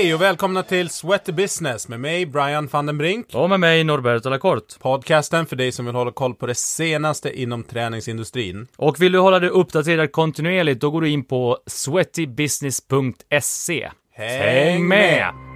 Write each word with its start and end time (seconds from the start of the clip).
Hej 0.00 0.14
och 0.14 0.20
välkomna 0.20 0.62
till 0.62 0.90
Sweaty 0.90 1.32
Business 1.32 1.88
med 1.88 2.00
mig 2.00 2.26
Brian 2.26 2.68
van 2.72 2.86
den 2.86 2.98
Brink. 2.98 3.26
Och 3.34 3.50
med 3.50 3.60
mig 3.60 3.84
Norberto 3.84 4.28
Lacorte. 4.28 4.78
Podcasten 4.78 5.46
för 5.46 5.56
dig 5.56 5.72
som 5.72 5.86
vill 5.86 5.94
hålla 5.94 6.12
koll 6.12 6.34
på 6.34 6.46
det 6.46 6.54
senaste 6.54 7.40
inom 7.40 7.62
träningsindustrin. 7.62 8.66
Och 8.76 9.02
vill 9.02 9.12
du 9.12 9.18
hålla 9.18 9.38
dig 9.38 9.48
uppdaterad 9.48 10.12
kontinuerligt, 10.12 10.80
då 10.80 10.90
går 10.90 11.00
du 11.00 11.08
in 11.08 11.24
på 11.24 11.58
sweatybusiness.se. 11.66 13.90
Häng 14.12 14.88
med! 14.88 15.49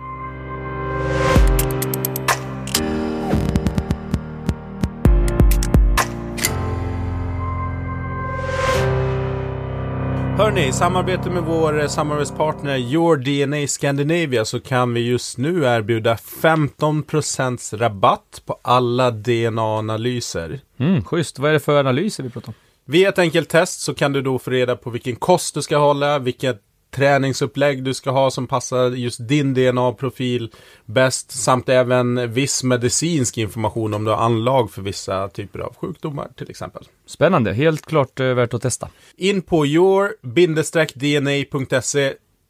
Hörni, 10.37 10.67
i 10.67 10.73
samarbete 10.73 11.31
med 11.31 11.43
vår 11.43 11.81
eh, 11.81 11.89
samarbetspartner 11.89 12.77
Your 12.77 13.17
DNA 13.17 13.67
Scandinavia 13.67 14.45
så 14.45 14.61
kan 14.61 14.95
vi 14.95 15.01
just 15.01 15.39
nu 15.39 15.65
erbjuda 15.65 16.15
15% 16.15 17.77
rabatt 17.77 18.43
på 18.47 18.59
alla 18.63 19.11
DNA-analyser. 19.11 20.61
Mm, 20.79 21.05
schysst. 21.05 21.39
Vad 21.39 21.49
är 21.49 21.53
det 21.53 21.61
för 21.61 21.81
analyser 21.81 22.23
vi 22.23 22.31
pratar 22.31 22.49
om? 22.49 22.55
Via 22.85 23.09
ett 23.09 23.19
enkelt 23.19 23.49
test 23.49 23.81
så 23.81 23.95
kan 23.95 24.13
du 24.13 24.23
då 24.23 24.39
få 24.39 24.51
reda 24.51 24.77
på 24.77 24.91
vilken 24.91 25.17
kost 25.17 25.55
du 25.55 25.63
ska 25.63 25.77
hålla, 25.77 26.19
vilket 26.19 26.61
träningsupplägg 26.94 27.84
du 27.84 27.94
ska 27.94 28.11
ha 28.11 28.30
som 28.30 28.46
passar 28.46 28.90
just 28.90 29.29
din 29.29 29.54
DNA-profil 29.54 30.53
bäst 30.84 31.30
samt 31.30 31.68
även 31.68 32.33
viss 32.33 32.64
medicinsk 32.64 33.39
information 33.39 33.94
om 33.94 34.05
du 34.05 34.11
har 34.11 34.19
anlag 34.19 34.70
för 34.70 34.83
vissa 34.83 35.28
typer 35.28 35.58
av 35.58 35.77
sjukdomar 35.77 36.28
till 36.36 36.50
exempel. 36.50 36.84
Spännande. 37.06 37.53
Helt 37.53 37.86
klart 37.86 38.20
eh, 38.20 38.27
värt 38.27 38.55
att 38.55 38.62
testa. 38.62 38.89
In 39.17 39.42
på 39.42 39.67
your-dna.se 39.67 40.14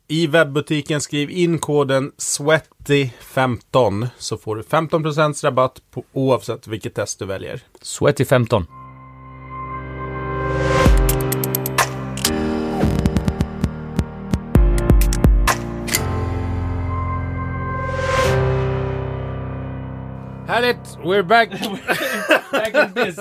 i 0.08 0.26
webbutiken 0.26 1.00
skriv 1.00 1.30
in 1.30 1.58
koden 1.58 2.12
SWEATY15 2.18 4.08
så 4.18 4.36
får 4.36 4.56
du 4.56 4.62
15% 4.62 5.44
rabatt 5.44 5.82
på 5.90 6.04
oavsett 6.12 6.66
vilket 6.66 6.94
test 6.94 7.18
du 7.18 7.24
väljer. 7.24 7.62
Sweaty15. 20.64 20.66
Härligt! 20.66 20.98
We're 21.04 21.22
back! 21.22 21.50
Back 22.52 22.74
in 22.74 23.04
this. 23.04 23.18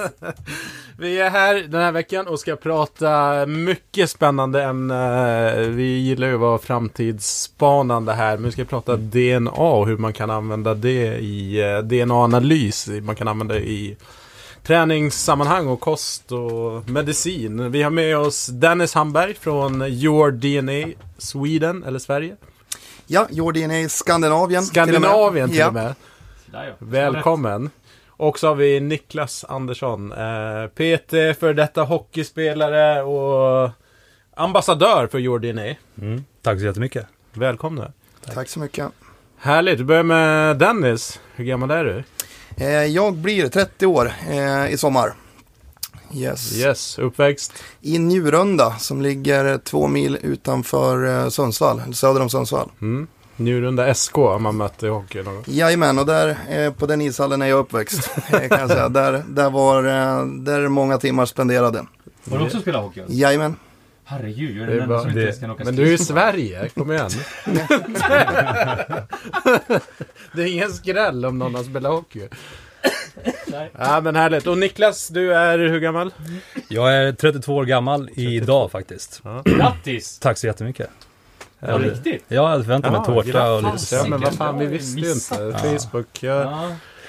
Vi 0.97 1.19
är 1.19 1.29
här 1.29 1.55
den 1.55 1.81
här 1.81 1.91
veckan 1.91 2.27
och 2.27 2.39
ska 2.39 2.55
prata 2.55 3.45
mycket 3.45 4.09
spännande 4.09 4.63
ämne. 4.63 5.67
Vi 5.67 5.83
gillar 5.83 6.27
ju 6.27 6.33
att 6.33 6.39
vara 6.39 6.57
framtidsspanande 6.57 8.13
här, 8.13 8.37
men 8.37 8.45
vi 8.45 8.51
ska 8.51 8.65
prata 8.65 8.95
DNA 8.95 9.51
och 9.51 9.87
hur 9.87 9.97
man 9.97 10.13
kan 10.13 10.29
använda 10.29 10.73
det 10.73 11.17
i 11.17 11.61
eh, 11.61 11.77
DNA-analys. 11.79 12.89
Man 13.01 13.15
kan 13.15 13.27
använda 13.27 13.53
det 13.53 13.69
i 13.69 13.97
träningssammanhang 14.63 15.67
och 15.67 15.79
kost 15.79 16.31
och 16.31 16.89
medicin. 16.89 17.71
Vi 17.71 17.83
har 17.83 17.91
med 17.91 18.17
oss 18.17 18.47
Dennis 18.47 18.93
Hamberg 18.93 19.33
från 19.33 19.81
Your 19.81 20.31
DNA 20.31 20.93
Sweden, 21.17 21.83
eller 21.83 21.99
Sverige. 21.99 22.35
Ja, 23.07 23.27
Jordin 23.29 23.71
i 23.71 23.89
Skandinavien. 23.89 24.63
Skandinavien 24.63 25.49
till 25.49 25.59
ja. 25.59 25.67
och 25.67 25.73
med. 25.73 25.95
Där, 26.53 26.67
ja. 26.67 26.73
Välkommen! 26.79 27.69
Och 28.07 28.39
så 28.39 28.47
har 28.47 28.55
vi 28.55 28.79
Niklas 28.79 29.45
Andersson, 29.49 30.11
eh, 30.11 30.67
PT, 30.67 31.11
för 31.39 31.53
detta 31.53 31.83
hockeyspelare 31.83 33.03
och 33.03 33.69
ambassadör 34.35 35.07
för 35.07 35.19
Your 35.19 35.39
DNA. 35.39 35.75
Mm, 36.01 36.23
tack 36.41 36.59
så 36.59 36.65
jättemycket. 36.65 37.05
Välkomna! 37.33 37.91
Tack 38.33 38.49
så 38.49 38.59
mycket. 38.59 38.87
Härligt! 39.37 39.79
Vi 39.79 39.83
börjar 39.83 40.03
med 40.03 40.57
Dennis. 40.57 41.19
Hur 41.35 41.45
gammal 41.45 41.71
är 41.71 41.83
du? 41.85 42.03
Eh, 42.65 42.69
jag 42.69 43.13
blir 43.13 43.47
30 43.47 43.85
år 43.85 44.11
eh, 44.29 44.73
i 44.73 44.77
sommar. 44.77 45.13
Yes. 46.13 46.57
Yes, 46.57 46.99
uppväxt? 46.99 47.63
I 47.81 47.99
Njurunda 47.99 48.77
som 48.77 49.01
ligger 49.01 49.57
två 49.57 49.87
mil 49.87 50.17
utanför 50.21 51.05
eh, 51.23 51.29
Sundsvall, 51.29 51.93
söder 51.93 52.21
om 52.21 52.29
Sundsvall. 52.29 52.69
Mm. 52.81 53.07
Njurunda 53.43 53.93
SK 53.93 54.13
har 54.15 54.39
man 54.39 54.57
mött 54.57 54.83
i 54.83 54.87
hockey. 54.87 55.23
Jajamän, 55.45 55.99
och 55.99 56.05
där 56.05 56.37
eh, 56.49 56.73
på 56.73 56.85
den 56.85 57.01
ishallen 57.01 57.41
är 57.41 57.45
jag 57.45 57.59
uppväxt. 57.59 58.09
eh, 58.33 58.47
kan 58.49 58.59
jag 58.59 58.69
säga. 58.69 58.89
Där, 58.89 59.23
där 59.27 59.49
var 59.49 59.83
eh, 59.83 60.25
där 60.25 60.59
är 60.61 60.67
många 60.67 60.97
timmar 60.97 61.25
spenderade. 61.25 61.85
Har 62.31 62.37
du 62.37 62.43
också 62.45 62.59
spelat 62.59 62.81
hockey? 62.81 62.99
alltså? 63.01 63.15
Jajamän. 63.15 63.55
Herregud, 64.05 64.57
jag 64.57 64.63
är 64.63 64.67
Det 64.67 64.73
är 64.73 64.75
den 64.75 64.83
enda 64.83 64.99
som 64.99 65.09
inte 65.09 65.21
ens 65.21 65.39
kan 65.39 65.51
åka 65.51 65.63
Men 65.63 65.75
du 65.75 65.83
är 65.89 65.93
i. 65.93 65.97
Sverige, 65.97 66.69
kom 66.69 66.91
igen! 66.91 67.09
det 70.33 70.41
är 70.41 70.45
ingen 70.45 70.71
skräll 70.73 71.25
om 71.25 71.39
någon 71.39 71.55
har 71.55 71.63
spelat 71.63 71.91
hockey. 71.91 72.27
Nej. 73.47 73.71
Ja 73.79 74.01
men 74.01 74.15
härligt. 74.15 74.47
Och 74.47 74.57
Niklas, 74.57 75.07
du 75.07 75.33
är 75.33 75.57
hur 75.57 75.79
gammal? 75.79 76.13
Jag 76.67 76.95
är 76.95 77.11
32 77.11 77.55
år 77.55 77.65
gammal 77.65 78.09
idag 78.13 78.71
faktiskt. 78.71 79.21
Grattis! 79.45 80.19
Tack 80.19 80.37
så 80.37 80.47
jättemycket. 80.47 80.89
På 81.71 81.77
riktigt? 81.77 82.23
Ja, 82.27 82.35
jag 82.35 82.47
hade 82.47 82.63
förväntat 82.63 82.91
mig 82.91 83.01
Ja, 83.01 83.05
tårta 83.05 83.51
och 83.53 83.57
lite 83.61 83.69
grattis. 83.69 83.91
Ja 83.93 84.03
men 84.07 84.21
vad 84.21 84.33
fan, 84.33 84.59
vi 84.59 84.65
visste 84.65 84.99
ju 84.99 85.11
inte. 85.11 85.57
Ja. 85.63 85.77
Facebook. 85.79 86.07
Jag, 86.19 86.51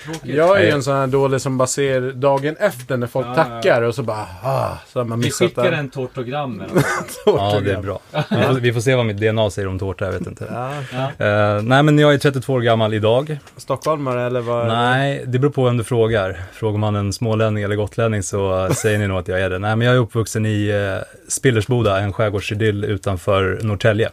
Ja, 0.07 0.17
jag 0.23 0.61
är 0.61 0.65
ju 0.65 0.71
en 0.71 0.83
sån 0.83 0.95
här 0.97 1.07
dålig 1.07 1.41
som 1.41 1.59
bara 1.59 1.67
ser 1.67 2.01
dagen 2.13 2.57
efter 2.61 2.97
när 2.97 3.07
folk 3.07 3.27
tackar 3.37 3.83
och 3.83 3.95
så 3.95 4.03
bara 4.03 4.27
ah, 4.43 4.71
så 4.93 5.01
har 5.01 5.05
man 5.05 5.19
Vi 5.21 5.25
missat 5.25 5.49
skickar 5.49 5.71
det. 5.71 5.77
en 5.77 5.89
tårtogram 5.91 6.61
eller. 6.61 6.85
Ja, 7.27 7.61
det 7.65 7.73
är 7.73 7.81
bra. 7.83 8.01
Vi 8.31 8.43
får, 8.43 8.55
vi 8.61 8.73
får 8.73 8.81
se 8.81 8.95
vad 8.95 9.07
mitt 9.07 9.17
DNA 9.17 9.51
säger 9.51 9.69
om 9.69 9.79
tårta, 9.79 10.05
jag 10.05 10.13
vet 10.13 10.27
inte. 10.27 10.47
Ja, 10.53 10.71
Ja. 11.19 11.27
Eh, 11.27 11.63
nej, 11.63 11.83
men 11.83 11.99
jag 11.99 12.15
är 12.15 12.19
32 12.19 12.53
år 12.53 12.61
gammal 12.61 12.95
idag. 12.95 13.39
stockholmare 13.57 14.23
eller 14.27 14.41
vad? 14.41 14.67
Nej, 14.69 15.25
det 15.27 15.39
beror 15.39 15.53
på 15.53 15.65
vem 15.65 15.77
du 15.77 15.85
frågar. 15.85 16.43
Frågar 16.53 16.79
man 16.79 16.97
en 16.97 17.13
smålänning 17.13 17.65
eller 17.65 17.77
gotlänning 17.77 18.23
så 18.23 18.69
säger 18.75 18.99
ni 18.99 19.07
nog 19.09 19.19
att 19.19 19.29
jag 19.29 19.41
är 19.41 19.51
det. 19.51 19.59
Nej, 19.59 19.77
men 19.77 19.87
jag 19.87 19.97
är 19.97 20.01
uppvuxen 20.01 20.47
i 20.47 20.69
eh, 20.69 21.05
Spillersboda, 21.29 21.99
en 22.01 22.13
skärgårdsidyll 22.13 22.85
utanför 22.85 23.59
Norrtälje. 23.63 24.11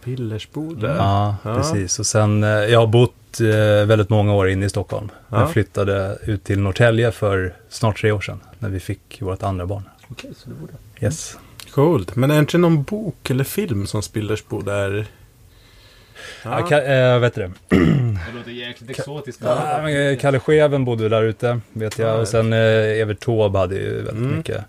Spillersboda. 0.00 0.96
Ja, 0.96 1.36
Ja. 1.44 1.54
precis. 1.54 1.98
Och 1.98 2.06
sen, 2.06 2.44
eh, 2.44 2.48
jag 2.50 2.80
har 2.80 2.86
bott 2.86 3.40
eh, 3.40 3.86
väldigt 3.86 4.08
många 4.10 4.34
år 4.34 4.48
inne 4.48 4.66
i 4.66 4.68
Stockholm. 4.68 5.08
Ja. 5.28 5.40
Jag 5.40 5.52
flyttade 5.52 6.18
ut 6.26 6.44
till 6.44 6.58
Norrtälje 6.58 7.12
för 7.12 7.54
snart 7.68 8.00
tre 8.00 8.12
år 8.12 8.20
sedan, 8.20 8.40
när 8.58 8.68
vi 8.68 8.80
fick 8.80 9.22
vårt 9.22 9.42
andra 9.42 9.66
barn. 9.66 9.82
Okej, 10.08 10.30
så 10.36 10.48
det 10.48 10.54
borde. 10.54 10.72
Yes. 11.00 11.36
Coolt. 11.74 12.16
Men 12.16 12.30
är 12.30 12.34
det 12.34 12.40
inte 12.40 12.58
någon 12.58 12.82
bok 12.82 13.30
eller 13.30 13.44
film 13.44 13.86
som 13.86 14.02
Spillersboda 14.02 14.74
är? 14.76 15.06
Ja. 16.44 16.60
Ja, 16.60 16.66
ka- 16.66 17.14
äh, 17.14 17.18
vet 17.20 17.34
du 17.34 17.40
det? 17.40 17.50
Det 18.32 18.36
låter 18.38 18.50
jäkligt 18.50 18.90
exotiskt. 18.90 19.40
Ja, 19.44 19.80
men, 19.82 19.96
eh, 20.12 20.18
Kalle 20.18 20.40
Scheven 20.40 20.84
bodde 20.84 21.08
där 21.08 21.22
ute, 21.22 21.60
vet 21.72 21.98
jag. 21.98 22.08
Ja, 22.08 22.14
Och 22.20 22.28
sen 22.28 22.52
eh, 22.52 22.58
Evert 23.00 23.20
Taube 23.20 23.58
hade 23.58 23.74
ju 23.74 23.94
väldigt 23.94 24.12
Mm. 24.24 24.36
mycket 24.36 24.64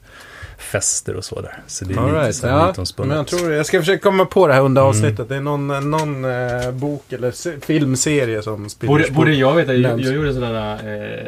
fester 0.69 1.15
och 1.15 1.25
så 1.25 1.41
där. 1.41 1.61
Så 1.67 1.85
det 1.85 1.93
är 1.93 1.97
All 1.97 2.05
lite 2.05 2.17
right. 2.23 2.35
så 2.35 2.47
här 2.47 2.73
ja, 2.77 2.85
men 3.05 3.09
jag 3.17 3.27
tror 3.27 3.51
jag 3.51 3.65
ska 3.65 3.79
försöka 3.79 4.01
komma 4.03 4.25
på 4.25 4.47
det 4.47 4.53
här 4.53 4.61
under 4.61 4.81
Mm. 4.81 4.89
avsnittet. 4.89 5.29
Det 5.29 5.35
är 5.35 5.41
någon, 5.41 5.67
någon 5.91 6.25
eh, 6.25 6.71
bok 6.71 7.11
eller 7.13 7.31
se, 7.31 7.59
filmserie 7.59 8.41
som 8.41 8.55
Borde, 8.55 8.69
Spillersboda. 8.69 9.13
borde 9.15 9.33
jag 9.33 9.53
veta, 9.55 9.73
jag, 9.73 9.99
jag 10.01 10.13
gjorde 10.15 10.33
sådär, 10.33 10.73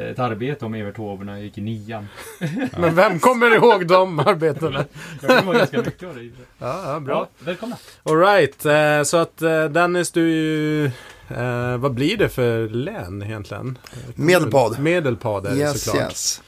eh, 0.06 0.12
ett 0.12 0.20
arbete 0.20 0.66
om 0.66 0.74
Evert 0.74 0.96
Taube 0.96 1.26
när 1.26 1.34
jag 1.34 1.42
gick 1.44 1.58
i 1.58 1.62
nian. 1.62 2.08
Men 2.80 2.96
vem 2.96 3.20
kommer 3.20 3.56
ihåg 3.56 3.88
de 3.88 4.20
arbetena? 4.20 4.86
Jag 5.22 5.38
kommer 5.40 5.44
ihåg 5.54 5.56
ganska 5.60 5.78
mycket 5.78 6.08
av 6.10 6.16
det. 6.16 6.22
Ja, 6.60 6.94
ja, 6.94 7.00
bra. 7.00 7.14
Ja, 7.40 7.46
välkomna. 7.46 7.76
Alright, 8.04 8.66
eh, 8.66 9.04
så 9.04 9.18
att 9.18 9.42
eh, 9.42 9.64
Dennis 9.66 10.12
du 10.12 10.24
är 10.24 10.36
ju... 10.36 10.86
Eh, 11.38 11.78
vad 11.78 11.94
blir 11.94 12.18
det 12.18 12.30
för 12.30 12.70
län 12.70 13.24
egentligen? 13.24 13.78
Medelpad. 14.16 14.80
Medelpad 14.80 15.46
är 15.46 15.50
det 15.52 15.56
Yes, 15.58 15.84
såklart. 15.84 16.04
yes. 16.10 16.42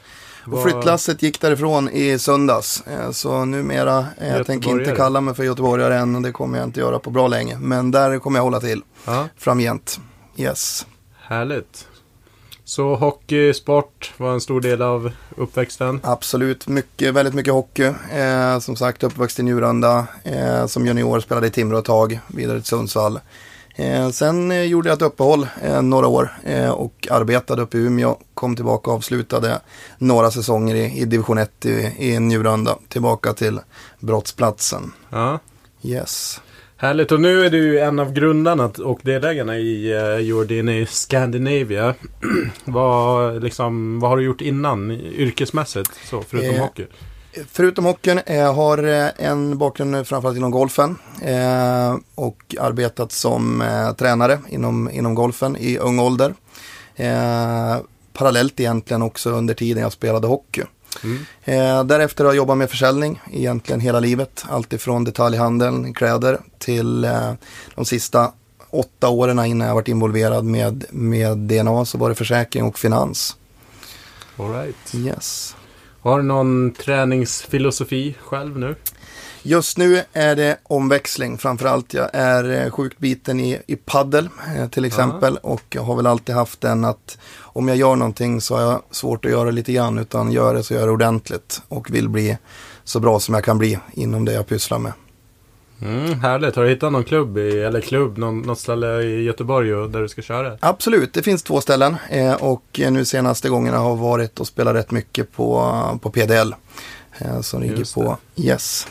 Och 0.52 0.64
flyttlasset 0.64 1.24
gick 1.24 1.42
därifrån 1.42 1.90
i 1.90 2.20
söndags. 2.20 2.84
Eh, 2.88 3.12
Så 3.12 3.46
numera, 3.46 4.06
eh, 4.18 4.28
jag 4.38 4.46
tänker 4.46 4.70
inte 4.70 4.92
kalla 4.96 5.22
mig 5.22 5.34
för 5.36 5.44
göteborgare 5.44 5.98
än. 5.98 6.22
Det 6.22 6.32
kommer 6.32 6.58
jag 6.58 6.68
inte 6.68 6.80
göra 6.80 7.00
på 7.00 7.10
bra 7.10 7.28
länge. 7.28 7.58
Men 7.60 7.92
där 7.92 8.20
kommer 8.20 8.40
jag 8.40 8.44
hålla 8.44 8.60
till 8.60 8.82
Ja, 9.06 9.28
framgent. 9.38 10.00
Yes. 10.38 10.86
härligt. 11.28 11.88
Så 12.66 12.96
hockey, 12.96 13.54
sport 13.54 14.14
var 14.18 14.34
en 14.34 14.42
stor 14.42 14.62
del 14.62 14.82
av 14.82 15.12
uppväxten. 15.38 16.00
Absolut, 16.04 16.68
mycket, 16.68 17.14
väldigt 17.14 17.34
mycket 17.34 17.54
hockey. 17.54 17.84
Eh, 18.14 18.60
som 18.60 18.76
sagt, 18.76 19.04
uppväxt 19.04 19.40
i 19.40 19.44
Njurunda. 19.44 20.08
Eh, 20.24 20.66
som 20.66 20.88
junior 20.88 21.20
spelade 21.20 21.48
i 21.48 21.50
Timrå 21.50 21.78
ett 21.78 21.86
tag, 21.86 22.20
vidare 22.28 22.58
till 22.60 22.68
Sundsvall. 22.68 23.20
Eh, 23.76 24.10
sen 24.10 24.52
eh, 24.52 24.64
gjorde 24.64 24.90
jag 24.90 24.96
ett 24.96 25.02
uppehåll 25.02 25.48
eh, 25.62 25.82
några 25.82 26.08
år 26.08 26.32
och 26.76 27.08
arbetade 27.12 27.62
uppe 27.62 27.78
i 27.78 27.82
Umeå. 27.82 28.16
Kom 28.34 28.56
tillbaka 28.56 28.92
och 28.92 28.96
avslutade 28.98 29.62
några 29.98 30.32
säsonger 30.32 30.76
i, 30.76 31.00
i 31.02 31.06
division 31.06 31.38
1 31.38 31.66
i, 31.66 31.92
i 32.00 32.20
Njurunda. 32.20 32.78
Tillbaka 32.88 33.34
till 33.34 33.60
brottsplatsen. 34.00 34.92
Ja. 35.10 35.40
Yes. 35.84 36.42
Härligt, 36.78 37.12
och 37.12 37.22
nu 37.22 37.46
är 37.46 37.50
du 37.50 37.80
en 37.80 38.00
av 38.00 38.14
grundarna 38.14 38.72
och 38.84 39.00
delägarna 39.04 39.58
i 39.58 39.94
DNA 40.48 40.86
Scandinavia. 40.86 41.96
vad, 42.66 43.44
liksom, 43.44 44.00
vad 44.00 44.10
har 44.10 44.18
du 44.18 44.24
gjort 44.24 44.42
innan 44.42 44.92
yrkesmässigt, 44.92 45.92
så, 46.10 46.24
förutom 46.28 46.56
Eh, 46.56 46.62
hockey? 46.62 46.86
Förutom 47.52 47.86
hockeyn, 47.86 48.20
eh, 48.26 48.36
jag 48.36 48.54
har 48.54 48.84
eh, 48.84 49.10
en 49.18 49.58
bakgrund 49.58 50.08
framförallt 50.08 50.38
inom 50.38 50.52
golfen 50.52 50.98
eh, 51.22 51.96
och 52.16 52.56
arbetat 52.60 53.12
som 53.12 53.62
eh, 53.62 53.94
tränare 53.94 54.40
inom, 54.50 54.90
inom 54.90 55.16
golfen 55.16 55.58
i 55.58 55.78
ung 55.78 56.00
ålder. 56.00 56.34
Eh, 56.96 57.78
parallellt 58.14 58.60
egentligen 58.60 59.02
också 59.02 59.30
under 59.30 59.54
tiden 59.54 59.84
jag 59.84 59.92
spelade 59.92 60.28
hockey. 60.28 60.64
Mm. 61.04 61.26
Eh, 61.44 61.84
därefter 61.84 62.24
har 62.24 62.32
jag 62.32 62.38
jobbat 62.38 62.58
med 62.58 62.70
försäljning 62.70 63.22
egentligen 63.32 63.80
hela 63.80 64.00
livet. 64.00 64.46
Alltifrån 64.50 65.04
detaljhandeln, 65.04 65.94
kläder 65.94 66.40
till 66.60 67.06
eh, 67.06 67.34
de 67.76 67.86
sista 67.86 68.32
åtta 68.70 69.10
åren 69.10 69.46
innan 69.46 69.68
jag 69.68 69.76
varit 69.76 69.88
involverad 69.88 70.46
med, 70.46 70.86
med 70.90 71.38
DNA 71.38 71.86
så 71.86 71.98
var 71.98 72.10
det 72.10 72.16
försäkring 72.16 72.64
och 72.64 72.80
finans. 72.80 73.36
All 74.38 74.54
right. 74.54 74.96
Yes. 74.96 75.56
Har 76.04 76.18
du 76.18 76.24
någon 76.24 76.72
träningsfilosofi 76.72 78.16
själv 78.22 78.60
nu? 78.60 78.76
Just 79.44 79.78
nu 79.78 80.02
är 80.14 80.36
det 80.36 80.58
omväxling 80.64 81.38
framförallt. 81.38 81.94
Jag 81.94 82.10
är 82.14 82.66
eh, 82.66 82.72
sjukt 82.72 83.00
biten 83.00 83.40
i, 83.40 83.62
i 83.68 83.76
paddel 83.76 84.30
eh, 84.58 84.70
till 84.70 84.86
exempel 84.86 85.38
och 85.38 85.62
jag 85.70 85.82
har 85.82 85.96
väl 85.96 86.08
alltid 86.08 86.36
haft 86.36 86.62
den 86.62 86.86
att 86.86 87.18
om 87.40 87.68
jag 87.68 87.78
gör 87.78 87.96
någonting 87.96 88.42
så 88.42 88.56
har 88.56 88.62
jag 88.62 88.82
svårt 88.92 89.26
att 89.26 89.32
göra 89.32 89.52
lite 89.52 89.74
grann 89.74 89.98
utan 89.98 90.32
gör 90.32 90.54
det 90.54 90.64
så 90.64 90.74
gör 90.74 90.88
det 90.88 90.94
ordentligt 90.94 91.62
och 91.68 91.94
vill 91.94 92.10
bli 92.10 92.38
så 92.84 93.00
bra 93.00 93.20
som 93.20 93.34
jag 93.34 93.44
kan 93.44 93.58
bli 93.58 93.80
inom 93.94 94.26
det 94.26 94.34
jag 94.34 94.48
pysslar 94.48 94.80
med. 94.80 94.94
Mm, 95.84 96.20
härligt. 96.20 96.56
Har 96.56 96.64
du 96.64 96.70
hittat 96.70 96.92
någon 96.92 97.04
klubb, 97.04 97.38
i, 97.38 97.60
eller 97.60 97.82
klubb, 97.82 98.18
någon, 98.18 98.42
något 98.42 98.60
ställe 98.60 99.02
i 99.02 99.24
Göteborg 99.24 99.70
där 99.70 100.02
du 100.02 100.10
ska 100.10 100.22
köra? 100.22 100.58
Absolut, 100.60 101.14
det 101.14 101.24
finns 101.24 101.44
två 101.44 101.62
ställen 101.62 101.96
eh, 102.10 102.34
och 102.34 102.80
eh, 102.80 102.92
nu 102.92 103.06
senaste 103.06 103.50
gångerna 103.50 103.78
har 103.78 103.96
varit 103.96 104.40
och 104.40 104.48
spelat 104.48 104.76
rätt 104.76 104.92
mycket 104.92 105.32
på, 105.32 105.74
på 106.02 106.10
PDL. 106.10 106.54
Eh, 107.18 107.42
som 107.42 107.62
ligger 107.62 107.94
på 107.94 108.18
Yes. 108.36 108.88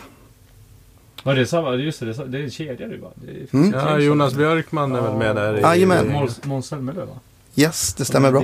Var 1.23 1.35
det 1.35 1.47
samma? 1.47 1.75
Just 1.75 2.01
det, 2.01 2.07
det 2.27 2.39
är- 2.39 2.43
en 2.43 2.51
kedja 2.51 2.87
du 2.89 2.97
va? 2.99 3.09
Mm. 3.53 3.71
Ja, 3.75 3.99
Jonas 3.99 4.31
som- 4.31 4.39
Björkman 4.39 4.95
är 4.95 5.01
väl 5.01 5.17
med 5.17 5.37
där? 5.37 5.59
i- 5.59 5.61
Jajamän. 5.61 6.13
Måns- 6.43 6.63
Zelmerlöw 6.69 7.07
va? 7.07 7.15
Yes, 7.57 7.95
det 7.95 8.05
stämmer 8.05 8.31
bra. 8.31 8.43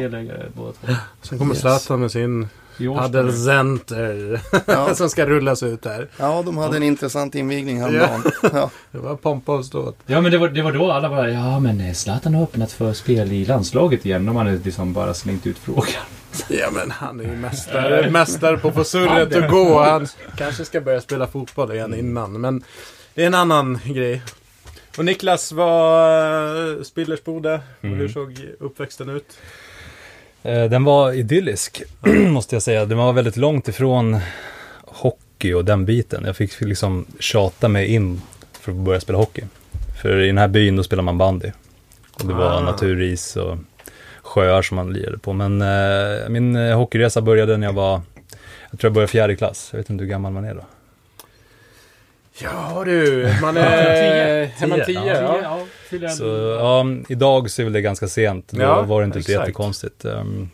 Sen 1.22 1.38
kommer 1.38 1.54
Yes. 1.54 1.60
Zlatan 1.60 2.00
med 2.00 2.10
sin 2.10 2.48
I 2.78 2.88
Årsta. 2.88 3.02
Paddelcenter 3.02 4.40
Ja. 4.66 4.94
som 4.94 5.10
ska 5.10 5.26
rullas 5.26 5.62
ut 5.62 5.84
här. 5.84 6.08
ja, 6.16 6.42
de 6.46 6.56
hade 6.58 6.76
en 6.76 6.82
intressant 6.82 7.34
invigning 7.34 7.80
häromdagen. 7.80 8.22
Ja. 8.52 8.70
Det 8.90 8.98
var 8.98 9.16
pompa 9.16 9.52
och 9.52 9.64
ståt. 9.64 9.96
Ja 10.06 10.20
men 10.20 10.32
det 10.32 10.38
var, 10.38 10.48
det 10.48 10.62
var 10.62 10.72
då 10.72 10.92
alla 10.92 11.08
bara 11.08 11.30
ja 11.30 11.60
men 11.60 11.80
eh, 11.80 11.92
Zlatan 11.92 12.34
har 12.34 12.42
öppnat 12.42 12.72
för 12.72 12.92
spel 12.92 13.32
i 13.32 13.44
landslaget 13.44 14.06
igen. 14.06 14.26
De 14.26 14.36
hade 14.36 14.60
liksom 14.64 14.92
bara 14.92 15.14
slängt 15.14 15.46
ut 15.46 15.58
frågan. 15.58 15.84
Ja 16.48 16.68
men 16.72 16.90
han 16.90 17.20
är 17.20 17.24
ju 17.24 17.36
mästare, 17.36 18.10
mästare 18.10 18.56
på 18.56 18.68
att 18.68 18.74
få 18.74 18.84
surret 18.84 19.36
att 19.36 19.50
gå. 19.50 19.82
Han 19.82 20.06
kanske 20.36 20.64
ska 20.64 20.80
börja 20.80 21.00
spela 21.00 21.26
fotboll 21.26 21.72
igen 21.72 21.94
innan. 21.94 22.40
Men 22.40 22.62
det 23.14 23.22
är 23.22 23.26
en 23.26 23.34
annan 23.34 23.78
grej. 23.84 24.22
Och 24.98 25.04
Niklas 25.04 25.52
var 25.52 26.56
uh, 26.56 26.82
Spillersboda. 26.82 27.54
Och 27.80 27.88
hur 27.88 28.08
såg 28.08 28.40
uppväxten 28.60 29.08
ut? 29.08 29.38
Eh, 30.42 30.64
Den 30.64 30.84
var 30.84 31.12
idyllisk, 31.12 31.82
måste 32.28 32.54
jag 32.54 32.62
säga. 32.62 32.84
Den 32.86 32.98
var 32.98 33.12
väldigt 33.12 33.36
långt 33.36 33.68
ifrån 33.68 34.18
hockey 34.84 35.52
och 35.52 35.64
den 35.64 35.84
biten. 35.84 36.22
Jag 36.26 36.36
fick 36.36 36.60
liksom 36.60 37.06
tjata 37.18 37.68
mig 37.68 37.86
in 37.86 38.22
för 38.60 38.72
att 38.72 38.78
börja 38.78 39.00
spela 39.00 39.18
hockey. 39.18 39.42
För 40.02 40.18
i 40.20 40.26
den 40.26 40.38
här 40.38 40.48
byn 40.48 40.76
då 40.76 40.82
spelar 40.82 41.02
man 41.02 41.18
bandy. 41.18 41.50
Och 42.22 42.28
det 42.28 42.34
var 42.34 42.50
Ah. 42.50 42.60
naturis 42.60 43.36
och 43.36 43.56
sjöar 44.22 44.62
som 44.62 44.74
man 44.76 44.92
lirade 44.92 45.18
på. 45.18 45.32
Men 45.32 45.62
eh, 45.62 46.28
min 46.28 46.56
hockeyresa 46.56 47.20
började 47.20 47.56
när 47.56 47.66
jag 47.66 47.72
var, 47.74 48.00
jag 48.70 48.80
tror 48.80 48.88
jag 48.88 48.92
började 48.92 49.10
fjärde 49.12 49.36
klass. 49.36 49.68
Jag 49.72 49.78
vet 49.78 49.90
inte 49.90 50.04
hur 50.04 50.10
gammal 50.10 50.32
man 50.32 50.44
är 50.44 50.54
då. 50.54 50.64
Ja 52.42 52.82
du, 52.84 53.34
man 53.42 53.56
är... 53.56 54.50
Är 54.62 54.66
man 54.66 54.80
tio? 54.86 55.22
Ja. 55.22 55.38
ja, 55.90 56.08
Så 56.08 56.24
ja, 56.60 56.86
idag 57.08 57.50
så 57.50 57.62
är 57.62 57.64
väl 57.64 57.72
det 57.72 57.80
ganska 57.80 58.08
sent. 58.08 58.48
Då 58.50 58.62
Ja, 58.62 58.82
var 58.82 59.00
det 59.00 59.04
inte 59.04 59.18
exakt. 59.18 59.38
jättekonstigt. 59.38 60.04
Um, 60.04 60.50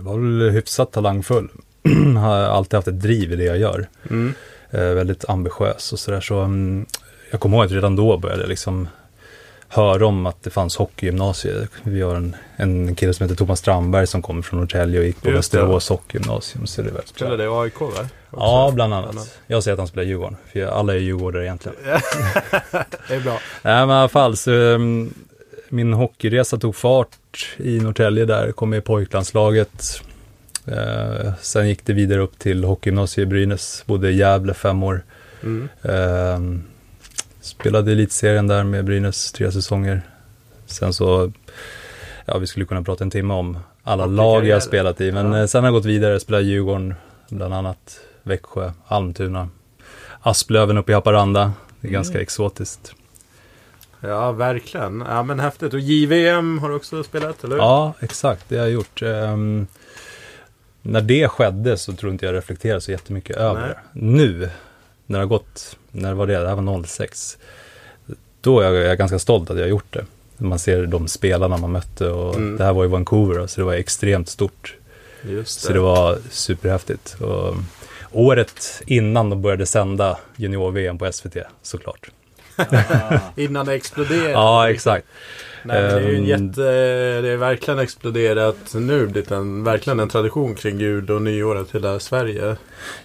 var 0.00 0.18
väl 0.18 0.50
hyfsat 0.50 0.92
talangfull. 0.92 1.48
har 2.16 2.36
alltid 2.36 2.74
haft 2.74 2.88
ett 2.88 3.00
driv 3.00 3.32
i 3.32 3.36
det 3.36 3.44
jag 3.44 3.58
gör. 3.58 3.88
Mm. 4.10 4.34
Eh, 4.70 4.80
väldigt 4.80 5.24
ambitiös 5.28 5.92
och 5.92 5.98
sådär. 5.98 6.20
Så, 6.20 6.40
um, 6.40 6.86
jag 7.30 7.40
kommer 7.40 7.56
ihåg 7.56 7.66
att 7.66 7.72
redan 7.72 7.96
då 7.96 8.16
började 8.16 8.42
jag 8.42 8.48
liksom 8.48 8.88
höra 9.68 10.06
om 10.06 10.26
att 10.26 10.42
det 10.42 10.50
fanns 10.50 10.76
hockeygymnasier. 10.76 11.68
Vi 11.82 12.02
har 12.02 12.14
en, 12.14 12.36
en 12.56 12.94
kille 12.94 13.14
som 13.14 13.24
heter 13.24 13.36
Thomas 13.36 13.58
Strandberg 13.58 14.06
som 14.06 14.22
kommer 14.22 14.42
från 14.42 14.60
Norrtälje 14.60 15.00
och 15.00 15.06
gick 15.06 15.22
på. 15.22 15.30
Västerås 15.30 15.88
hockeygymnasium. 15.88 16.66
Så 16.66 16.82
det 16.82 16.88
är 16.88 16.92
väldigt 16.92 17.14
bra. 17.14 17.26
Spelade 17.28 17.44
i 17.44 17.46
AIK 17.46 17.80
va? 17.80 18.08
Ja, 18.32 18.70
bland 18.74 18.94
annat. 18.94 19.04
Bland 19.10 19.18
annat. 19.18 19.38
Jag 19.46 19.62
säger 19.62 19.72
att 19.72 19.78
han 19.78 19.88
spelar 19.88 20.04
Djurgården, 20.04 20.36
för 20.52 20.66
alla 20.66 20.94
är 20.94 20.98
djurgårdare 20.98 21.44
egentligen. 21.44 21.76
Det 23.08 23.14
är 23.14 23.20
bra. 23.20 23.38
Nej 23.62 23.86
men 23.86 23.90
i 23.90 23.92
alla 23.98 24.08
fall 24.08 24.36
så 24.36 24.50
um, 24.52 25.14
min 25.68 25.92
hockeyresa 25.92 26.58
tog 26.58 26.76
fart 26.76 27.16
i 27.56 27.80
Norrtälje 27.80 28.24
där, 28.24 28.52
kom 28.52 28.70
med 28.70 28.76
i 28.78 28.80
pojklandslaget. 28.80 30.02
Eh, 30.66 31.32
sen 31.40 31.68
gick 31.68 31.86
det 31.86 31.92
vidare 31.92 32.20
upp 32.20 32.38
till 32.38 32.64
hockeygymnasiet 32.64 33.22
i 33.22 33.26
Brynäs, 33.26 33.82
bodde 33.86 34.10
i 34.10 34.16
Gävle 34.16 34.54
fem 34.54 34.82
år. 34.82 35.02
Mm. 35.42 35.68
Eh, 35.82 36.60
spelade 37.40 37.92
elitserien 37.92 38.46
där 38.46 38.64
med 38.64 38.84
Brynäs 38.84 39.32
tre 39.32 39.52
säsonger. 39.52 40.02
Sen 40.66 40.92
så, 40.92 41.32
ja 42.24 42.38
vi 42.38 42.46
skulle 42.46 42.66
kunna 42.66 42.82
prata 42.82 43.04
en 43.04 43.10
timme 43.10 43.34
om 43.34 43.58
alla 43.82 44.06
lag 44.06 44.46
jag 44.46 44.62
spelat 44.62 45.00
i. 45.00 45.12
Men 45.12 45.32
Ja. 45.32 45.40
eh, 45.40 45.46
sen 45.46 45.64
har 45.64 45.66
jag 45.68 45.74
gått 45.74 45.84
vidare, 45.84 46.20
spelat 46.20 46.42
Djurgården, 46.42 46.94
bland 47.28 47.54
annat 47.54 48.00
Växjö, 48.28 48.72
Almtuna, 48.86 49.48
Asplöven 50.20 50.78
uppe 50.78 50.92
i 50.92 50.94
Haparanda. 50.94 51.52
Det 51.80 51.88
är 51.88 51.92
ganska 51.92 52.14
Mm. 52.14 52.22
exotiskt. 52.22 52.92
Ja, 54.00 54.32
verkligen. 54.32 55.04
Ja, 55.08 55.22
men 55.22 55.40
häftigt. 55.40 55.74
Och 55.74 55.80
JVM 55.80 56.58
har 56.58 56.68
du 56.68 56.74
också 56.74 57.02
spelat, 57.04 57.44
eller 57.44 57.54
hur? 57.56 57.62
Ja, 57.62 57.92
exakt. 58.00 58.44
Det 58.48 58.56
har 58.56 58.64
jag 58.64 58.72
gjort. 58.72 59.02
Ehm, 59.02 59.66
när 60.82 61.00
det 61.00 61.28
skedde 61.28 61.76
så 61.78 61.92
tror 61.92 62.12
inte 62.12 62.26
jag 62.26 62.34
reflekterade 62.34 62.80
så 62.80 62.90
jättemycket 62.90 63.36
över 63.36 63.60
Nej. 63.60 63.70
det. 63.70 64.00
Nu, 64.06 64.50
när 65.06 65.18
det 65.18 65.24
har 65.24 65.28
gått, 65.28 65.76
när 65.90 66.14
var 66.14 66.26
det? 66.26 66.38
Det 66.38 66.48
här 66.48 66.56
var 66.56 66.82
06. 66.86 67.38
Då 68.40 68.60
är 68.60 68.72
jag, 68.72 68.98
ganska 68.98 69.18
stolt 69.18 69.50
att 69.50 69.56
jag 69.56 69.64
har 69.64 69.70
gjort 69.70 69.92
det. 69.94 70.04
Man 70.36 70.58
ser 70.58 70.86
de 70.86 71.08
spelarna 71.08 71.56
man 71.56 71.72
mötte 71.72 72.08
och 72.10 72.34
Mm. 72.36 72.56
det 72.56 72.64
här 72.64 72.72
var 72.72 72.84
i 72.84 72.88
Vancouver 72.88 73.46
så 73.46 73.60
det 73.60 73.64
var 73.64 73.74
extremt 73.74 74.28
stort. 74.28 74.74
Just 75.22 75.60
Så 75.60 75.72
det 75.72 75.80
var 75.80 76.18
superhäftigt. 76.30 77.16
Och 77.20 77.54
året 78.12 78.82
innan 78.86 79.30
de 79.30 79.42
började 79.42 79.66
sända 79.66 80.18
junior-VM 80.36 80.98
på 80.98 81.12
SVT 81.12 81.36
såklart. 81.62 82.10
Innan 83.36 83.66
det 83.66 83.74
exploderade. 83.74 84.30
Ja, 84.30 84.70
exakt. 84.70 85.06
Nej, 85.62 85.82
det 85.82 85.88
är 85.88 86.00
ju 86.00 86.16
en 86.16 86.22
Ehm. 86.22 86.46
jätte... 86.46 86.62
Det 87.22 87.28
är 87.28 87.36
verkligen 87.36 87.78
exploderat 87.80 88.56
nu. 88.74 89.06
blivit 89.06 89.30
en, 89.30 89.64
verkligen 89.64 90.00
en 90.00 90.08
tradition 90.08 90.54
kring 90.54 90.78
jul 90.78 91.10
och 91.10 91.22
nyår 91.22 91.56
att 91.58 91.74
hela 91.74 91.98
Sverige 92.00 92.56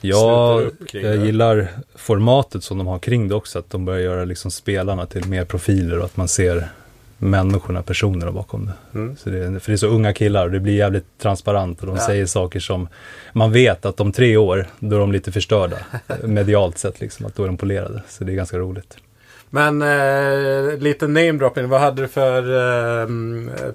Ja, 0.01 0.61
jag 0.91 1.15
gillar 1.15 1.67
formatet 1.95 2.63
som 2.63 2.77
de 2.77 2.87
har 2.87 2.99
kring 2.99 3.27
det 3.27 3.35
också. 3.35 3.59
Att 3.59 3.69
de 3.69 3.85
börjar 3.85 3.99
göra 4.01 4.25
liksom 4.25 4.51
spelarna 4.51 5.05
till 5.05 5.25
mer 5.27 5.45
profiler 5.45 5.99
och 5.99 6.05
att 6.05 6.17
man 6.17 6.27
ser 6.27 6.67
människorna, 7.23 7.83
personerna 7.83 8.31
bakom 8.31 8.65
det. 8.65 8.99
Mm. 8.99 9.15
Så 9.17 9.29
det 9.29 9.59
för 9.59 9.71
det 9.71 9.75
är 9.75 9.77
så 9.77 9.87
unga 9.87 10.13
killar 10.13 10.45
och 10.45 10.51
det 10.51 10.59
blir 10.59 10.73
jävligt 10.73 11.05
transparent 11.21 11.81
och 11.81 11.87
de 11.87 11.95
Ja. 11.95 12.01
säger 12.05 12.25
saker 12.25 12.59
som 12.59 12.87
man 13.33 13.51
vet 13.51 13.85
att 13.85 13.99
om 13.99 14.11
tre 14.11 14.37
år, 14.37 14.67
då 14.79 14.95
är 14.95 14.99
de 14.99 15.11
lite 15.11 15.31
förstörda. 15.31 15.77
medialt 16.23 16.77
sett 16.77 17.01
liksom, 17.01 17.25
att 17.25 17.35
då 17.35 17.43
är 17.43 17.47
de 17.47 17.57
polerade. 17.57 18.01
Så 18.09 18.23
det 18.23 18.31
är 18.31 18.35
ganska 18.35 18.57
roligt. 18.57 18.97
Men 19.49 19.81
eh, 19.81 20.77
lite 20.79 21.07
namedropping. 21.07 21.69
Vad 21.69 21.81
hade 21.81 22.01
du 22.01 22.07
för 22.07 22.41
eh, 23.01 23.07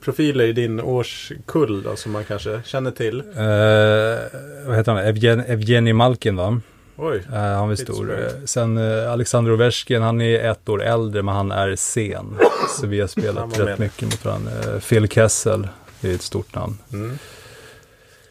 profiler 0.00 0.44
i 0.44 0.52
din 0.52 0.80
årskull 0.80 1.82
då, 1.82 1.96
som 1.96 2.12
man 2.12 2.24
kanske 2.24 2.60
känner 2.64 2.90
till? 2.90 3.18
Eh, 3.20 4.66
vad 4.66 4.76
heter 4.76 4.92
han? 4.92 5.04
Evgen, 5.04 5.40
Evgeni 5.40 5.92
Malkin 5.92 6.36
va? 6.36 6.60
Oj. 6.98 7.22
Eh, 7.32 7.38
han 7.38 7.70
är 7.70 7.76
stor. 7.76 8.20
Eh, 8.22 8.28
Sen 8.44 8.78
uh, 8.78 9.12
Alexander 9.12 9.52
Ovechkin, 9.52 10.02
han 10.02 10.20
är 10.20 10.50
ett 10.50 10.68
år 10.68 10.82
äldre 10.82 11.22
men 11.22 11.34
han 11.34 11.52
är 11.52 11.76
sen. 11.76 12.38
Så 12.80 12.86
vi 12.86 13.00
har 13.00 13.08
spelat 13.08 13.58
rätt 13.58 13.66
med. 13.66 13.80
mycket 13.80 14.02
mot 14.02 14.24
varandra. 14.24 14.50
Eh, 14.74 14.80
Phil 14.80 15.08
Kessel 15.08 15.68
är 16.02 16.14
ett 16.14 16.22
stort 16.22 16.54
namn. 16.54 16.78
Mm. 16.92 17.18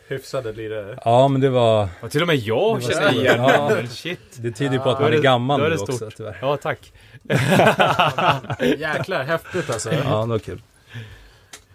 Hyfsade 0.08 0.54
lirare. 0.54 1.00
Ja 1.06 1.28
men 1.28 1.42
det 1.42 1.50
var, 1.50 1.88
Och 2.02 2.12
till 2.12 2.22
och 2.22 2.28
med 2.28 2.36
jag 2.36 2.84
känner 2.84 3.14
igen 3.14 3.36
Ja. 3.44 3.72
Shit. 3.90 4.20
det 4.36 4.52
tyder 4.52 4.74
ju 4.74 4.80
på 4.80 4.90
Ja, 4.90 4.94
att 4.94 5.00
man 5.02 5.12
då 5.12 5.18
är 5.18 5.22
gammal 5.22 5.60
då 5.60 5.66
är 5.66 5.70
nu 5.70 5.76
det 5.76 5.82
också 5.82 5.96
stort. 5.98 6.14
tyvärr. 6.18 6.38
Ja, 6.42 6.58
tack. 6.58 6.94
Jäklar, 8.80 9.24
häftigt 9.24 9.70
alltså. 9.70 9.90
Ja, 9.94 10.22
det 10.22 10.28
var 10.30 10.40
kul. 10.40 10.62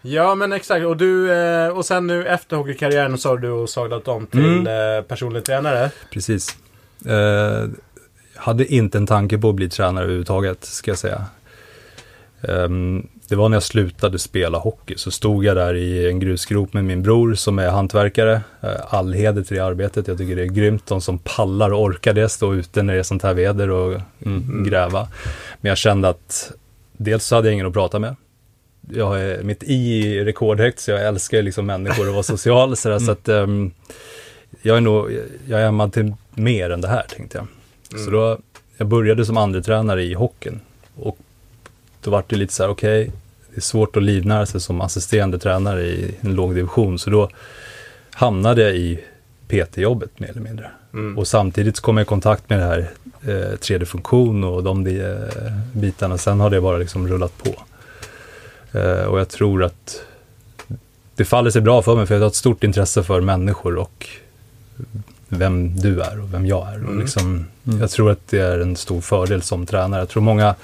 Ja 0.03 0.35
men 0.35 0.53
exakt. 0.53 0.85
Och 0.87 0.97
du, 0.97 1.31
och 1.71 1.85
sen 1.85 2.07
nu 2.07 2.27
efter 2.27 2.57
hockeykarriären 2.57 3.19
så 3.19 3.29
har 3.29 3.37
du 3.39 3.51
och 3.51 3.71
sadlat 3.71 4.09
om 4.09 4.27
till 4.27 4.67
Mm. 4.67 5.05
personlig 5.05 5.45
tränare. 5.45 5.91
Precis. 6.11 6.57
Eh, 7.07 7.69
hade 8.37 8.75
inte 8.75 8.99
en 8.99 9.07
tanke 9.07 9.39
på 9.39 9.49
att 9.49 9.55
bli 9.55 9.69
tränare 9.69 10.05
överhuvudtaget, 10.05 10.65
ska 10.65 10.91
jag 10.91 10.99
säga. 10.99 11.27
Ehm, 12.43 13.07
det 13.29 13.37
var 13.37 13.49
när 13.49 13.57
jag 13.57 13.63
slutade 13.63 14.19
spela 14.19 14.59
hockey. 14.59 14.95
Så 14.97 15.11
stod 15.11 15.45
jag 15.45 15.57
där 15.57 15.75
i 15.75 16.09
en 16.09 16.21
grusgrop 16.21 16.73
med 16.73 16.85
min 16.85 17.03
bror 17.03 17.35
som 17.35 17.59
är 17.59 17.69
hantverkare. 17.69 18.41
Eh, 18.61 18.71
All 18.89 19.13
heder 19.13 19.43
till 19.43 19.57
det 19.57 19.65
arbetet. 19.65 20.09
Jag 20.09 20.19
tycker 20.19 20.37
det 20.37 20.43
är 20.43 20.47
grymt. 20.47 20.87
De 20.87 21.01
som 21.01 21.19
pallar 21.19 21.73
och 21.73 21.83
orkar 21.83 22.13
det, 22.13 22.29
stå 22.29 22.55
ute 22.55 22.83
när 22.83 22.93
det 22.93 22.99
är 22.99 23.03
sånt 23.03 23.23
här 23.23 23.35
väder 23.35 23.71
och 23.71 24.01
mm, 24.27 24.65
gräva. 24.65 25.09
Men 25.61 25.69
jag 25.69 25.79
kände 25.79 26.09
att 26.09 26.53
dels 26.93 27.25
så 27.27 27.35
hade 27.35 27.49
jag 27.49 27.55
ingen 27.55 27.67
att 27.67 27.73
prata 27.73 27.99
med. 27.99 28.17
Jag 28.91 29.21
är 29.21 29.43
mitt 29.43 29.63
i 29.63 30.19
är 30.19 30.25
rekordhögt 30.25 30.81
så 30.81 30.91
jag 30.91 31.07
älskar 31.07 31.43
liksom 31.43 31.67
människor 31.67 32.09
och 32.09 32.15
vara 32.15 32.23
social. 32.23 32.77
Så, 32.77 32.89
där, 32.89 32.99
så 32.99 33.11
att 33.11 33.29
ehm, 33.29 33.71
jag 34.63 34.77
är 34.77 34.81
nog, 34.81 35.13
jag 35.49 35.61
är 35.61 35.67
ämnad 35.67 35.93
till 35.93 36.15
mer 36.35 36.71
än 36.71 36.81
det 36.81 36.89
här 36.89 37.07
tänkte 37.09 37.39
jag. 37.39 37.47
Så 38.01 38.11
då, 38.11 38.39
jag 38.77 38.87
började 38.87 39.27
som 39.27 39.37
andra 39.37 39.63
tränare 39.63 40.03
i 40.03 40.15
hockeyn. 40.15 40.61
Och 40.97 41.19
då 42.03 42.11
var 42.11 42.25
det 42.27 42.37
lite 42.37 42.53
så 42.53 42.63
här, 42.63 42.71
okej, 42.71 43.11
det 43.51 43.57
är 43.57 43.61
svårt 43.61 43.97
att 43.97 44.03
livnära 44.03 44.47
sig 44.47 44.61
som 44.61 44.81
assisterande 44.81 45.39
tränare 45.39 45.83
i 45.83 46.15
en 46.21 46.35
låg 46.35 46.55
division. 46.55 46.99
Så 46.99 47.11
då 47.11 47.31
hamnade 48.11 48.63
jag 48.63 48.77
i 48.77 49.01
PT-jobbet 49.49 50.19
mer 50.19 50.31
eller 50.31 50.41
mindre. 50.41 50.71
Mm. 50.93 51.19
Och 51.19 51.29
samtidigt 51.29 51.77
så 51.77 51.83
kom 51.83 51.97
jag 51.97 52.05
i 52.05 52.09
kontakt 52.09 52.51
med 52.51 52.59
det 52.59 52.65
här 52.65 52.91
eh, 53.23 53.57
3D-funktion 53.59 54.45
och 54.45 54.63
de 54.63 54.87
eh, 54.87 55.53
bitarna. 55.73 56.19
Sen 56.19 56.41
har 56.41 56.51
det 56.51 56.61
bara 56.61 56.77
liksom 56.77 57.09
rullat 57.09 57.33
på. 57.39 57.51
Eh, 58.79 59.05
och 59.05 59.21
jag 59.21 59.29
tror 59.29 59.65
att 59.65 60.03
det 61.17 61.25
faller 61.25 61.51
sig 61.51 61.61
bra 61.61 61.83
för 61.83 61.97
mig 61.97 62.07
för 62.07 62.15
jag 62.15 62.21
har 62.21 62.29
ett 62.29 62.35
stort 62.35 62.65
intresse 62.65 63.03
för 63.03 63.21
människor 63.21 63.77
och 63.77 64.09
vem 65.39 65.77
du 65.77 66.01
är 66.01 66.21
och 66.23 66.35
vem 66.35 66.47
jag 66.47 66.69
är. 66.69 66.75
Och 66.85 66.91
Mm. 66.91 67.01
liksom, 67.01 67.47
Jag 67.81 67.91
tror 67.91 68.11
att 68.11 68.29
det 68.29 68.39
är 68.41 68.59
en 68.59 68.77
stor 68.77 69.01
fördel 69.01 69.43
som 69.43 69.67
tränare. 69.67 70.01
Jag 70.01 70.09
tror 70.09 70.23
många 70.23 70.55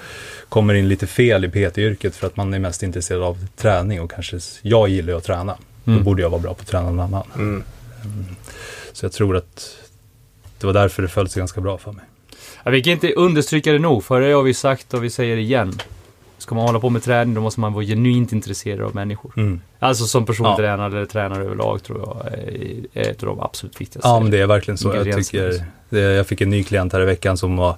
kommer 0.49 0.73
in 0.73 0.87
lite 0.87 1.07
fel 1.07 1.45
i 1.45 1.49
PT-yrket 1.49 2.15
för 2.15 2.27
att 2.27 2.35
man 2.37 2.53
är 2.53 2.59
mest 2.59 2.83
intresserad 2.83 3.23
av 3.23 3.47
träning 3.57 4.01
och 4.01 4.11
kanske, 4.11 4.39
jag 4.61 4.89
gillar 4.89 5.13
ju 5.13 5.17
att 5.17 5.23
träna. 5.23 5.57
Då 5.83 5.91
Mm. 5.91 6.03
borde 6.03 6.21
jag 6.21 6.29
vara 6.29 6.41
bra 6.41 6.53
på 6.53 6.61
att 6.61 6.67
träna 6.67 6.89
någon 6.91 6.99
annan. 6.99 7.23
Mm. 7.35 7.63
Så 8.93 9.05
jag 9.05 9.11
tror 9.11 9.37
att 9.37 9.75
det 10.59 10.65
var 10.67 10.73
därför 10.73 11.01
det 11.01 11.07
föll 11.07 11.29
sig 11.29 11.39
ganska 11.39 11.61
bra 11.61 11.77
för 11.77 11.91
mig. 11.91 12.05
Ja, 12.63 12.71
vi 12.71 12.83
kan 12.83 12.93
inte 12.93 13.13
understryka 13.13 13.71
det 13.71 13.79
nog, 13.79 14.03
för 14.03 14.21
det 14.21 14.31
har 14.31 14.43
vi 14.43 14.53
sagt 14.53 14.93
och 14.93 15.03
vi 15.03 15.09
säger 15.09 15.35
det 15.35 15.41
igen. 15.41 15.73
Ska 16.39 16.55
man 16.55 16.65
hålla 16.65 16.79
på 16.79 16.89
med 16.89 17.03
träning, 17.03 17.33
då 17.33 17.41
måste 17.41 17.59
man 17.59 17.73
vara 17.73 17.85
genuint 17.85 18.31
intresserad 18.31 18.81
av 18.81 18.95
människor. 18.95 19.33
Mm. 19.37 19.61
Alltså 19.79 20.05
som 20.05 20.25
personlig 20.25 20.51
Ja. 20.51 20.55
tränare 20.57 20.97
eller 20.97 21.05
tränare 21.05 21.43
överlag 21.43 21.83
tror 21.83 21.99
jag 21.99 22.33
är- 22.93 23.09
ett 23.09 23.23
av 23.23 23.29
de 23.29 23.39
absolut 23.39 23.81
viktigaste. 23.81 24.07
Ja, 24.07 24.19
men 24.19 24.31
det 24.31 24.37
är 24.41 24.47
verkligen 24.47 24.77
så. 24.77 24.95
Jag, 24.95 25.15
tycker, 25.25 25.65
det, 25.89 25.99
jag 25.99 26.27
fick 26.27 26.41
en 26.41 26.49
ny 26.49 26.63
klient 26.63 26.93
här 26.93 27.01
i 27.01 27.05
veckan 27.05 27.37
som 27.37 27.57
var, 27.57 27.75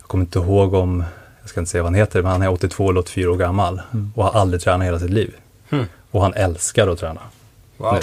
jag 0.00 0.08
kommer 0.08 0.24
inte 0.24 0.38
ihåg 0.38 0.74
om, 0.74 1.04
jag 1.40 1.48
ska 1.50 1.60
inte 1.60 1.70
säga 1.70 1.82
vad 1.82 1.92
han 1.92 1.98
heter, 2.00 2.22
men 2.22 2.32
han 2.32 2.42
är 2.42 2.48
82 2.52 2.90
eller 2.90 3.00
84 3.00 3.30
år 3.32 3.36
gammal 3.36 3.80
Mm. 3.92 4.12
och 4.16 4.24
har 4.24 4.40
aldrig 4.40 4.62
tränat 4.62 4.86
hela 4.86 4.98
sitt 4.98 5.10
liv. 5.10 5.34
Hmm. 5.70 5.84
Och 6.10 6.22
han 6.22 6.34
älskar 6.34 6.88
att 6.88 6.98
träna. 6.98 7.20
Wow. 7.76 7.98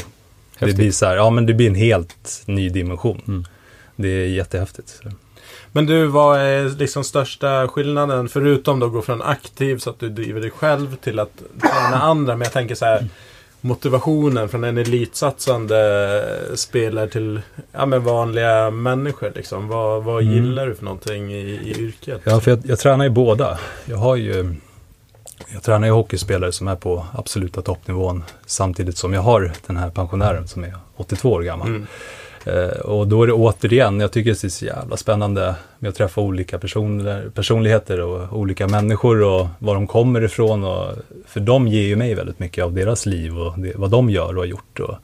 Det 0.59 0.73
blir 0.75 0.91
så 0.91 1.05
här, 1.05 1.15
ja 1.15 1.29
men 1.29 1.45
det 1.45 1.53
blir 1.53 1.67
en 1.67 1.75
helt 1.75 2.43
ny 2.45 2.69
dimension. 2.69 3.21
Mm. 3.27 3.45
Det 3.95 4.07
är 4.07 4.27
jättehäftigt. 4.27 4.89
Så. 5.03 5.09
Men 5.71 5.85
du, 5.85 6.05
vad 6.07 6.39
är 6.39 6.69
liksom 6.69 7.03
största 7.03 7.67
skillnaden? 7.67 8.29
Förutom 8.29 8.79
då 8.79 8.85
att 8.85 8.91
gå 8.91 9.01
från 9.01 9.21
aktiv 9.21 9.77
så 9.77 9.89
att 9.89 9.99
du 9.99 10.09
driver 10.09 10.41
dig 10.41 10.51
själv 10.51 10.95
till 10.95 11.19
att 11.19 11.41
träna 11.61 12.01
andra. 12.01 12.33
Men 12.35 12.45
jag 12.45 12.53
tänker 12.53 12.75
så 12.75 12.85
här. 12.85 13.07
Motivationen 13.63 14.49
från 14.49 14.63
en 14.63 14.77
elitsatsande 14.77 15.77
spelare 16.55 17.07
till 17.07 17.41
ja, 17.71 17.85
men 17.85 18.03
vanliga 18.03 18.71
människor. 18.71 19.31
Liksom. 19.35 19.67
Vad, 19.67 20.03
vad 20.03 20.21
Mm. 20.23 20.33
gillar 20.33 20.67
du 20.67 20.75
för 20.75 20.83
någonting 20.83 21.33
i, 21.33 21.37
i 21.37 21.75
yrket? 21.79 22.21
Ja, 22.23 22.39
för 22.39 22.51
jag, 22.51 22.59
jag 22.65 22.79
tränar 22.79 23.05
ju 23.05 23.11
båda. 23.11 23.59
Jag 23.85 23.97
har 23.97 24.15
ju, 24.15 24.55
jag 25.53 25.63
tränar 25.63 25.87
ju 25.87 25.93
hockeyspelare 25.93 26.51
som 26.51 26.67
är 26.67 26.75
på 26.75 27.05
absoluta 27.13 27.61
toppnivån 27.61 28.23
samtidigt 28.45 28.97
som 28.97 29.13
jag 29.13 29.21
har 29.21 29.51
den 29.67 29.77
här 29.77 29.89
pensionären 29.89 30.47
som 30.47 30.63
är 30.63 30.75
82 30.95 31.31
år 31.31 31.41
gammal. 31.41 31.67
Mm. 31.67 31.87
Eh, 32.45 32.79
och 32.79 33.07
då 33.07 33.23
är 33.23 33.27
det 33.27 33.33
återigen, 33.33 33.99
jag 33.99 34.11
tycker 34.11 34.31
det 34.31 34.43
är 34.43 34.49
så 34.49 34.65
jävla 34.65 34.97
spännande 34.97 35.55
med 35.79 35.89
att 35.89 35.95
träffa 35.95 36.21
olika 36.21 36.59
personer, 36.59 37.29
personligheter 37.35 38.01
och 38.01 38.39
olika 38.39 38.67
människor 38.67 39.23
och 39.23 39.47
var 39.59 39.73
de 39.73 39.87
kommer 39.87 40.23
ifrån. 40.23 40.63
Och, 40.63 40.95
för 41.27 41.39
de 41.39 41.67
ger 41.67 41.81
ju 41.81 41.95
mig 41.95 42.15
väldigt 42.15 42.39
mycket 42.39 42.63
av 42.63 42.73
deras 42.73 43.05
liv 43.05 43.39
och 43.39 43.59
det, 43.59 43.73
vad 43.75 43.89
de 43.89 44.09
gör 44.09 44.29
och 44.29 44.41
har 44.41 44.45
gjort. 44.45 44.79
Och, 44.79 44.95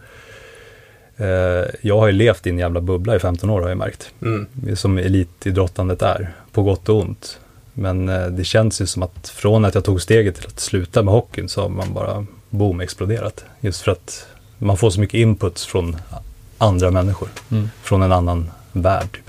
eh, 1.25 1.65
jag 1.81 1.99
har 1.99 2.07
ju 2.07 2.13
levt 2.13 2.47
i 2.47 2.49
en 2.49 2.59
jävla 2.59 2.81
bubbla 2.81 3.15
i 3.15 3.19
15 3.19 3.49
år 3.49 3.61
har 3.61 3.69
jag 3.69 3.77
märkt. 3.77 4.13
Mm. 4.21 4.75
Som 4.75 4.97
elitidrottandet 4.97 6.01
är, 6.01 6.33
på 6.51 6.63
gott 6.63 6.89
och 6.89 6.99
ont. 6.99 7.39
Men 7.73 8.09
eh, 8.09 8.27
det 8.27 8.43
känns 8.43 8.81
ju 8.81 8.85
som 8.85 9.03
att 9.03 9.29
från 9.29 9.65
att 9.65 9.75
jag 9.75 9.83
tog 9.83 10.01
steget 10.01 10.35
till 10.35 10.47
att 10.47 10.59
sluta 10.59 11.03
med 11.03 11.13
hockeyn 11.13 11.49
så 11.49 11.61
har 11.61 11.69
man 11.69 11.93
bara 11.93 12.25
boom 12.49 12.81
exploderat. 12.81 13.45
Just 13.59 13.81
för 13.81 13.91
att 13.91 14.27
man 14.57 14.77
får 14.77 14.89
så 14.89 14.99
mycket 14.99 15.17
inputs 15.19 15.65
från 15.65 15.95
andra 16.57 16.91
människor. 16.91 17.29
Mm. 17.51 17.69
Från 17.83 18.01
en 18.01 18.11
annan 18.11 18.51
värld. 18.71 19.11
Typ. 19.11 19.23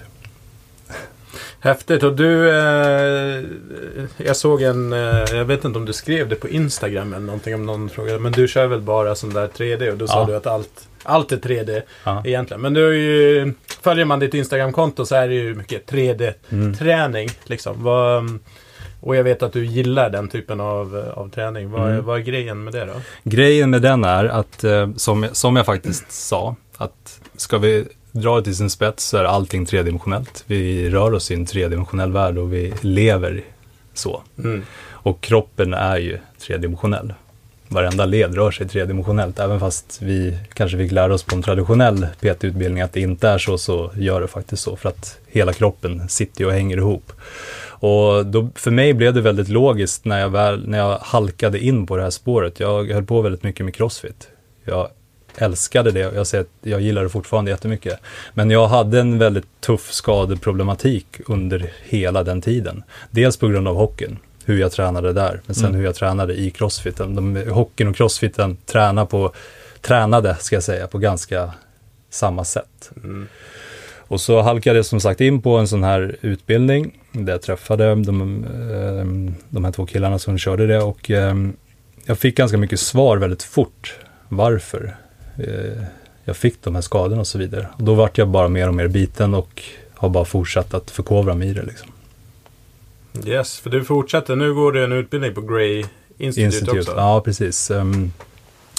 Häftigt. 1.60 2.02
Och 2.02 2.16
du, 2.16 2.48
eh, 2.50 3.44
jag 4.16 4.36
såg 4.36 4.62
en, 4.62 4.92
eh, 4.92 4.98
jag 5.32 5.44
vet 5.44 5.64
inte 5.64 5.78
om 5.78 5.84
du 5.84 5.92
skrev 5.92 6.28
det 6.28 6.34
på 6.36 6.48
Instagram 6.48 7.12
eller 7.12 7.26
någonting 7.26 7.54
om 7.54 7.66
någon 7.66 7.88
frågade. 7.88 8.18
Men 8.18 8.32
du 8.32 8.48
kör 8.48 8.66
väl 8.66 8.80
bara 8.80 9.14
sån 9.14 9.30
där 9.30 9.48
3D 9.48 9.90
och 9.90 9.96
då 9.98 10.06
sa 10.06 10.20
Ja. 10.20 10.26
du 10.26 10.36
att 10.36 10.46
allt, 10.46 10.88
allt 11.02 11.32
är 11.32 11.36
3D 11.36 11.82
Ja. 12.04 12.22
egentligen. 12.26 12.60
Men 12.60 12.74
du 12.74 12.98
ju, 12.98 13.52
följer 13.82 14.04
man 14.04 14.18
ditt 14.18 14.34
Instagramkonto 14.34 15.06
så 15.06 15.14
är 15.14 15.28
det 15.28 15.34
ju 15.34 15.54
mycket 15.54 15.86
3D-träning. 15.90 17.24
Mm. 17.28 17.34
Liksom. 17.44 17.82
Vad, 17.84 18.38
och 19.00 19.16
jag 19.16 19.24
vet 19.24 19.42
att 19.42 19.52
du 19.52 19.64
gillar 19.66 20.10
den 20.10 20.28
typen 20.28 20.60
av, 20.60 21.12
av 21.14 21.30
träning. 21.30 21.70
Vad, 21.70 21.90
Mm. 21.90 22.04
vad 22.04 22.18
är 22.18 22.22
grejen 22.22 22.64
med 22.64 22.72
det 22.72 22.84
då? 22.84 22.92
Grejen 23.24 23.70
med 23.70 23.82
den 23.82 24.04
är 24.04 24.24
att, 24.24 24.64
eh, 24.64 24.88
som, 24.96 25.26
som 25.32 25.56
jag 25.56 25.66
faktiskt 25.66 26.12
sa, 26.12 26.56
att 26.78 27.20
ska 27.36 27.58
vi 27.58 27.84
dra 28.12 28.36
det 28.36 28.42
till 28.42 28.56
sin 28.56 28.70
spets 28.70 29.04
så 29.04 29.16
är 29.16 29.24
allting 29.24 29.66
tredimensionellt. 29.66 30.44
Vi 30.46 30.90
rör 30.90 31.14
oss 31.14 31.30
i 31.30 31.34
en 31.34 31.46
tredimensionell 31.46 32.12
värld 32.12 32.38
och 32.38 32.52
vi 32.52 32.74
lever 32.80 33.44
så. 33.94 34.22
Mm. 34.38 34.62
Och 34.90 35.20
kroppen 35.20 35.74
är 35.74 35.96
ju 35.96 36.18
tredimensionell. 36.38 37.14
Varenda 37.68 38.06
led 38.06 38.34
rör 38.34 38.50
sig 38.50 38.68
tredimensionellt. 38.68 39.38
Även 39.38 39.60
fast 39.60 40.02
vi 40.02 40.38
kanske 40.54 40.78
fick 40.78 40.92
lära 40.92 41.14
oss 41.14 41.22
på 41.22 41.36
en 41.36 41.42
traditionell 41.42 42.06
PT-utbildning 42.20 42.82
att 42.82 42.92
det 42.92 43.00
inte 43.00 43.28
är 43.28 43.38
så, 43.38 43.58
så 43.58 43.90
gör 43.96 44.20
det 44.20 44.28
faktiskt 44.28 44.62
så. 44.62 44.76
För 44.76 44.88
att 44.88 45.18
hela 45.26 45.52
kroppen 45.52 46.08
sitter 46.08 46.46
och 46.46 46.52
hänger 46.52 46.76
ihop. 46.76 47.12
Och 47.80 48.26
då, 48.26 48.48
för 48.54 48.70
mig 48.70 48.94
blev 48.94 49.14
det 49.14 49.20
väldigt 49.20 49.48
logiskt 49.48 50.04
när 50.04 50.20
jag, 50.20 50.28
väl, 50.28 50.68
när 50.68 50.78
jag 50.78 50.98
halkade 50.98 51.58
in 51.58 51.86
på 51.86 51.96
det 51.96 52.02
här 52.02 52.10
spåret. 52.10 52.60
Jag 52.60 52.92
höll 52.92 53.04
på 53.04 53.22
väldigt 53.22 53.42
mycket 53.42 53.64
med 53.64 53.74
crossfit. 53.74 54.28
Jag 54.64 54.88
älskade 55.38 55.90
det. 55.90 56.00
Jag 56.00 56.26
säger 56.26 56.44
att 56.44 56.50
jag 56.62 56.80
gillar 56.80 57.02
det 57.02 57.08
fortfarande 57.08 57.50
jättemycket. 57.50 58.00
Men 58.34 58.50
jag 58.50 58.68
hade 58.68 59.00
en 59.00 59.18
väldigt 59.18 59.60
tuff 59.60 59.92
skadeproblematik 59.92 61.06
under 61.26 61.72
hela 61.84 62.22
den 62.24 62.40
tiden. 62.40 62.82
Dels 63.10 63.36
på 63.36 63.48
grund 63.48 63.68
av 63.68 63.76
hockeyn, 63.76 64.18
hur 64.44 64.58
jag 64.60 64.72
tränade 64.72 65.12
där, 65.12 65.40
men 65.46 65.54
sen 65.54 65.64
Mm. 65.64 65.76
hur 65.78 65.84
jag 65.84 65.94
tränade 65.94 66.34
i 66.34 66.50
crossfiten. 66.50 67.14
De, 67.14 67.50
hockeyn 67.50 67.88
och 67.88 67.96
crossfiten 67.96 68.56
tränar 68.66 69.04
på, 69.04 69.32
tränade, 69.80 70.36
ska 70.40 70.56
jag 70.56 70.62
säga, 70.62 70.86
på 70.86 70.98
ganska 70.98 71.52
samma 72.10 72.44
sätt. 72.44 72.90
Mm. 72.96 73.28
Och 74.10 74.20
så 74.20 74.40
halkade 74.42 74.76
jag 74.78 74.86
som 74.86 75.00
sagt 75.00 75.20
in 75.20 75.42
på 75.42 75.56
en 75.56 75.68
sån 75.68 75.82
här 75.84 76.16
utbildning 76.20 76.98
där 77.12 77.32
jag 77.32 77.42
träffade 77.42 77.88
de, 77.94 78.44
ehm, 78.44 79.34
de 79.48 79.64
här 79.64 79.72
två 79.72 79.86
killarna 79.86 80.18
som 80.18 80.38
körde 80.38 80.66
det 80.66 80.78
och 80.82 81.10
ehm, 81.10 81.52
jag 82.04 82.18
fick 82.18 82.36
ganska 82.36 82.58
mycket 82.58 82.80
svar 82.80 83.16
väldigt 83.16 83.42
fort 83.42 83.96
varför 84.28 84.96
jag 86.24 86.36
fick 86.36 86.62
de 86.62 86.74
här 86.74 86.82
skadorna 86.82 87.20
och 87.20 87.26
så 87.26 87.38
vidare. 87.38 87.68
Och 87.76 87.82
då 87.82 87.94
vart 87.94 88.18
jag 88.18 88.28
bara 88.28 88.48
mer 88.48 88.68
och 88.68 88.74
mer 88.74 88.88
biten 88.88 89.34
och 89.34 89.62
har 89.94 90.08
bara 90.08 90.24
fortsatt 90.24 90.74
att 90.74 90.90
förkovra 90.90 91.34
mig 91.34 91.48
i 91.48 91.52
det. 91.52 91.62
Liksom. 91.62 91.88
Yes, 93.26 93.58
för 93.58 93.70
du 93.70 93.84
fortsätter. 93.84 94.36
Nu 94.36 94.54
går 94.54 94.72
du 94.72 94.84
en 94.84 94.92
utbildning 94.92 95.34
på 95.34 95.40
Grey 95.40 95.84
Institute, 96.18 96.40
Institute. 96.40 96.78
också. 96.78 96.92
Ja, 96.96 97.20
precis. 97.20 97.70
Ehm, 97.70 98.12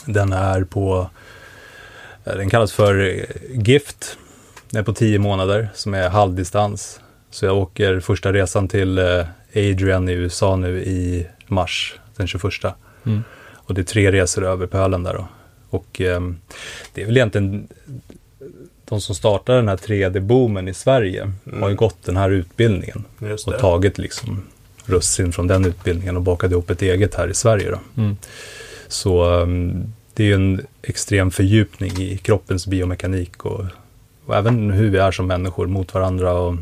den 0.05 0.33
är 0.33 0.63
på, 0.63 1.09
eh, 2.25 2.35
den 2.35 2.49
kallas 2.49 2.71
för 2.71 2.99
eh, 2.99 3.23
GIFT. 3.51 4.17
Den 4.69 4.79
är 4.79 4.83
på 4.83 4.93
tio 4.93 5.19
månader 5.19 5.69
som 5.73 5.93
är 5.93 6.09
halvdistans. 6.09 6.99
Så 7.31 7.45
jag 7.45 7.57
åker 7.57 7.99
första 7.99 8.33
resan 8.33 8.67
till 8.67 8.97
eh, 8.97 9.25
Adrian 9.55 10.09
i 10.09 10.13
USA 10.13 10.55
nu 10.55 10.83
i 10.83 11.27
mars, 11.47 11.99
den 12.15 12.27
21. 12.27 12.43
Mm. 13.05 13.23
Och 13.53 13.73
det 13.73 13.81
är 13.81 13.85
tre 13.85 14.11
resor 14.11 14.45
över 14.45 14.67
pölen 14.67 15.03
där 15.03 15.13
då. 15.13 15.27
Och 15.69 16.01
ehm, 16.01 16.37
det 16.93 17.01
är 17.01 17.05
väl 17.05 17.17
egentligen 17.17 17.67
de 18.85 19.01
som 19.01 19.15
startar 19.15 19.55
den 19.55 19.67
här 19.67 19.77
3D-boomen 19.77 20.69
i 20.69 20.73
Sverige 20.73 21.31
Mm. 21.45 21.61
har 21.61 21.69
ju 21.69 21.75
gått 21.75 22.03
den 22.05 22.17
här 22.17 22.29
utbildningen 22.29 23.03
och 23.47 23.59
tagit 23.59 23.97
liksom 23.97 24.43
russin 24.85 25.31
från 25.31 25.47
den 25.47 25.65
utbildningen 25.65 26.15
och 26.15 26.21
bakat 26.21 26.51
ihop 26.51 26.69
ett 26.69 26.81
eget 26.81 27.15
här 27.15 27.27
i 27.27 27.33
Sverige. 27.33 27.71
Då. 27.71 28.01
Mm. 28.01 28.17
Så 28.87 29.25
um, 29.33 29.93
det 30.13 30.23
är 30.23 30.27
ju 30.27 30.33
en 30.33 30.61
extrem 30.81 31.31
fördjupning 31.31 31.91
i 32.01 32.17
kroppens 32.17 32.67
biomekanik 32.67 33.45
och, 33.45 33.65
och 34.25 34.35
även 34.35 34.71
hur 34.71 34.89
vi 34.89 34.97
är 34.97 35.11
som 35.11 35.27
människor 35.27 35.67
mot 35.67 35.93
varandra. 35.93 36.33
Och 36.33 36.55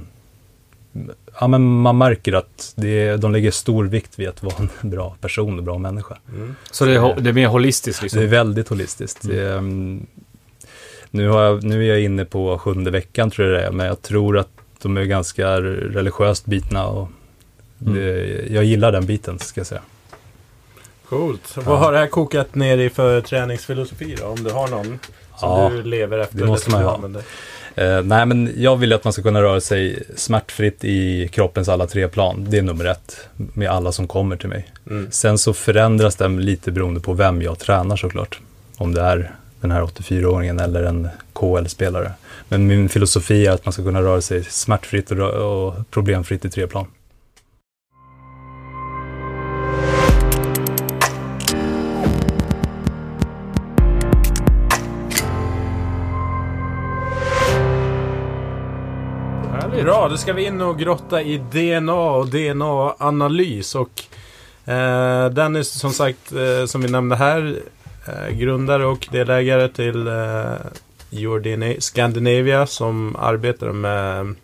ja, 1.39 1.47
men 1.47 1.81
man 1.81 1.97
märker 1.97 2.33
att 2.33 2.73
det, 2.75 3.17
de 3.17 3.31
lägger 3.31 3.51
stor 3.51 3.85
vikt 3.85 4.19
vid 4.19 4.27
att 4.29 4.43
vara 4.43 4.55
en 4.59 4.69
bra 4.89 5.15
person 5.21 5.57
och 5.57 5.63
bra 5.63 5.77
människa. 5.77 6.17
Så 6.71 6.85
det 6.85 6.93
är, 6.95 7.21
det 7.21 7.29
är 7.29 7.33
mer 7.33 7.47
holistiskt 7.47 8.01
liksom? 8.01 8.19
Det 8.19 8.25
är 8.25 8.29
väldigt 8.29 8.69
holistiskt. 8.69 9.27
Det 9.27 9.41
är, 9.41 9.57
mm, 9.57 10.05
nu, 11.11 11.27
har 11.29 11.43
jag, 11.43 11.63
nu 11.63 11.83
är 11.85 11.89
jag 11.89 12.01
inne 12.01 12.25
på 12.25 12.57
sjunde 12.59 12.91
veckan 12.91 13.31
tror 13.31 13.47
jag 13.47 13.61
det 13.61 13.67
är, 13.67 13.71
men 13.71 13.85
jag 13.87 14.01
tror 14.01 14.37
att 14.37 14.49
de 14.81 14.97
är 14.97 15.03
ganska 15.03 15.61
religiöst 15.61 16.45
bitna 16.45 16.87
och 16.87 17.09
det, 17.77 18.45
jag 18.49 18.63
gillar 18.63 18.91
den 18.91 19.05
biten 19.05 19.39
ska 19.39 19.59
jag 19.59 19.67
säga. 19.67 19.81
Coolt. 21.09 21.57
Vad 21.57 21.79
har 21.79 21.91
det 21.91 21.97
här 21.99 22.07
kokat 22.07 22.55
ner 22.55 22.77
i 22.77 22.89
för 22.89 23.21
träningsfilosofi 23.21 24.15
då? 24.19 24.25
Om 24.25 24.43
du 24.43 24.49
har 24.51 24.67
någon 24.67 24.85
som 25.37 25.49
Ja, 25.49 25.69
du 25.69 25.83
lever 25.83 26.19
efter? 26.19 26.37
det 26.37 26.45
måste 26.45 26.71
man 26.71 26.79
du 26.81 26.85
ha. 26.87 26.95
använder? 26.95 27.23
Eh, 27.77 28.03
nej, 28.03 28.25
men 28.25 28.53
jag 28.57 28.75
vill 28.77 28.93
att 28.93 29.03
man 29.03 29.13
ska 29.13 29.21
kunna 29.21 29.41
röra 29.41 29.61
sig 29.61 30.03
smärtfritt 30.15 30.83
i 30.83 31.27
kroppens 31.27 31.69
alla 31.69 31.87
tre 31.87 32.07
plan. 32.07 32.45
Det 32.49 32.57
är 32.57 32.61
nummer 32.61 32.85
ett 32.85 33.29
med 33.35 33.69
alla 33.69 33.91
som 33.91 34.07
kommer 34.07 34.35
till 34.35 34.49
mig. 34.49 34.67
Mm. 34.89 35.07
Sen 35.11 35.37
så 35.37 35.53
förändras 35.53 36.15
den 36.15 36.41
lite 36.41 36.71
beroende 36.71 36.99
på 36.99 37.13
vem 37.13 37.41
jag 37.41 37.59
tränar 37.59 37.95
såklart. 37.95 38.39
Om 38.77 38.93
det 38.93 39.01
är 39.01 39.31
den 39.61 39.71
här 39.71 39.81
84-åringen 39.81 40.63
eller 40.63 40.83
en 40.83 41.09
KL-spelare. 41.33 42.11
Men 42.49 42.67
min 42.67 42.89
filosofi 42.89 43.47
är 43.47 43.51
att 43.51 43.65
man 43.65 43.73
ska 43.73 43.83
kunna 43.83 44.01
röra 44.01 44.21
sig 44.21 44.43
smärtfritt 44.43 45.11
och, 45.11 45.19
och 45.19 45.75
problemfritt 45.91 46.45
i 46.45 46.49
tre 46.49 46.67
plan. 46.67 46.85
Bra, 59.87 60.07
då 60.09 60.17
ska 60.17 60.33
vi 60.33 60.45
in 60.45 60.61
och 60.61 60.79
grotta 60.79 61.21
i 61.21 61.37
DNA 61.37 61.93
och 61.93 62.27
DNA-analys. 62.27 63.75
Och 63.75 64.03
eh, 64.71 65.29
Dennis, 65.29 65.69
som 65.69 65.91
sagt, 65.91 66.31
eh, 66.31 66.65
som 66.65 66.81
vi 66.81 66.91
nämnde 66.91 67.15
här, 67.15 67.59
eh, 68.07 68.35
grundare 68.35 68.85
och 68.85 69.07
delägare 69.11 69.67
till 69.67 70.07
eh, 70.07 70.53
Your 71.11 71.39
DNA 71.39 71.81
Scandinavia 71.81 72.67
som 72.67 73.15
arbetar 73.15 73.71
med 73.71 74.35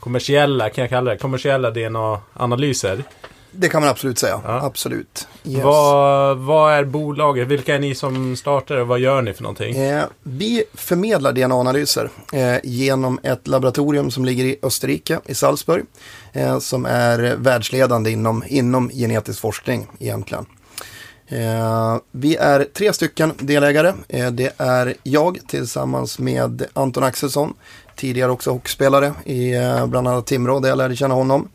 kommersiella, 0.00 0.70
kan 0.70 0.82
jag 0.82 0.90
kalla 0.90 1.10
det, 1.10 1.18
kommersiella 1.18 1.70
DNA-analyser. 1.70 3.04
Det 3.50 3.68
kan 3.68 3.82
man 3.82 3.90
absolut 3.90 4.18
säga. 4.18 4.40
Ja. 4.44 4.60
Absolut. 4.62 5.28
Yes. 5.44 5.64
Vad, 5.64 6.38
vad 6.38 6.72
är 6.72 6.84
bolaget? 6.84 7.48
Vilka 7.48 7.74
är 7.74 7.78
ni 7.78 7.94
som 7.94 8.36
startar 8.36 8.76
och 8.76 8.86
vad 8.86 8.98
gör 8.98 9.22
ni 9.22 9.32
för 9.32 9.42
någonting? 9.42 9.76
Eh, 9.76 10.04
vi 10.22 10.64
förmedlar 10.74 11.32
DNA-analyser 11.32 12.10
eh, 12.32 12.56
genom 12.64 13.18
ett 13.22 13.48
laboratorium 13.48 14.10
som 14.10 14.24
ligger 14.24 14.44
i 14.44 14.56
Österrike, 14.62 15.20
i 15.26 15.34
Salzburg, 15.34 15.84
eh, 16.32 16.58
som 16.58 16.86
är 16.86 17.36
världsledande 17.36 18.10
inom, 18.10 18.44
inom 18.48 18.88
genetisk 18.90 19.40
forskning 19.40 19.86
egentligen. 19.98 20.46
Eh, 21.30 21.96
vi 22.10 22.36
är 22.36 22.64
tre 22.64 22.92
stycken 22.92 23.32
delägare. 23.38 23.92
Eh, 24.08 24.30
det 24.30 24.52
är 24.56 24.94
jag 25.02 25.38
tillsammans 25.46 26.18
med 26.18 26.66
Anton 26.72 27.04
Axelsson, 27.04 27.54
tidigare 27.96 28.30
också 28.30 28.50
hockeyspelare 28.50 29.12
i 29.24 29.54
eh, 29.54 29.86
bland 29.86 30.08
annat 30.08 30.26
Timrå 30.26 30.60
där 30.60 30.68
jag 30.68 30.78
lärde 30.78 30.96
känna 30.96 31.14
honom. 31.14 31.48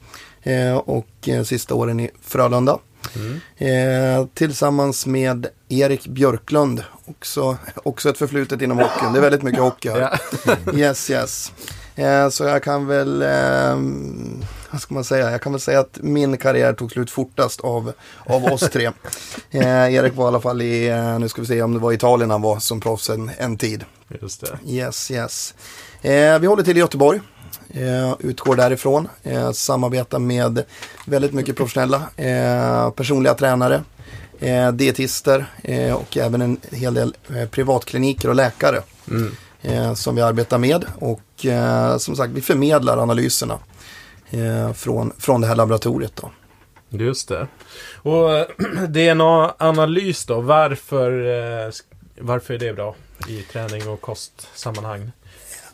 Och 0.86 1.30
sista 1.46 1.75
åren 1.75 2.00
i 2.00 2.10
Frölunda. 2.22 2.80
Eh, 3.57 4.25
tillsammans 4.33 5.05
med 5.05 5.47
Erik 5.69 6.07
Björklund, 6.07 6.83
också, 7.05 7.57
också 7.75 8.09
ett 8.09 8.17
förflutet 8.17 8.62
inom 8.62 8.77
hockeyn. 8.77 9.13
Det 9.13 9.19
är 9.19 9.21
väldigt 9.21 9.43
mycket 9.43 9.62
hockey 9.62 9.89
här. 9.89 10.19
Yes, 10.75 11.09
yes. 11.09 11.51
Eh, 11.95 12.29
så 12.29 12.43
jag 12.43 12.63
kan 12.63 12.88
väl, 12.88 13.21
eh, 13.21 13.75
vad 14.71 14.81
ska 14.81 14.93
man 14.93 15.03
säga, 15.03 15.31
jag 15.31 15.41
kan 15.41 15.51
väl 15.51 15.62
säga 15.62 15.79
att 15.79 15.97
min 16.01 16.38
karriär 16.38 16.74
tog 16.74 16.91
slut 16.91 17.12
fortast 17.12 17.62
av, 17.62 17.91
av 18.25 18.45
oss 18.45 18.69
tre. 18.69 18.91
Eh, 19.51 19.93
Erik 19.93 20.15
var 20.15 20.25
i 20.25 20.27
alla 20.27 20.41
fall 20.41 20.62
i, 20.62 20.88
eh, 20.88 21.19
nu 21.19 21.29
ska 21.29 21.41
vi 21.41 21.47
se 21.47 21.62
om 21.62 21.74
det 21.74 21.79
var 21.79 21.91
Italien 21.93 22.31
han 22.31 22.41
var 22.41 22.59
som 22.59 22.79
proffs 22.79 23.09
en, 23.09 23.31
en 23.38 23.57
tid. 23.57 23.85
Just 24.21 24.41
det. 24.41 24.71
Yes, 24.71 25.12
yes. 25.12 25.53
Eh, 26.01 26.39
vi 26.39 26.47
håller 26.47 26.63
till 26.63 26.77
i 26.77 26.79
Göteborg. 26.79 27.21
Eh, 27.73 28.15
utgår 28.19 28.56
därifrån. 28.56 29.08
Eh, 29.23 29.51
samarbetar 29.51 30.19
med 30.19 30.63
väldigt 31.06 31.34
mycket 31.34 31.56
professionella 31.56 32.01
eh, 32.15 32.89
personliga 32.91 33.34
tränare, 33.34 33.84
dietister 34.73 35.45
och 35.95 36.17
även 36.17 36.41
en 36.41 36.58
hel 36.71 36.93
del 36.93 37.15
privatkliniker 37.51 38.30
och 38.30 38.36
läkare 38.36 38.82
Mm. 39.10 39.95
som 39.95 40.15
vi 40.15 40.21
arbetar 40.21 40.58
med. 40.58 40.86
Och 40.99 41.45
som 42.01 42.15
sagt, 42.15 42.34
vi 42.34 42.41
förmedlar 42.41 42.97
analyserna 42.97 43.60
från, 44.75 45.13
från 45.17 45.41
det 45.41 45.47
här 45.47 45.56
laboratoriet. 45.56 46.15
Då. 46.15 46.32
Just 46.89 47.28
det. 47.28 47.47
Och 48.01 48.30
DNA-analys 48.89 50.25
då, 50.25 50.41
varför, 50.41 51.12
varför 52.21 52.54
är 52.54 52.60
det 52.60 52.73
bra 52.73 52.95
i 53.28 53.41
träning 53.41 53.89
och 53.89 54.01
kostsammanhang? 54.01 55.12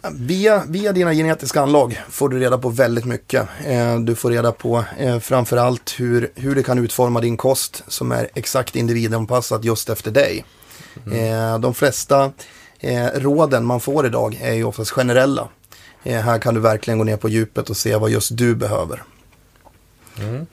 Via, 0.10 0.64
via 0.68 0.92
dina 0.92 1.14
genetiska 1.14 1.62
anlag 1.62 2.02
får 2.10 2.30
du 2.30 2.40
reda 2.40 2.58
på 2.58 2.70
väldigt 2.70 3.06
mycket. 3.06 3.48
Eh, 3.66 4.00
du 4.00 4.16
får 4.16 4.32
reda 4.32 4.52
på 4.52 4.84
eh, 4.98 5.20
framförallt 5.20 6.00
hur, 6.00 6.32
hur 6.36 6.56
du 6.56 6.64
kan 6.64 6.78
utforma 6.78 7.22
din 7.22 7.38
kost 7.38 7.84
som 7.88 8.12
är 8.12 8.30
exakt 8.34 8.76
individanpassad 8.76 9.66
just 9.66 9.90
efter 9.90 10.12
dig. 10.12 10.46
Eh, 11.14 11.60
de 11.60 11.74
flesta 11.74 12.32
eh, 12.80 13.06
råden 13.06 13.66
man 13.66 13.80
får 13.80 14.06
idag 14.06 14.40
är 14.42 14.54
ju 14.54 14.64
oftast 14.64 14.92
generella. 14.92 15.48
Eh, 16.04 16.22
här 16.22 16.40
kan 16.40 16.54
du 16.54 16.60
verkligen 16.60 16.98
gå 16.98 17.04
ner 17.04 17.18
på 17.18 17.30
djupet 17.30 17.70
och 17.70 17.78
se 17.78 17.96
vad 17.96 18.10
just 18.10 18.38
du 18.38 18.56
behöver. 18.56 19.04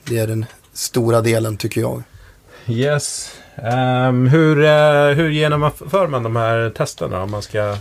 Det 0.05 0.19
är 0.19 0.27
den 0.27 0.47
stora 0.73 1.21
delen 1.21 1.57
tycker 1.57 1.81
jag. 1.81 2.03
Yes. 2.67 3.31
Ehm, 3.55 4.27
hur, 4.27 4.65
eh, 4.65 5.09
hur 5.09 5.31
genomför 5.31 6.07
man 6.07 6.23
de 6.23 6.37
här 6.37 6.71
testerna 6.71 7.23
om 7.23 7.31
man 7.31 7.43
ska 7.43 7.77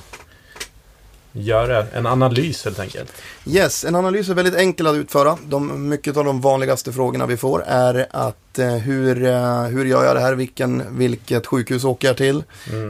göra 1.41 1.85
en 1.93 2.05
analys 2.05 2.65
helt 2.65 2.79
enkelt? 2.79 3.13
Yes, 3.45 3.85
en 3.85 3.95
analys 3.95 4.29
är 4.29 4.33
väldigt 4.33 4.55
enkel 4.55 4.87
att 4.87 4.95
utföra. 4.95 5.37
De, 5.45 5.89
mycket 5.89 6.17
av 6.17 6.25
de 6.25 6.41
vanligaste 6.41 6.93
frågorna 6.93 7.25
vi 7.25 7.37
får 7.37 7.63
är 7.67 8.07
att 8.11 8.59
eh, 8.59 8.67
hur, 8.67 9.25
eh, 9.25 9.61
hur 9.63 9.85
gör 9.85 10.05
jag 10.05 10.15
det 10.15 10.21
här? 10.21 10.33
Vilken, 10.33 10.97
vilket 10.97 11.47
sjukhus 11.47 11.83
åker 11.83 12.07
jag 12.07 12.17
till? 12.17 12.43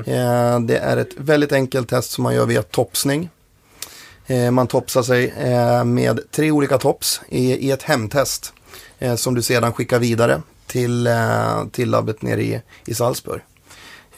Eh, 0.05 0.59
det 0.59 0.77
är 0.77 0.97
ett 0.97 1.13
väldigt 1.17 1.51
enkelt 1.51 1.89
test 1.89 2.11
som 2.11 2.23
man 2.23 2.35
gör 2.35 2.45
via 2.45 2.61
topsning. 2.61 3.29
Eh, 4.27 4.51
man 4.51 4.67
topsar 4.67 5.03
sig 5.03 5.33
eh, 5.37 5.83
med 5.83 6.19
tre 6.31 6.51
olika 6.51 6.77
tops 6.77 7.21
i, 7.29 7.67
i 7.67 7.71
ett 7.71 7.83
hemtest 7.83 8.53
eh, 8.99 9.15
som 9.15 9.35
du 9.35 9.41
sedan 9.41 9.73
skickar 9.73 9.99
vidare 9.99 10.41
till, 10.65 11.09
till 11.71 11.89
labbet 11.89 12.21
nere 12.21 12.43
i, 12.43 12.61
i 12.85 12.93
Salzburg. 12.93 13.41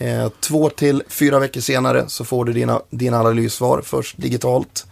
Eh, 0.01 0.29
två 0.39 0.69
till 0.69 1.03
fyra 1.07 1.39
veckor 1.39 1.61
senare 1.61 2.05
så 2.07 2.25
får 2.25 2.45
du 2.45 2.53
dina, 2.53 2.81
dina 2.89 3.19
analyssvar 3.19 3.81
först 3.81 4.17
digitalt. 4.17 4.85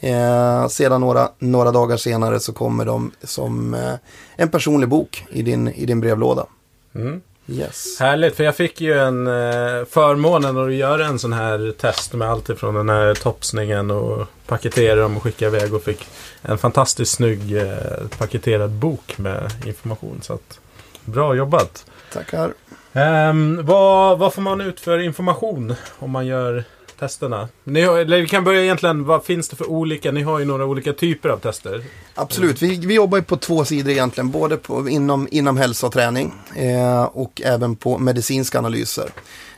Eh, 0.00 0.68
sedan 0.68 1.00
några, 1.00 1.30
några 1.38 1.70
dagar 1.70 1.96
senare 1.96 2.40
så 2.40 2.52
kommer 2.52 2.84
de 2.84 3.10
som 3.22 3.74
eh, 3.74 3.94
en 4.36 4.48
personlig 4.48 4.88
bok 4.88 5.24
i 5.30 5.42
din, 5.42 5.68
i 5.68 5.86
din 5.86 6.00
brevlåda. 6.00 6.46
Mm. 6.94 7.20
Yes. 7.46 8.00
Härligt, 8.00 8.36
för 8.36 8.44
jag 8.44 8.56
fick 8.56 8.80
ju 8.80 8.98
en 8.98 9.26
eh, 9.26 9.84
förmånen 9.90 10.58
att 10.58 10.72
göra 10.74 11.06
en 11.06 11.18
sån 11.18 11.32
här 11.32 11.72
test 11.78 12.12
med 12.12 12.30
allt 12.30 12.48
ifrån 12.48 12.74
den 12.74 12.88
här 12.88 13.14
topsningen 13.14 13.90
och 13.90 14.26
paketera 14.46 15.00
dem 15.00 15.16
och 15.16 15.22
skicka 15.22 15.46
iväg 15.46 15.74
och 15.74 15.82
fick 15.82 16.06
en 16.42 16.58
fantastiskt 16.58 17.12
snygg 17.12 17.56
eh, 17.56 18.06
paketerad 18.18 18.70
bok 18.70 19.18
med 19.18 19.52
information. 19.66 20.20
Så 20.22 20.32
att, 20.32 20.60
bra 21.04 21.34
jobbat! 21.34 21.86
Tackar. 22.12 22.52
Um, 22.92 23.64
vad, 23.66 24.18
vad 24.18 24.34
får 24.34 24.42
man 24.42 24.60
ut 24.60 24.80
för 24.80 24.98
information 24.98 25.74
om 25.98 26.10
man 26.10 26.26
gör 26.26 26.64
testerna? 26.98 27.48
Ni 27.64 27.82
har, 27.82 27.98
eller 27.98 28.20
vi 28.20 28.28
kan 28.28 28.44
börja 28.44 28.62
egentligen, 28.62 29.04
vad 29.04 29.24
finns 29.24 29.48
det 29.48 29.56
för 29.56 29.70
olika? 29.70 30.12
Ni 30.12 30.22
har 30.22 30.38
ju 30.38 30.44
några 30.44 30.66
olika 30.66 30.92
typer 30.92 31.28
av 31.28 31.38
tester. 31.38 31.84
Absolut, 32.14 32.62
vi, 32.62 32.86
vi 32.86 32.94
jobbar 32.94 33.18
ju 33.18 33.24
på 33.24 33.36
två 33.36 33.64
sidor 33.64 33.92
egentligen, 33.92 34.30
både 34.30 34.56
på, 34.56 34.88
inom, 34.88 35.28
inom 35.30 35.56
hälsa 35.56 35.86
och 35.86 35.92
träning 35.92 36.32
eh, 36.56 37.02
och 37.02 37.42
även 37.44 37.76
på 37.76 37.98
medicinska 37.98 38.58
analyser. 38.58 39.10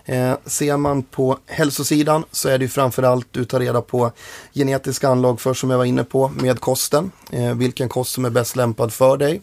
Eh, 0.04 0.34
ser 0.46 0.76
man 0.76 1.02
på 1.02 1.38
hälsosidan 1.46 2.24
så 2.30 2.48
är 2.48 2.58
det 2.58 2.64
ju 2.64 2.68
framförallt 2.68 3.26
du 3.30 3.44
tar 3.44 3.60
reda 3.60 3.80
på 3.80 4.10
genetiska 4.54 5.08
anlag 5.08 5.40
för 5.40 5.54
som 5.54 5.70
jag 5.70 5.78
var 5.78 5.84
inne 5.84 6.04
på 6.04 6.28
med 6.28 6.60
kosten. 6.60 7.10
Eh, 7.30 7.54
vilken 7.54 7.88
kost 7.88 8.12
som 8.12 8.24
är 8.24 8.30
bäst 8.30 8.56
lämpad 8.56 8.92
för 8.92 9.16
dig. 9.16 9.40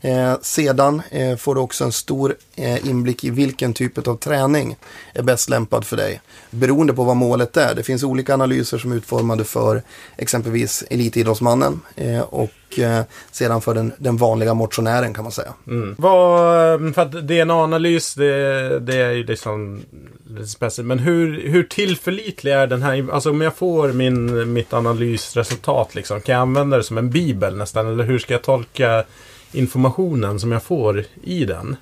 Eh, 0.00 0.34
sedan 0.42 1.02
eh, 1.10 1.36
får 1.36 1.54
du 1.54 1.60
också 1.60 1.84
en 1.84 1.92
stor 1.92 2.34
eh, 2.56 2.88
inblick 2.88 3.24
i 3.24 3.30
vilken 3.30 3.72
typ 3.72 4.08
av 4.08 4.16
träning 4.16 4.76
är 5.14 5.22
bäst 5.22 5.50
lämpad 5.50 5.84
för 5.84 5.96
dig. 5.96 6.20
Beroende 6.50 6.92
på 6.92 7.04
vad 7.04 7.16
målet 7.16 7.56
är. 7.56 7.74
Det 7.74 7.82
finns 7.82 8.02
olika 8.02 8.34
analyser 8.34 8.78
som 8.78 8.92
är 8.92 8.96
utformade 8.96 9.44
för 9.44 9.82
exempelvis 10.16 10.84
elitidrottsmannen 10.90 11.80
eh, 11.96 12.20
och 12.20 12.78
eh, 12.78 13.02
sedan 13.30 13.60
för 13.60 13.74
den, 13.74 13.92
den 13.98 14.16
vanliga 14.16 14.54
motionären 14.54 15.14
kan 15.14 15.24
man 15.24 15.32
säga. 15.32 15.54
Mm. 15.66 15.94
Vad, 15.98 16.86
eh, 16.86 16.92
för 16.92 17.02
att 17.02 17.12
DNA-analys, 17.12 18.14
det, 18.14 18.80
det 18.80 18.96
är 18.96 19.10
ju 19.10 19.24
liksom 19.24 19.82
lite 20.30 20.46
speciellt. 20.46 20.86
Men 20.86 20.98
hur, 20.98 21.48
hur 21.48 21.62
tillförlitlig 21.62 22.52
är 22.52 22.66
den 22.66 22.82
här? 22.82 23.08
Alltså 23.12 23.30
om 23.30 23.40
jag 23.40 23.56
får 23.56 23.92
min, 23.92 24.52
mitt 24.52 24.72
analysresultat, 24.72 25.94
liksom, 25.94 26.20
kan 26.20 26.32
jag 26.32 26.42
använda 26.42 26.76
det 26.76 26.84
som 26.84 26.98
en 26.98 27.10
bibel 27.10 27.56
nästan? 27.56 27.86
Eller 27.86 28.04
hur 28.04 28.18
ska 28.18 28.34
jag 28.34 28.42
tolka 28.42 29.04
informationen 29.52 30.40
som 30.40 30.52
jag 30.52 30.62
får 30.62 31.04
i 31.22 31.44
den? 31.44 31.76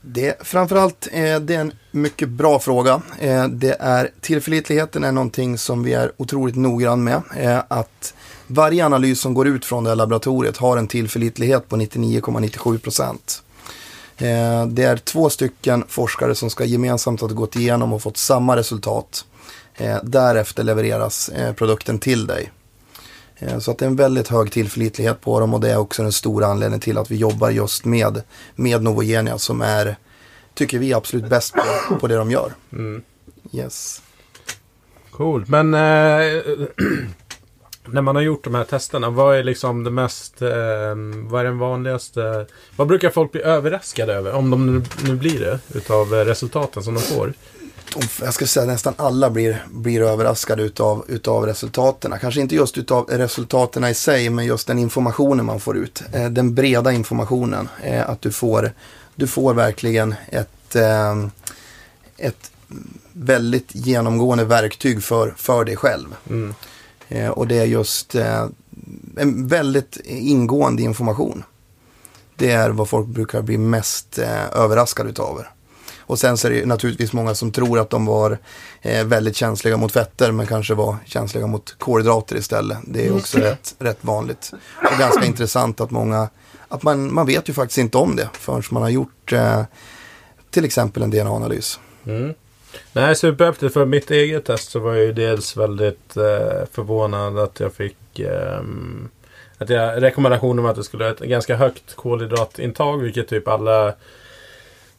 Det, 0.00 0.36
framförallt, 0.40 1.08
eh, 1.12 1.40
det 1.40 1.54
är 1.54 1.60
en 1.60 1.72
mycket 1.90 2.28
bra 2.28 2.58
fråga. 2.58 3.02
Eh, 3.18 3.48
det 3.48 3.76
är, 3.80 4.10
tillförlitligheten 4.20 5.04
är 5.04 5.12
någonting 5.12 5.58
som 5.58 5.82
vi 5.82 5.92
är 5.92 6.12
otroligt 6.16 6.56
noggrann 6.56 7.04
med. 7.04 7.22
Eh, 7.36 7.60
att 7.68 8.14
varje 8.46 8.86
analys 8.86 9.20
som 9.20 9.34
går 9.34 9.48
ut 9.48 9.64
från 9.64 9.84
det 9.84 9.90
här 9.90 9.96
laboratoriet 9.96 10.56
har 10.56 10.76
en 10.76 10.88
tillförlitlighet 10.88 11.68
på 11.68 11.76
99,97 11.76 12.78
procent. 12.78 13.42
Eh, 14.16 14.66
det 14.66 14.82
är 14.82 14.96
två 14.96 15.30
stycken 15.30 15.84
forskare 15.88 16.34
som 16.34 16.50
ska 16.50 16.64
gemensamt 16.64 17.20
ha 17.20 17.28
gått 17.28 17.56
igenom 17.56 17.92
och 17.92 18.02
fått 18.02 18.16
samma 18.16 18.56
resultat. 18.56 19.24
Eh, 19.74 19.96
därefter 20.02 20.62
levereras 20.62 21.28
eh, 21.28 21.52
produkten 21.52 21.98
till 21.98 22.26
dig. 22.26 22.50
Eh, 23.42 23.58
Så 23.58 23.70
att 23.70 23.78
det 23.78 23.84
är 23.84 23.90
en 23.90 23.96
väldigt 23.96 24.28
hög 24.28 24.52
tillförlitlighet 24.52 25.20
på 25.20 25.40
dem 25.40 25.54
och 25.54 25.60
det 25.60 25.70
är 25.70 25.76
också 25.76 26.02
den 26.02 26.12
stora 26.12 26.46
anledningen 26.46 26.80
till 26.80 26.98
att 26.98 27.10
vi 27.10 27.16
jobbar 27.16 27.50
just 27.50 27.84
med, 27.84 28.22
med 28.54 28.82
Novogenia 28.82 29.38
som 29.38 29.60
är, 29.62 29.96
tycker 30.54 30.78
vi, 30.78 30.92
absolut 30.94 31.28
bäst 31.28 31.54
på, 31.88 31.96
på 31.96 32.06
det 32.06 32.16
de 32.16 32.30
gör. 32.30 32.52
Mm. 32.72 33.02
Yes. 33.52 34.02
Coolt. 35.10 35.48
Men 35.48 35.74
eh, 35.74 35.80
när 37.86 38.02
man 38.02 38.16
har 38.16 38.22
gjort 38.22 38.44
de 38.44 38.54
här 38.54 38.64
testerna, 38.64 39.10
vad 39.10 39.36
är 39.36 39.44
liksom 39.44 39.84
det 39.84 39.90
mest... 39.90 40.42
Eh, 40.42 40.48
vad 41.30 41.40
är 41.40 41.44
den 41.44 41.58
vanligaste... 41.58 42.46
Vad 42.76 42.88
brukar 42.88 43.10
folk 43.10 43.32
bli 43.32 43.42
överraskade 43.42 44.14
över? 44.14 44.32
Om 44.32 44.50
de 44.50 44.66
nu, 44.66 44.82
nu 45.04 45.16
blir 45.16 45.40
det, 45.40 45.58
utav 45.74 46.12
resultaten 46.12 46.82
som 46.82 46.94
de 46.94 47.00
får. 47.00 47.32
Jag 48.20 48.34
skulle 48.34 48.48
säga 48.48 48.66
nästan 48.66 48.94
alla 48.96 49.30
blir, 49.30 49.66
blir 49.70 50.00
överraskade 50.02 50.62
utav, 50.62 51.04
utav 51.08 51.46
resultaten. 51.46 52.14
Kanske 52.20 52.40
inte 52.40 52.54
just 52.54 52.78
utav 52.78 53.06
resultaten 53.10 53.84
i 53.84 53.94
sig, 53.94 54.30
men 54.30 54.44
just 54.44 54.66
den 54.66 54.78
informationen 54.78 55.46
man 55.46 55.60
får 55.60 55.76
ut. 55.76 56.02
Eh, 56.12 56.30
den 56.30 56.54
breda 56.54 56.92
informationen. 56.92 57.68
Eh, 57.82 58.10
att 58.10 58.20
du 58.22 58.32
får, 58.32 58.72
du 59.14 59.26
får 59.26 59.54
verkligen 59.54 60.14
ett, 60.28 60.76
eh, 60.76 61.26
ett 62.16 62.50
väldigt 63.12 63.74
genomgående 63.74 64.44
verktyg 64.44 65.02
för, 65.02 65.34
för 65.36 65.64
dig 65.64 65.76
själv. 65.76 66.14
Mm. 66.30 66.54
Eh, 67.08 67.28
och 67.28 67.48
det 67.48 67.58
är 67.58 67.64
just 67.64 68.14
eh, 68.14 68.46
en 69.16 69.48
väldigt 69.48 69.96
ingående 70.04 70.82
information. 70.82 71.44
Det 72.36 72.50
är 72.50 72.70
vad 72.70 72.88
folk 72.88 73.06
brukar 73.06 73.42
bli 73.42 73.58
mest 73.58 74.18
eh, 74.18 74.56
överraskade 74.56 75.10
utav. 75.10 75.42
Och 76.06 76.18
sen 76.18 76.36
så 76.36 76.48
är 76.48 76.52
det 76.52 76.66
naturligtvis 76.66 77.12
många 77.12 77.34
som 77.34 77.52
tror 77.52 77.78
att 77.78 77.90
de 77.90 78.06
var 78.06 78.38
eh, 78.82 79.04
väldigt 79.04 79.36
känsliga 79.36 79.76
mot 79.76 79.92
fetter 79.92 80.32
men 80.32 80.46
kanske 80.46 80.74
var 80.74 80.96
känsliga 81.04 81.46
mot 81.46 81.74
kolhydrater 81.78 82.36
istället. 82.36 82.78
Det 82.86 83.06
är 83.06 83.16
också 83.16 83.38
rätt, 83.38 83.74
rätt 83.78 83.98
vanligt. 84.00 84.52
Och 84.92 84.98
ganska 84.98 85.24
intressant 85.24 85.80
att 85.80 85.90
många, 85.90 86.28
att 86.68 86.82
man, 86.82 87.14
man 87.14 87.26
vet 87.26 87.48
ju 87.48 87.52
faktiskt 87.52 87.78
inte 87.78 87.98
om 87.98 88.16
det 88.16 88.28
förrän 88.32 88.62
man 88.70 88.82
har 88.82 88.90
gjort 88.90 89.32
eh, 89.32 89.62
till 90.50 90.64
exempel 90.64 91.02
en 91.02 91.10
DNA-analys. 91.10 91.80
Mm. 92.06 92.34
Nej, 92.92 93.16
superhäftigt. 93.16 93.72
För 93.72 93.86
mitt 93.86 94.10
eget 94.10 94.44
test 94.44 94.70
så 94.70 94.78
var 94.78 94.94
jag 94.94 95.04
ju 95.04 95.12
dels 95.12 95.56
väldigt 95.56 96.16
eh, 96.16 96.66
förvånad 96.72 97.38
att 97.38 97.60
jag 97.60 97.74
fick 97.74 98.20
ehm, 98.20 99.08
att 99.58 99.68
jag, 99.68 100.02
rekommendationen 100.02 100.64
var 100.64 100.70
att 100.70 100.76
det 100.76 100.84
skulle 100.84 101.04
ha 101.04 101.10
ett 101.10 101.18
ganska 101.18 101.56
högt 101.56 101.94
kolhydratintag, 101.94 102.98
vilket 102.98 103.28
typ 103.28 103.48
alla 103.48 103.94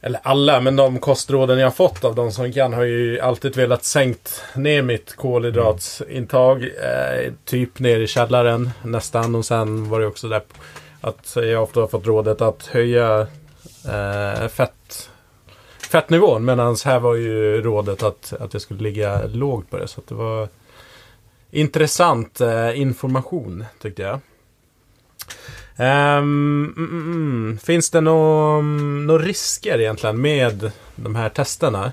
eller 0.06 0.20
alla, 0.22 0.60
men 0.60 0.76
de 0.76 0.98
kostråden 0.98 1.58
jag 1.58 1.66
har 1.66 1.70
fått 1.70 2.04
av 2.04 2.14
de 2.14 2.32
som 2.32 2.52
kan 2.52 2.72
har 2.72 2.82
ju 2.82 3.20
alltid 3.20 3.56
velat 3.56 3.84
sänkt 3.84 4.42
ner 4.54 4.82
mitt 4.82 5.16
kolhydratsintag. 5.16 6.62
Eh, 6.62 7.32
typ 7.44 7.78
ner 7.78 8.00
i 8.00 8.06
källaren 8.06 8.70
nästan. 8.82 9.34
Och 9.34 9.44
sen 9.44 9.88
var 9.88 10.00
det 10.00 10.06
också 10.06 10.28
där 10.28 10.42
att 11.00 11.36
jag 11.36 11.62
ofta 11.62 11.80
har 11.80 11.86
fått 11.86 12.06
rådet 12.06 12.40
att 12.40 12.66
höja 12.66 13.26
eh, 13.88 14.48
fett, 14.48 15.10
fettnivån. 15.90 16.44
Medan 16.44 16.76
här 16.84 17.00
var 17.00 17.14
ju 17.14 17.62
rådet 17.62 18.02
att, 18.02 18.32
att 18.40 18.52
jag 18.52 18.62
skulle 18.62 18.80
ligga 18.80 19.26
lågt 19.26 19.70
på 19.70 19.78
det. 19.78 19.88
Så 19.88 20.00
att 20.00 20.06
det 20.06 20.14
var 20.14 20.48
intressant 21.50 22.40
eh, 22.40 22.80
information 22.80 23.64
tyckte 23.82 24.02
jag. 24.02 24.20
Ehm, 25.76 26.74
mm, 26.76 27.12
mm. 27.12 27.58
Finns 27.58 27.90
det 27.90 28.00
några 28.00 28.60
nå 28.60 29.18
risker 29.18 29.80
egentligen 29.80 30.20
med 30.20 30.70
de 30.96 31.14
här 31.14 31.28
testerna? 31.28 31.92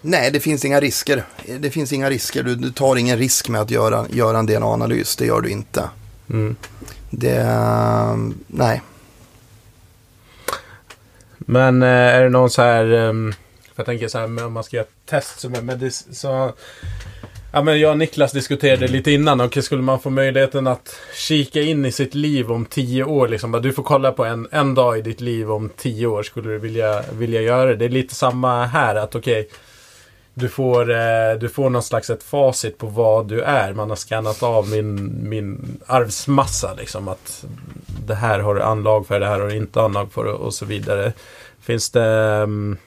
Nej, 0.00 0.30
det 0.30 0.40
finns 0.40 0.64
inga 0.64 0.80
risker. 0.80 1.24
Det 1.58 1.70
finns 1.70 1.92
inga 1.92 2.10
risker. 2.10 2.42
Du, 2.42 2.54
du 2.54 2.70
tar 2.72 2.96
ingen 2.96 3.18
risk 3.18 3.48
med 3.48 3.60
att 3.60 3.70
göra, 3.70 4.06
göra 4.10 4.38
en 4.38 4.46
DNA-analys. 4.46 5.16
Det 5.16 5.26
gör 5.26 5.40
du 5.40 5.48
inte. 5.48 5.88
Mm. 6.30 6.56
Det, 7.10 7.36
eh, 7.36 8.16
nej. 8.46 8.82
Men 11.38 11.82
eh, 11.82 11.88
är 11.88 12.22
det 12.22 12.28
någon 12.30 12.50
så 12.50 12.62
här... 12.62 12.92
ehm, 12.92 13.32
för 13.74 13.80
jag 13.80 13.86
tänker 13.86 14.08
så 14.08 14.18
här, 14.18 14.44
om 14.44 14.52
man 14.52 14.64
ska 14.64 14.76
göra 14.76 14.86
ett 14.86 15.06
test 15.10 15.40
som 15.40 15.54
är 15.54 15.60
medic- 15.60 16.12
så... 16.12 16.52
Ja, 17.54 17.62
men 17.62 17.80
jag 17.80 17.90
och 17.90 17.98
Niklas 17.98 18.32
diskuterade 18.32 18.88
lite 18.88 19.10
innan. 19.10 19.40
Okay, 19.40 19.62
skulle 19.62 19.82
man 19.82 20.00
få 20.00 20.10
möjligheten 20.10 20.66
att 20.66 20.96
kika 21.14 21.60
in 21.60 21.84
i 21.84 21.92
sitt 21.92 22.14
liv 22.14 22.52
om 22.52 22.64
tio 22.64 23.04
år. 23.04 23.28
Liksom, 23.28 23.52
du 23.52 23.72
får 23.72 23.82
kolla 23.82 24.12
på 24.12 24.24
en, 24.24 24.48
en 24.50 24.74
dag 24.74 24.98
i 24.98 25.02
ditt 25.02 25.20
liv 25.20 25.52
om 25.52 25.70
tio 25.76 26.06
år. 26.06 26.22
Skulle 26.22 26.50
du 26.50 26.58
vilja, 26.58 27.02
vilja 27.12 27.40
göra 27.40 27.66
det? 27.66 27.76
Det 27.76 27.84
är 27.84 27.88
lite 27.88 28.14
samma 28.14 28.66
här. 28.66 28.94
att 28.94 29.14
okej 29.14 29.48
du 30.34 30.48
får, 30.48 30.90
eh, 30.90 31.34
du 31.40 31.48
får 31.48 31.70
någon 31.70 31.82
slags 31.82 32.10
ett 32.10 32.22
facit 32.22 32.78
på 32.78 32.86
vad 32.86 33.26
du 33.28 33.40
är. 33.40 33.72
Man 33.72 33.88
har 33.88 33.96
skannat 33.96 34.42
av 34.42 34.68
min, 34.68 35.18
min 35.28 35.78
arvsmassa. 35.86 36.74
Liksom, 36.74 37.08
att 37.08 37.44
det 38.06 38.14
här 38.14 38.38
har 38.38 38.54
du 38.54 38.62
anlag 38.62 39.06
för, 39.06 39.20
det 39.20 39.26
här 39.26 39.40
har 39.40 39.48
du 39.48 39.56
inte 39.56 39.82
anlag 39.82 40.12
för 40.12 40.24
och, 40.24 40.54
så 40.54 40.64
vidare. 40.64 41.12
Finns 41.60 41.90
det... 41.90 42.40
Um, 42.42 42.78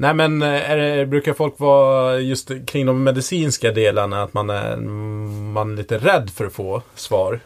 Nej 0.00 0.14
men 0.14 0.42
är 0.42 0.76
det, 0.76 1.06
brukar 1.06 1.32
folk 1.32 1.58
vara 1.58 2.18
just 2.18 2.50
kring 2.66 2.86
de 2.86 3.04
medicinska 3.04 3.72
delarna 3.72 4.22
att 4.22 4.34
man 4.34 4.50
är, 4.50 4.76
man 5.52 5.72
är 5.72 5.76
lite 5.76 5.98
rädd 5.98 6.30
för 6.34 6.46
att 6.46 6.52
få 6.52 6.82
svar? 6.94 7.40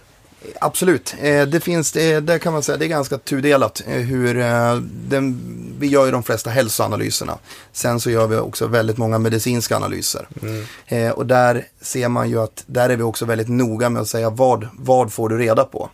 Absolut, 0.61 1.15
eh, 1.21 1.43
det 1.43 1.61
finns, 1.61 1.93
det, 1.93 2.21
där 2.21 2.39
kan 2.39 2.53
man 2.53 2.63
säga, 2.63 2.79
det 2.79 2.85
är 2.85 2.89
ganska 2.89 3.19
tudelat 3.19 3.83
eh, 3.87 4.01
hur 4.01 4.39
eh, 4.39 4.77
den, 5.09 5.41
vi 5.79 5.87
gör 5.87 6.05
ju 6.05 6.11
de 6.11 6.23
flesta 6.23 6.51
hälsoanalyserna. 6.51 7.39
Sen 7.73 8.01
så 8.01 8.11
gör 8.11 8.27
vi 8.27 8.37
också 8.37 8.67
väldigt 8.67 8.99
många 8.99 9.19
medicinska 9.19 9.77
analyser. 9.77 10.29
Mm. 10.43 10.65
Eh, 10.87 11.11
och 11.11 11.27
där 11.27 11.67
ser 11.81 12.09
man 12.09 12.31
ju 12.31 12.41
att, 12.41 12.65
där 12.67 12.91
är 12.91 12.97
vi 12.97 13.03
också 13.03 13.25
väldigt 13.25 13.49
noga 13.49 13.91
med 13.91 14.03
att 14.03 14.09
säga 14.09 14.31
vad, 14.31 14.69
vad 14.79 15.13
får 15.13 15.29
du 15.29 15.39
reda 15.39 15.65
på? 15.65 15.91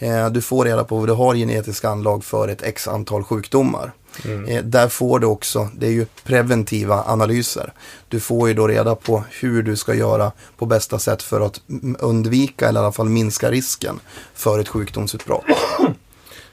Eh, 0.00 0.30
du 0.30 0.40
får 0.40 0.64
reda 0.64 0.84
på 0.84 0.96
vad 0.98 1.08
du 1.08 1.12
har 1.12 1.34
genetisk 1.34 1.84
anlag 1.84 2.24
för 2.24 2.48
ett 2.48 2.62
x 2.62 2.88
antal 2.88 3.24
sjukdomar. 3.24 3.92
Mm. 4.24 4.44
Eh, 4.44 4.62
där 4.62 4.88
får 4.88 5.18
du 5.18 5.26
också, 5.26 5.68
det 5.76 5.86
är 5.86 5.90
ju 5.90 6.06
preventiva 6.24 7.04
analyser. 7.04 7.72
Du 8.08 8.20
får 8.20 8.48
ju 8.48 8.54
då 8.54 8.68
reda 8.68 8.94
på 8.94 9.24
hur 9.30 9.62
du 9.62 9.76
ska 9.76 9.94
göra 9.94 10.32
på 10.56 10.66
bästa 10.66 10.98
sätt 10.98 11.22
för 11.22 11.40
att 11.40 11.60
undvika 11.98 12.68
eller 12.68 12.80
i 12.80 12.82
alla 12.82 12.92
fall 12.92 13.08
minska 13.08 13.50
risken 13.50 14.00
för 14.34 14.58
ett 14.58 14.68
sjukdomsutbrott. 14.68 15.44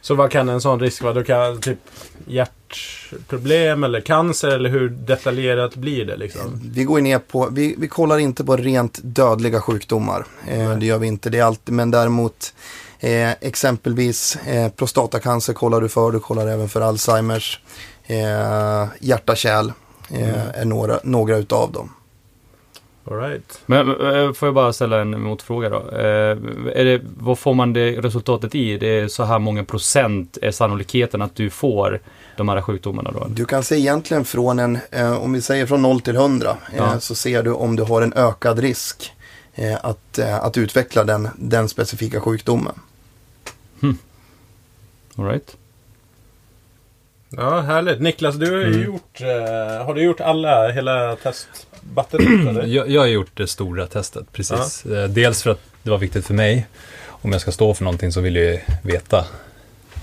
Så 0.02 0.16
vad 0.16 0.32
kan 0.32 0.50
en 0.50 0.62
sån 0.62 0.80
risk 0.80 1.04
vara? 1.04 1.14
Du 1.14 1.24
kan 1.24 1.62
typ 1.62 1.80
hjärtproblem 2.28 3.84
eller 3.84 4.02
cancer 4.02 4.48
eller 4.48 4.70
hur 4.70 4.90
detaljerat 4.90 5.76
blir 5.76 6.06
det 6.06 6.18
liksom? 6.18 6.62
Vi 6.74 6.84
går 6.84 7.02
ner 7.02 7.20
på, 7.20 7.50
vi, 7.52 7.76
vi 7.78 7.88
kollar 7.88 8.18
inte 8.18 8.44
på 8.44 8.58
rent 8.58 9.00
dödliga 9.04 9.62
sjukdomar. 9.62 10.26
Eh, 10.48 10.78
det 10.78 10.86
gör 10.86 10.98
vi 10.98 11.08
inte, 11.08 11.30
det 11.30 11.40
är 11.40 11.44
alltid, 11.44 11.74
men 11.74 11.92
däremot 11.92 12.54
eh, 13.00 13.32
exempelvis 13.42 14.36
eh, 14.36 14.72
prostatacancer 14.72 15.54
kollar 15.54 15.82
du 15.82 15.90
för, 15.90 16.12
du 16.12 16.20
kollar 16.20 16.48
även 16.48 16.70
för 16.70 16.82
Alzheimers, 16.82 17.60
eh, 18.06 18.86
hjärta-kärl 19.00 19.72
eh, 20.12 20.62
är 20.62 20.66
några, 20.66 21.00
några 21.04 21.38
utav 21.38 21.72
dem. 21.72 21.94
All 23.12 23.18
right. 23.20 23.60
Men 23.66 23.90
eh, 23.90 24.34
får 24.34 24.48
jag 24.48 24.54
bara 24.54 24.74
ställa 24.74 25.02
en 25.02 25.22
motfråga 25.22 25.70
då? 25.70 25.78
Eh, 25.92 26.38
är 26.76 26.86
det, 26.86 27.02
vad 27.18 27.40
får 27.40 27.54
man 27.54 27.74
det 27.74 27.92
resultatet 28.02 28.56
i? 28.56 28.78
Det 28.78 28.88
är 29.00 29.08
så 29.08 29.24
här 29.24 29.40
många 29.40 29.64
procent 29.64 30.38
är 30.42 30.52
sannolikheten 30.52 31.22
att 31.22 31.36
du 31.36 31.50
får 31.50 32.00
de 32.38 32.50
här 32.50 32.62
sjukdomarna 32.62 33.12
då? 33.12 33.26
Du 33.30 33.46
kan 33.46 33.64
se 33.64 33.76
egentligen 33.76 34.26
från 34.26 34.60
en, 34.60 34.80
eh, 34.92 35.24
om 35.24 35.34
vi 35.34 35.42
säger 35.42 35.66
från 35.66 35.82
0 35.82 36.02
till 36.02 36.16
100, 36.16 36.58
eh, 36.74 36.78
Ja. 36.78 37.00
så 37.00 37.16
ser 37.16 37.44
du 37.44 37.52
om 37.54 37.76
du 37.76 37.84
har 37.84 38.02
en 38.02 38.14
ökad 38.14 38.60
risk 38.60 39.14
eh, 39.56 39.76
att, 39.86 40.18
eh, 40.18 40.36
att 40.44 40.58
utveckla 40.58 41.04
den, 41.04 41.30
den 41.38 41.70
specifika 41.70 42.22
sjukdomen. 42.22 42.74
All 45.18 45.26
right. 45.26 45.58
Ja, 47.30 47.60
härligt. 47.62 48.02
Niklas, 48.02 48.36
du 48.36 48.52
har 48.52 48.58
ju 48.58 48.66
Mm. 48.68 48.86
gjort... 48.86 49.22
Eh, 49.22 49.86
har 49.86 49.94
du 49.94 50.02
gjort 50.02 50.20
alla, 50.22 50.70
hela 50.72 51.16
testbatteriet 51.16 52.48
eller? 52.50 52.66
Jag, 52.66 52.90
jag 52.90 53.02
har 53.02 53.08
gjort 53.08 53.32
det 53.38 53.48
stora 53.48 53.88
testet, 53.88 54.32
precis. 54.32 54.86
Eh, 54.86 55.10
Dels 55.10 55.44
för 55.44 55.50
att 55.50 55.62
det 55.84 55.90
var 55.90 55.98
viktigt 55.98 56.26
för 56.26 56.34
mig. 56.34 56.68
Om 57.08 57.32
jag 57.32 57.42
ska 57.42 57.52
stå 57.52 57.74
för 57.74 57.84
någonting 57.84 58.12
så 58.12 58.22
vill 58.22 58.36
jag 58.36 58.46
ju 58.46 58.60
veta 58.84 59.26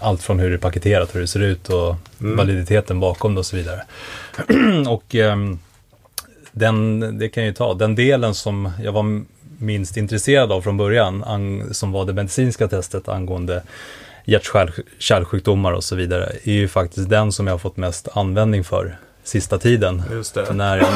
allt 0.00 0.22
från 0.22 0.38
hur 0.38 0.48
det 0.50 0.57
är 0.57 0.59
paketerat, 0.59 1.14
hur 1.14 1.20
det 1.20 1.27
ser 1.27 1.40
ut 1.40 1.68
och 1.68 1.96
Mm. 2.20 2.37
validiteten 2.37 3.00
bakom 3.00 3.35
det 3.35 3.38
och 3.38 3.46
så 3.46 3.57
vidare. 3.57 3.83
och 4.88 5.14
ehm, 5.14 5.59
den, 6.53 7.00
det 7.18 7.29
kan 7.29 7.42
jag 7.42 7.48
ju 7.48 7.55
ta, 7.55 7.74
den 7.74 7.94
delen 7.94 8.35
som 8.35 8.70
jag 8.83 8.92
var 8.92 9.22
minst 9.59 9.96
intresserad 9.96 10.53
av 10.53 10.62
från 10.62 10.77
början, 10.77 11.24
som 11.72 11.92
var 11.92 12.05
det 12.05 12.12
medicinska 12.12 12.68
testet 12.68 13.09
angående 13.09 13.62
hjärt-kärlsjukdomar 14.24 15.72
och 15.72 15.84
så 15.84 15.96
vidare, 15.96 16.32
är 16.44 16.52
ju 16.52 16.68
faktiskt 16.68 17.08
den 17.08 17.32
som 17.32 17.46
jag 17.46 17.54
har 17.54 17.58
fått 17.58 17.76
mest 17.76 18.08
användning 18.12 18.64
för 18.64 18.96
sista 19.24 19.58
tiden. 19.58 20.02
Just 20.12 20.34
det. 20.34 20.52
När 20.54 20.76
jag, 20.78 20.88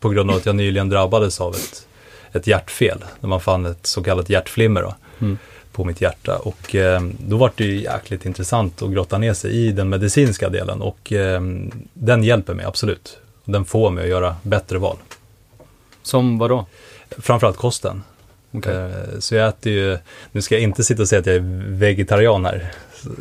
på 0.00 0.08
grund 0.08 0.30
av 0.30 0.36
att 0.36 0.46
jag 0.46 0.56
nyligen 0.56 0.88
drabbades 0.88 1.40
av 1.40 1.54
ett, 1.54 1.86
ett 2.32 2.46
hjärtfel. 2.46 3.04
När 3.20 3.28
man 3.28 3.40
fann 3.40 3.66
ett 3.66 3.86
så 3.86 4.02
kallat 4.02 4.30
hjärtflimmer 4.30 4.82
då, 4.82 4.94
Mm. 5.18 5.38
på 5.72 5.84
mitt 5.84 6.00
hjärta. 6.00 6.36
Och 6.38 6.74
eh, 6.74 7.00
då 7.18 7.36
var 7.36 7.52
det 7.56 7.64
ju 7.64 7.80
jäkligt 7.82 8.26
intressant 8.26 8.82
att 8.82 8.90
grotta 8.90 9.18
ner 9.18 9.34
sig 9.34 9.50
i 9.52 9.72
den 9.72 9.88
medicinska 9.88 10.48
delen. 10.48 10.82
Och 10.82 11.12
eh, 11.12 11.40
den 11.92 12.24
hjälper 12.24 12.54
mig 12.54 12.64
absolut. 12.66 13.18
Den 13.44 13.64
får 13.64 13.90
mig 13.90 14.04
att 14.04 14.10
göra 14.10 14.36
bättre 14.42 14.78
val. 14.78 14.96
Som 16.02 16.38
vad 16.38 16.50
då? 16.50 16.66
Framförallt 17.18 17.56
kosten. 17.56 18.02
Okej. 18.56 18.74
Eh, 18.76 19.18
Så 19.18 19.34
jag 19.34 19.48
äter 19.48 19.72
ju, 19.72 19.98
nu 20.32 20.42
ska 20.42 20.54
jag 20.54 20.62
inte 20.62 20.84
sitta 20.84 21.02
och 21.02 21.08
säga 21.08 21.20
att 21.20 21.26
jag 21.26 21.36
är 21.36 21.70
vegetarian 21.70 22.44
här. 22.44 22.72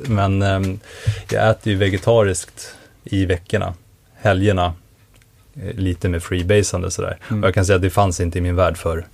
Men 0.07 0.41
eh, 0.41 0.61
jag 1.31 1.49
äter 1.49 1.73
ju 1.73 1.79
vegetariskt 1.79 2.75
i 3.03 3.25
veckorna, 3.25 3.73
helgerna. 4.15 4.73
eh, 5.55 5.73
Lite 5.75 6.09
med 6.09 6.23
freebasande 6.23 6.91
sådär. 6.91 7.17
Mm. 7.29 7.43
Och 7.43 7.47
jag 7.47 7.53
kan 7.53 7.65
säga 7.65 7.75
att 7.75 7.81
det 7.81 7.89
fanns 7.89 8.19
inte 8.19 8.37
i 8.37 8.41
min 8.41 8.55
värld 8.55 8.77
för 8.77 9.05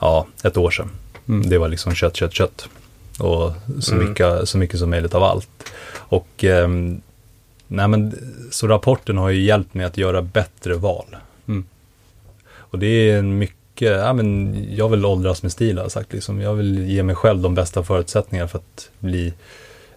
ja, 0.00 0.26
ett 0.44 0.56
år 0.56 0.70
sedan. 0.70 0.90
Mm. 1.28 1.48
Det 1.50 1.58
var 1.58 1.68
liksom 1.68 1.94
kött, 1.94 2.16
kött, 2.16 2.32
kött. 2.34 2.68
Och 3.18 3.52
så, 3.80 3.94
Mm. 3.94 4.08
mycket, 4.08 4.48
så 4.48 4.58
mycket 4.58 4.78
som 4.78 4.90
möjligt 4.90 5.14
av 5.14 5.22
allt. 5.22 5.48
Och 5.92 6.44
ehm, 6.44 7.00
nej 7.66 7.88
men, 7.88 8.14
så 8.50 8.66
rapporten 8.68 9.16
har 9.18 9.28
ju 9.30 9.42
hjälpt 9.42 9.74
mig 9.74 9.86
att 9.86 9.96
göra 9.96 10.22
bättre 10.22 10.74
val. 10.74 11.16
Mm. 11.48 11.64
Och 12.52 12.78
det 12.78 12.86
är 12.86 13.18
en 13.18 13.38
mycket, 13.38 13.56
ja 13.86 14.12
men 14.12 14.56
jag 14.74 14.88
vill 14.88 15.04
åldras 15.04 15.42
med 15.42 15.52
stil 15.52 15.76
har 15.76 15.84
jag 15.84 15.92
sagt 15.92 16.12
liksom. 16.12 16.40
Jag 16.40 16.54
vill 16.54 16.88
ge 16.90 17.02
mig 17.02 17.14
själv 17.14 17.40
de 17.40 17.54
bästa 17.54 17.82
förutsättningarna 17.82 18.48
för 18.48 18.58
att 18.58 18.90
bli, 18.98 19.34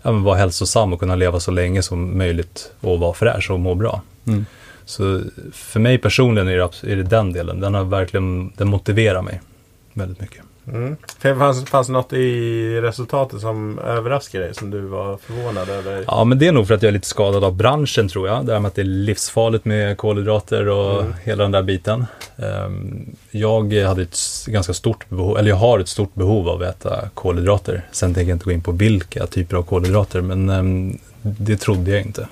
ja 0.01 0.11
men 0.11 0.23
vara 0.23 0.37
hälsosam 0.37 0.93
och 0.93 0.99
kunna 0.99 1.15
leva 1.15 1.39
så 1.39 1.51
länge 1.51 1.81
som 1.81 2.17
möjligt 2.17 2.71
och 2.79 2.99
vara 2.99 3.13
fräsch 3.13 3.51
och 3.51 3.59
må 3.59 3.75
bra. 3.75 4.01
Mm. 4.27 4.45
Så 4.85 5.21
för 5.53 5.79
mig 5.79 5.97
personligen 5.97 6.47
är 6.47 6.57
det, 6.57 6.91
är 6.91 6.95
det 6.95 7.03
den 7.03 7.33
delen, 7.33 7.59
den 7.59 7.73
har 7.73 7.83
verkligen, 7.83 8.53
den 8.57 8.67
motiverar 8.67 9.21
mig 9.21 9.41
väldigt 9.93 10.21
mycket. 10.21 10.43
Mm. 10.67 10.95
För 11.19 11.35
Fanns, 11.35 11.65
fanns 11.65 11.87
det 11.87 11.93
något 11.93 12.13
i 12.13 12.81
resultatet 12.81 13.41
som 13.41 13.79
överraskade 13.79 14.43
dig? 14.43 14.53
Som 14.55 14.69
du 14.69 14.81
var 14.81 15.17
förvånad 15.17 15.69
över? 15.69 16.03
Ja, 16.07 16.23
men 16.23 16.39
det 16.39 16.47
är 16.47 16.51
nog 16.51 16.67
för 16.67 16.73
att 16.73 16.81
jag 16.81 16.87
är 16.87 16.93
lite 16.93 17.07
skadad 17.07 17.43
av 17.43 17.53
branschen 17.55 18.07
tror 18.09 18.27
jag. 18.27 18.45
Det 18.45 18.53
här 18.53 18.59
med 18.59 18.69
att 18.69 18.75
det 18.75 18.81
är 18.81 18.85
livsfarligt 18.85 19.65
med 19.65 19.97
kolhydrater 19.97 20.67
och 20.67 21.01
Mm. 21.01 21.13
hela 21.23 21.43
den 21.43 21.51
där 21.51 21.63
biten. 21.63 22.05
Ehm, 22.37 23.15
Jag 23.31 23.73
hade 23.73 24.01
ett 24.01 24.17
ganska 24.47 24.73
stort 24.73 25.09
behov, 25.09 25.37
eller 25.37 25.49
jag 25.49 25.55
har 25.55 25.79
ett 25.79 25.87
stort 25.89 26.13
behov 26.15 26.49
av 26.49 26.61
att 26.61 26.67
äta 26.85 27.09
kolhydrater. 27.13 27.81
Sen 27.91 28.13
tänker 28.13 28.29
jag 28.29 28.35
inte 28.35 28.45
gå 28.45 28.51
in 28.51 28.61
på 28.61 28.71
vilka 28.71 29.27
typer 29.27 29.57
av 29.57 29.63
kolhydrater, 29.63 30.21
men 30.21 30.49
ehm, 30.49 30.97
det 31.21 31.57
trodde 31.57 31.91
jag 31.91 32.01
inte. 32.01 32.27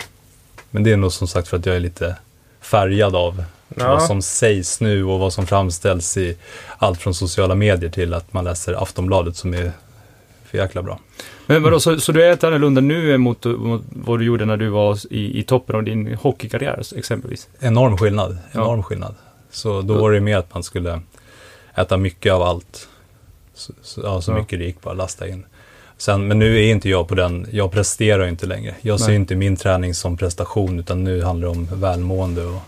Men 0.69 0.83
det 0.83 0.91
är 0.91 0.97
nog 0.97 1.11
som 1.13 1.27
sagt 1.27 1.47
för 1.47 1.57
att 1.57 1.65
jag 1.65 1.75
är 1.75 1.79
lite 1.79 2.15
färgad 2.61 3.15
av 3.15 3.43
Ja. 3.75 3.87
vad 3.87 4.03
som 4.03 4.21
sägs 4.21 4.81
nu 4.81 5.03
och 5.05 5.19
vad 5.19 5.33
som 5.33 5.47
framställs 5.47 6.17
i 6.17 6.37
allt 6.77 7.01
från 7.01 7.13
sociala 7.13 7.55
medier 7.55 7.89
till 7.89 8.13
att 8.13 8.33
man 8.33 8.43
läser 8.43 8.83
Aftonbladet 8.83 9.35
som 9.35 9.53
är 9.53 9.71
för 10.45 10.57
jäkla 10.57 10.83
bra. 10.83 10.99
Men 11.45 11.63
vadå, 11.63 11.79
så, 11.79 11.99
så 11.99 12.11
du 12.11 12.27
äter 12.31 12.47
annorlunda 12.47 12.81
nu 12.81 13.17
mot, 13.17 13.45
mot 13.45 13.81
vad 13.89 14.19
du 14.19 14.25
gjorde 14.25 14.45
när 14.45 14.57
du 14.57 14.69
var 14.69 14.97
i, 15.13 15.39
i 15.39 15.43
toppen 15.43 15.75
av 15.75 15.83
din 15.83 16.15
hockeykarriär 16.21 16.81
exempelvis? 16.97 17.47
Enorm 17.59 17.97
skillnad, 17.97 18.37
Ja. 18.51 18.59
enorm 18.61 18.83
skillnad. 18.83 19.15
Så 19.51 19.81
då 19.81 19.93
var 19.93 20.11
det 20.11 20.19
mer 20.19 20.37
att 20.37 20.53
man 20.53 20.63
skulle 20.63 21.01
äta 21.75 21.97
mycket 21.97 22.33
av 22.33 22.41
allt. 22.41 22.87
Så, 23.53 23.73
så, 23.81 24.01
ja, 24.03 24.21
så 24.21 24.31
Ja. 24.31 24.35
mycket 24.37 24.59
det 24.59 24.65
gick 24.65 24.81
bara 24.81 24.93
lasta 24.93 25.27
in. 25.27 25.45
Sen, 25.97 26.27
men 26.27 26.39
nu 26.39 26.57
är 26.59 26.71
inte 26.71 26.89
jag 26.89 27.07
på 27.07 27.15
den, 27.15 27.47
jag 27.51 27.71
presterar 27.71 28.27
inte 28.27 28.45
längre. 28.45 28.75
Jag 28.81 28.99
ser 28.99 29.07
Nej. 29.07 29.15
inte 29.15 29.35
min 29.35 29.55
träning 29.55 29.93
som 29.93 30.17
prestation 30.17 30.79
utan 30.79 31.03
nu 31.03 31.21
handlar 31.23 31.47
det 31.47 31.51
om 31.51 31.67
välmående 31.71 32.45
och 32.45 32.59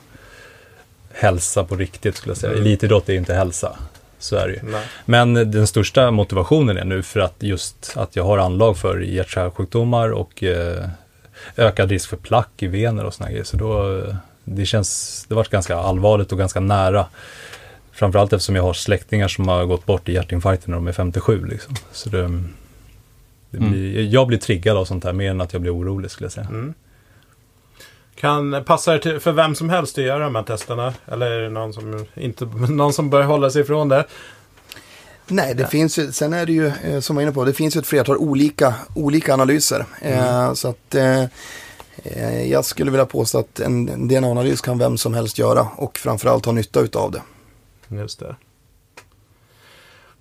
hälsa 1.14 1.64
på 1.64 1.76
riktigt 1.76 2.16
skulle 2.16 2.32
jag 2.32 2.38
säga. 2.38 2.54
Mm. 2.54 2.66
Elitidrott 2.66 3.10
är 3.10 3.14
inte 3.14 3.34
hälsa, 3.34 3.78
så 4.20 4.36
är 4.36 4.48
det 4.48 4.54
ju. 4.54 4.60
Nej. 4.64 4.84
Men 5.06 5.34
den 5.34 5.68
största 5.68 6.12
motivationen 6.12 6.78
är 6.78 6.86
nu 6.86 7.04
för 7.04 7.20
att 7.20 7.36
just 7.40 7.94
att 7.96 8.16
jag 8.16 8.24
har 8.24 8.38
anlag 8.38 8.78
för 8.78 9.00
hjärt-kärlsjukdomar 9.00 10.10
och 10.10 10.44
eh, 10.44 10.86
ökad 11.58 11.90
risk 11.90 12.10
för 12.10 12.18
plack 12.18 12.50
i 12.58 12.68
vener 12.68 13.04
och 13.06 13.14
såna 13.14 13.30
grejer. 13.30 13.44
Så 13.44 13.58
då, 13.58 14.00
eh, 14.00 14.16
det 14.44 14.66
känns, 14.66 15.26
det 15.30 15.36
varit 15.36 15.50
ganska 15.50 15.76
allvarligt 15.78 16.32
och 16.32 16.38
ganska 16.38 16.60
nära. 16.60 17.06
Framförallt 17.92 18.34
eftersom 18.34 18.56
jag 18.56 18.64
har 18.64 18.74
släktingar 18.74 19.28
som 19.28 19.48
har 19.48 19.66
gått 19.66 19.86
bort 19.86 20.10
i 20.10 20.14
hjärtinfarkter 20.14 20.70
när 20.70 20.76
de 20.76 20.88
är 20.88 20.92
57 20.92 21.46
liksom. 21.46 21.76
Så 21.92 22.10
det, 22.10 22.22
det 23.50 23.58
Mm. 23.58 23.72
blir, 23.72 24.08
jag 24.14 24.28
blir 24.28 24.38
triggad 24.38 24.78
av 24.78 24.86
sånt 24.86 25.04
här 25.04 25.14
mer 25.14 25.32
än 25.32 25.42
att 25.42 25.54
jag 25.54 25.62
blir 25.62 25.76
orolig 25.78 26.12
skulle 26.12 26.26
jag 26.26 26.32
säga. 26.32 26.48
Mm. 26.48 26.74
Kan, 28.24 28.64
passar 28.66 28.98
till, 28.98 29.20
för 29.20 29.32
vem 29.32 29.56
som 29.56 29.70
helst 29.70 29.98
att 29.98 30.04
göra 30.04 30.24
de 30.24 30.36
här 30.36 30.44
testerna? 30.44 30.94
Eller 31.06 31.32
är 31.32 31.42
det 31.42 31.50
någon 31.50 31.74
som, 31.74 32.06
inte, 32.14 32.46
någon 32.70 32.94
som 32.94 33.10
bör 33.10 33.24
hålla 33.24 33.50
sig 33.50 33.62
ifrån 33.62 33.90
det? 33.90 34.06
Nej, 35.28 35.56
det 35.56 35.68
finns 35.68 36.00
ju, 36.00 36.12
sen 36.12 36.34
är 36.34 36.46
det 36.46 36.52
ju, 36.52 36.68
eh, 36.68 37.00
som 37.00 37.16
jag 37.16 37.22
var 37.22 37.22
inne 37.22 37.32
på, 37.32 37.46
det 37.46 37.54
finns 37.54 37.76
ju 37.76 37.80
ett 37.80 37.88
flertal 37.88 38.18
olika, 38.18 38.74
olika 38.96 39.34
analyser. 39.34 39.86
Eh, 40.02 40.54
så 40.54 40.68
att 40.68 40.96
eh, 40.96 41.24
eh, 42.04 42.52
jag 42.52 42.66
skulle 42.66 42.92
vilja 42.92 43.06
påstå 43.06 43.40
att 43.40 43.60
en, 43.60 43.90
en 43.90 44.08
DNA-analys 44.08 44.62
kan 44.62 44.78
vem 44.78 44.98
som 44.98 45.14
helst 45.14 45.40
göra 45.40 45.68
och 45.76 45.98
framförallt 45.98 46.46
ha 46.46 46.54
nytta 46.54 46.80
utav 46.80 47.12
det. 47.12 47.22
Just 47.88 48.20
det. 48.20 48.36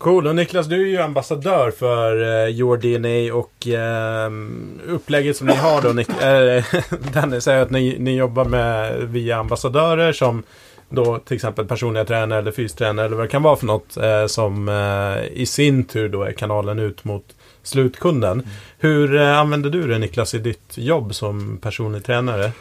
Cool, 0.02 0.26
och 0.26 0.36
Niklas 0.36 0.66
du 0.66 0.82
är 0.82 0.86
ju 0.86 0.98
ambassadör 0.98 1.70
för 1.70 2.16
uh, 2.22 2.50
Your 2.50 2.76
DNA 2.76 3.34
och 3.34 3.66
ehm, 3.66 4.80
upplägget 4.88 5.36
som 5.36 5.46
ni 5.46 5.54
har 5.54 5.82
då, 5.82 5.88
Nik- 5.88 6.56
äh, 6.56 6.64
Dennis, 7.12 7.48
är 7.48 7.58
att 7.62 7.70
ni, 7.70 7.96
ni 7.98 8.16
jobbar 8.16 8.44
med 8.44 8.94
via 9.08 9.36
ambassadörer 9.36 10.12
som 10.12 10.42
då 10.88 11.18
till 11.18 11.34
exempel 11.34 11.66
personliga 11.66 12.04
tränare 12.04 12.38
eller 12.38 12.52
fystränare 12.52 13.06
eller 13.06 13.16
vad 13.16 13.24
det 13.24 13.30
kan 13.30 13.42
vara 13.42 13.56
för 13.56 13.66
något 13.66 13.96
eh, 13.96 14.26
som 14.26 14.68
eh, 14.68 15.40
i 15.40 15.46
sin 15.46 15.84
tur 15.84 16.08
då 16.08 16.22
är 16.22 16.32
kanalen 16.32 16.78
ut 16.78 17.04
mot 17.04 17.24
slutkunden. 17.62 18.46
Hur 18.78 19.16
eh, 19.16 19.38
använder 19.38 19.70
du 19.70 19.86
det 19.88 19.98
Niklas 19.98 20.34
i 20.34 20.38
ditt 20.38 20.78
jobb 20.78 21.14
som 21.14 21.58
personlig 21.62 22.04
tränare? 22.04 22.52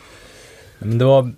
Men 0.79 0.97
det 0.97 1.05
var, 1.05 1.31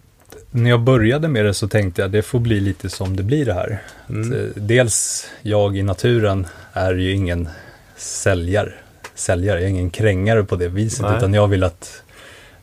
när 0.52 0.70
jag 0.70 0.82
började 0.82 1.28
med 1.28 1.46
det 1.46 1.54
så 1.54 1.68
tänkte 1.68 2.02
jag 2.02 2.12
det 2.12 2.22
får 2.22 2.40
bli 2.40 2.60
lite 2.60 2.90
som 2.90 3.16
det 3.16 3.24
blir 3.24 3.46
det 3.46 3.54
här. 3.54 3.82
Mm. 4.10 4.22
Att, 4.22 4.38
eh, 4.38 4.64
Dels 4.64 5.28
jag 5.42 5.78
i 5.78 5.84
naturen 5.84 6.48
är 6.74 6.94
ju 6.96 7.12
ingen 7.12 7.50
säljare, 7.98 8.74
säljare, 9.16 9.60
jag 9.60 9.66
är 9.66 9.70
ingen 9.70 9.90
krängare 9.90 10.44
på 10.44 10.56
det 10.56 10.68
viset. 10.68 11.02
Nej. 11.02 11.18
Utan 11.18 11.34
jag 11.34 11.48
vill 11.48 11.64
att 11.64 12.04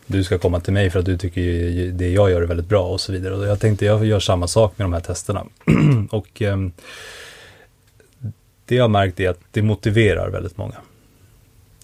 du 0.07 0.25
ska 0.25 0.39
komma 0.39 0.61
till 0.61 0.73
mig 0.73 0.91
för 0.91 0.99
att 0.99 1.05
du 1.05 1.19
tycker 1.19 1.43
det 1.93 2.11
jag 2.11 2.31
gör 2.31 2.43
är 2.43 2.47
väldigt 2.47 2.69
bra 2.69 2.87
och 2.87 3.01
så 3.01 3.13
vidare. 3.13 3.35
Och 3.35 3.47
jag 3.47 3.61
tänkte 3.61 3.85
jag 3.85 4.05
gör 4.07 4.21
samma 4.21 4.47
sak 4.49 4.73
med 4.77 4.85
de 4.85 4.93
här 4.93 5.01
testerna. 5.01 5.45
och 6.11 6.43
ehm, 6.43 6.73
det 8.67 8.75
jag 8.75 8.85
har 8.85 8.89
märkt 8.89 9.21
är 9.21 9.31
att 9.31 9.41
det 9.51 9.63
motiverar 9.63 10.31
väldigt 10.31 10.57
många. 10.57 10.75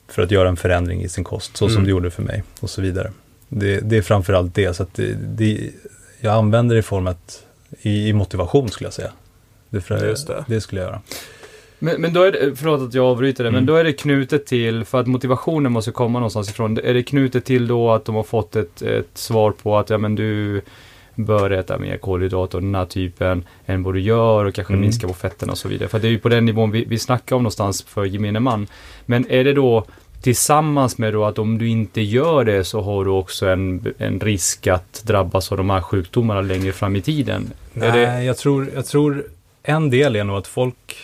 För 0.09 0.23
att 0.23 0.31
göra 0.31 0.49
en 0.49 0.57
förändring 0.57 1.03
i 1.03 1.09
sin 1.09 1.25
kost, 1.25 1.57
så 1.57 1.69
som 1.69 1.75
Mm. 1.77 1.85
det 1.85 1.91
gjorde 1.91 2.11
för 2.11 2.23
mig 2.23 2.43
och 2.61 2.71
så 2.71 2.83
vidare. 2.83 3.13
Det, 3.49 3.81
det 3.81 3.97
är 3.97 4.03
framförallt 4.03 4.55
det, 4.55 4.77
så 4.77 4.83
att 4.83 4.95
det, 4.95 5.15
det, 5.15 5.71
jag 6.21 6.35
använder 6.35 6.75
det 6.75 6.79
i 6.79 6.83
form 6.83 7.07
att, 7.07 7.45
i, 7.83 8.09
i 8.09 8.13
motivation 8.13 8.69
skulle 8.69 8.87
jag 8.87 8.95
säga. 8.95 9.11
Det, 9.71 9.81
för, 9.81 10.07
Just 10.09 10.27
det. 10.27 10.45
det 10.49 10.61
skulle 10.61 10.81
jag 10.81 10.89
göra. 10.91 11.01
Men, 11.79 12.01
men 12.01 12.13
då 12.13 12.23
är 12.23 12.33
det, 12.33 12.57
förlåt 12.57 12.83
att 12.83 12.95
jag 12.95 13.05
avbryter 13.07 13.45
det, 13.45 13.51
men 13.51 13.59
Mm. 13.59 13.67
då 13.67 13.75
är 13.75 13.85
det 13.85 13.93
knutet 13.93 14.47
till, 14.47 14.85
för 14.85 15.01
att 15.01 15.07
motivationen 15.07 15.73
måste 15.73 15.91
komma 15.91 16.19
någonstans 16.19 16.51
ifrån, 16.51 16.79
är 16.85 16.95
det 16.95 17.03
knutet 17.03 17.45
till 17.45 17.67
då 17.67 17.91
att 17.93 18.05
de 18.05 18.15
har 18.15 18.23
fått 18.23 18.57
ett, 18.57 18.83
ett 18.83 19.09
svar 19.15 19.51
på 19.63 19.79
att 19.79 19.91
ja 19.91 19.99
men 19.99 20.15
du 20.15 20.63
bör 21.15 21.51
äta 21.51 21.79
mer 21.79 21.97
kolhydrater 21.97 22.59
och 22.59 22.63
den 22.63 22.75
här 22.75 22.87
typen 22.87 23.45
än 23.67 23.83
vad 23.83 23.95
du 23.95 24.01
gör 24.01 24.45
och 24.45 24.55
kanske 24.55 24.73
Mm. 24.73 24.81
minska 24.81 25.07
på 25.09 25.15
fetterna 25.15 25.53
och 25.53 25.59
så 25.59 25.69
vidare. 25.69 25.89
För 25.89 25.99
det 25.99 26.09
är 26.09 26.11
ju 26.11 26.19
på 26.19 26.29
den 26.29 26.45
nivån 26.45 26.71
vi, 26.71 26.85
vi 26.85 26.99
snackar 26.99 27.37
om 27.37 27.43
någonstans 27.43 27.83
för 27.83 28.05
gemene 28.05 28.41
man. 28.41 28.67
Men 29.07 29.31
är 29.31 29.45
det 29.45 29.53
då 29.53 29.85
tillsammans 30.23 30.99
med 30.99 31.13
då 31.13 31.25
att 31.25 31.39
om 31.39 31.59
du 31.59 31.69
inte 31.69 32.01
gör 32.01 32.45
det 32.45 32.65
så 32.65 32.81
har 32.81 33.05
du 33.05 33.11
också 33.11 33.49
en, 33.49 33.95
en 33.99 34.21
risk 34.21 34.67
att 34.67 35.03
drabbas 35.05 35.53
av 35.53 35.59
de 35.59 35.71
här 35.71 35.81
sjukdomarna 35.81 36.41
längre 36.41 36.73
fram 36.73 36.97
i 36.97 37.03
tiden? 37.03 37.51
Nej, 37.73 37.93
det, 37.93 38.25
jag, 38.25 38.37
tror, 38.37 38.71
jag 38.75 38.87
tror 38.87 39.25
en 39.63 39.91
del 39.91 40.17
är 40.17 40.25
nog 40.25 40.37
att 40.37 40.47
folk 40.47 40.97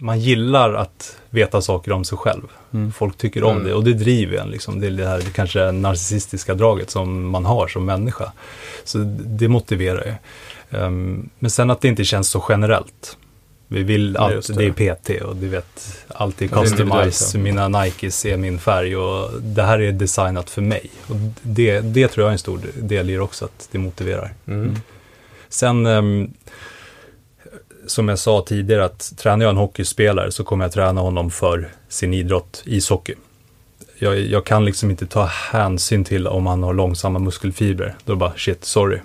man 0.00 0.20
gillar 0.20 0.74
att 0.74 1.16
veta 1.30 1.60
saker 1.62 1.92
om 1.92 2.04
sig 2.04 2.18
själv. 2.18 2.42
Mm. 2.74 2.92
Folk 2.92 3.16
tycker 3.16 3.44
om 3.44 3.56
Mm. 3.56 3.64
det 3.68 3.74
och 3.74 3.84
det 3.84 3.92
driver 3.92 4.38
en. 4.38 4.50
Liksom. 4.50 4.80
Det 4.80 4.86
är 4.86 4.90
det 4.90 5.06
här 5.06 5.18
det 5.18 5.32
kanske 5.32 5.72
narcissistiska 5.72 6.54
draget 6.54 6.90
som 6.90 7.28
man 7.28 7.44
har 7.44 7.68
som 7.68 7.84
människa. 7.84 8.32
Så 8.84 8.98
det 9.24 9.48
motiverar 9.48 10.04
ju. 10.04 10.14
Ehm, 10.78 11.28
men 11.38 11.50
sen 11.50 11.70
att 11.70 11.80
det 11.80 11.88
inte 11.88 12.04
känns 12.04 12.30
så 12.30 12.44
generellt. 12.48 13.16
Vi 13.68 13.82
vill 13.82 14.16
att 14.16 14.46
det. 14.46 14.54
det. 14.54 14.82
är 14.84 14.94
PT 14.94 15.22
och 15.22 15.36
du 15.36 15.48
vet, 15.48 16.04
allt 16.08 16.42
är 16.42 16.48
Ja, 16.52 16.56
det 16.56 16.60
är 16.60 16.70
individuellt, 16.70 17.04
customize, 17.04 17.38
mina 17.38 17.68
Nikes 17.68 18.26
är 18.26 18.36
min 18.36 18.58
färg 18.58 18.96
och 18.96 19.42
det 19.42 19.62
här 19.62 19.78
är 19.78 19.92
designat 19.92 20.50
för 20.50 20.62
mig. 20.62 20.90
Och 21.06 21.16
det, 21.42 21.80
det 21.80 22.08
tror 22.08 22.24
jag 22.24 22.28
är 22.28 22.32
en 22.32 22.38
stor 22.38 22.60
del 22.74 23.10
i 23.10 23.12
det 23.12 23.20
också, 23.20 23.44
att 23.44 23.68
det 23.70 23.78
motiverar. 23.78 24.34
Mm. 24.46 24.76
Sen, 25.48 25.86
ehm, 25.86 26.30
som 27.86 28.08
jag 28.08 28.18
sa 28.18 28.44
tidigare, 28.48 28.84
att 28.84 29.12
tränar 29.16 29.44
jag 29.44 29.50
en 29.50 29.56
hockeyspelare 29.56 30.32
så 30.32 30.44
kommer 30.44 30.64
jag 30.64 30.72
träna 30.72 31.00
honom 31.00 31.30
för 31.30 31.68
sin 31.88 32.14
idrott, 32.14 32.62
ishockey. 32.66 33.14
Jag, 33.98 34.20
jag 34.20 34.46
kan 34.46 34.64
liksom 34.64 34.90
inte 34.90 35.06
ta 35.06 35.24
hänsyn 35.24 36.04
till 36.04 36.26
om 36.26 36.46
han 36.46 36.62
har 36.62 36.74
långsamma 36.74 37.18
muskelfibrer. 37.18 37.94
Då 38.04 38.16
bara 38.16 38.32
shit, 38.36 38.64
sorry. 38.64 38.98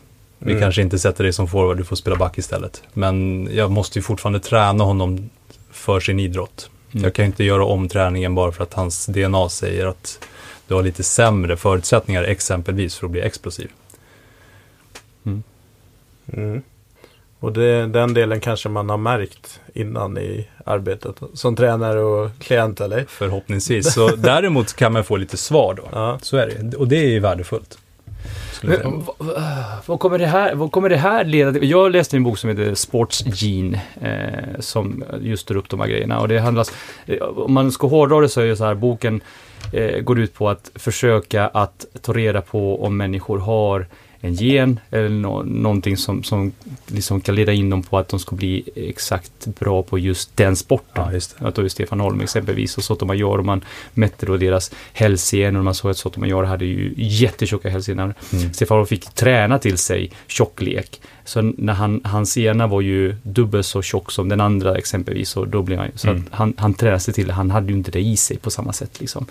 Vi 0.46 0.52
Mm. 0.52 0.62
kanske 0.62 0.82
inte 0.82 1.00
sätter 1.00 1.24
dig 1.24 1.34
som 1.34 1.48
forward, 1.48 1.78
du 1.78 1.84
får 1.84 1.96
spela 1.96 2.16
back 2.16 2.38
istället. 2.38 2.84
Men 2.94 3.48
jag 3.52 3.72
måste 3.72 4.00
ju 4.00 4.04
fortfarande 4.04 4.40
träna 4.40 4.84
honom 4.84 5.30
för 5.72 6.00
sin 6.00 6.20
idrott. 6.20 6.70
Mm. 6.92 7.04
Jag 7.04 7.14
kan 7.14 7.26
inte 7.26 7.44
göra 7.44 7.66
om 7.66 7.88
träningen 7.90 8.36
bara 8.36 8.52
för 8.52 8.64
att 8.64 8.74
hans 8.74 9.06
DNA 9.06 9.50
säger 9.50 9.86
att 9.86 10.20
du 10.68 10.74
har 10.74 10.84
lite 10.84 11.04
sämre 11.04 11.58
förutsättningar 11.58 12.24
exempelvis 12.24 12.96
för 12.96 13.06
att 13.06 13.12
bli 13.12 13.22
explosiv. 13.22 13.70
Mm. 16.34 16.62
Och 17.40 17.54
det, 17.54 17.88
den 17.88 18.14
delen 18.14 18.40
kanske 18.40 18.70
man 18.70 18.90
har 18.90 18.98
märkt 18.98 19.60
innan 19.74 20.18
i 20.18 20.48
arbetet 20.66 21.16
som 21.34 21.56
tränare 21.56 22.00
och 22.02 22.30
klient 22.40 22.82
eller? 22.82 23.06
Förhoppningsvis. 23.10 23.94
Så 23.94 24.16
däremot 24.16 24.74
kan 24.74 24.94
man 24.94 25.04
få 25.04 25.16
lite 25.16 25.38
svar 25.38 25.74
då. 25.74 25.84
Ja. 25.92 26.20
Så 26.22 26.38
är 26.38 26.48
det. 26.48 26.78
Och 26.78 26.88
det 26.88 26.98
är 26.98 27.10
ju 27.10 27.20
värdefullt 27.20 27.78
skulle 28.64 28.74
jag 28.74 28.82
säga. 28.82 29.04
Vad, 29.18 29.82
vad, 29.86 30.00
kommer 30.00 30.20
det 30.20 30.26
här, 30.26 30.56
vad 30.56 30.72
kommer 30.72 30.90
det 30.90 30.98
här 30.98 31.26
leda 31.26 31.54
till? 31.54 31.70
Jag 31.70 31.92
läste 31.92 32.18
en 32.18 32.24
bok 32.24 32.38
som 32.38 32.50
heter 32.50 32.76
Sports 32.76 33.24
Gene, 33.26 33.82
eh, 34.02 34.60
som 34.60 35.04
just 35.22 35.48
tar 35.48 35.58
upp 35.58 35.70
de 35.70 35.80
här 35.80 35.88
grejerna. 35.88 36.20
Och 36.20 36.28
det 36.28 36.40
handlas, 36.40 36.72
eh, 37.06 37.22
om 37.22 37.54
man 37.54 37.72
ska 37.72 37.88
hårdra 37.88 38.22
det 38.22 38.30
så 38.30 38.42
är 38.42 38.46
det 38.46 38.56
så 38.56 38.66
här, 38.66 38.76
boken 38.76 39.22
eh, 39.74 40.00
går 40.00 40.20
ut 40.20 40.34
på 40.34 40.50
att 40.50 40.72
försöka 40.76 41.48
att 41.48 41.86
ta 42.02 42.14
reda 42.14 42.42
på 42.42 42.86
om 42.86 42.98
människor 42.98 43.40
har 43.40 43.88
en 44.26 44.34
gen 44.34 44.80
eller 44.92 45.10
nå- 45.10 45.44
någonting 45.44 45.98
som, 45.98 46.24
som 46.24 46.52
liksom 46.88 47.22
kan 47.22 47.36
leda 47.36 47.54
in 47.54 47.70
dem 47.70 47.84
på 47.84 47.98
att 47.98 48.10
de 48.10 48.20
ska 48.20 48.36
bli 48.36 48.64
exakt 48.76 49.46
bra 49.46 49.84
på 49.84 50.00
just 50.00 50.38
den 50.38 50.56
sporten. 50.56 51.04
Ja, 51.06 51.14
just. 51.14 51.36
Att 51.40 51.56
då 51.56 51.62
är 51.62 51.68
Stefan 51.70 52.00
Holm 52.00 52.22
exempelvis 52.22 52.78
och 52.78 52.84
Sotomayor 52.84 53.38
och 53.38 53.46
man 53.46 53.62
mätte 53.94 54.26
då 54.26 54.38
deras 54.38 54.72
hälsenor 54.94 55.60
och 55.60 55.66
man 55.66 55.76
såg 55.76 55.92
att 55.92 55.98
Sotomayor 55.98 56.44
hade 56.44 56.66
ju 56.66 56.94
jättetjocka 56.98 57.70
hälsenor. 57.70 58.14
Mm. 58.34 58.54
Stefan 58.54 58.78
Holm 58.78 58.88
fick 58.88 59.14
träna 59.14 59.60
till 59.60 59.78
sig 59.78 60.12
tjocklek. 60.28 61.02
Så 61.26 61.42
när 61.42 61.74
han, 61.74 62.02
hans 62.04 62.38
ena 62.38 62.68
var 62.68 62.82
ju 62.82 63.16
dubbelt 63.24 63.66
så 63.66 63.82
tjock 63.82 64.12
som 64.12 64.30
den 64.30 64.42
andra 64.42 64.76
exempelvis 64.78 65.38
och 65.38 65.48
då 65.48 65.62
blev 65.62 65.80
han 65.80 65.88
så 65.96 66.10
Mm. 66.10 66.24
han, 66.32 66.54
han 66.58 66.74
tränade 66.74 67.00
sig 67.00 67.14
till 67.14 67.28
det. 67.28 67.34
Han 67.34 67.52
hade 67.52 67.68
ju 67.72 67.74
inte 67.78 67.92
det 67.92 68.00
i 68.02 68.18
sig 68.18 68.38
på 68.38 68.52
samma 68.52 68.74
sätt 68.74 69.00
liksom. 69.00 69.26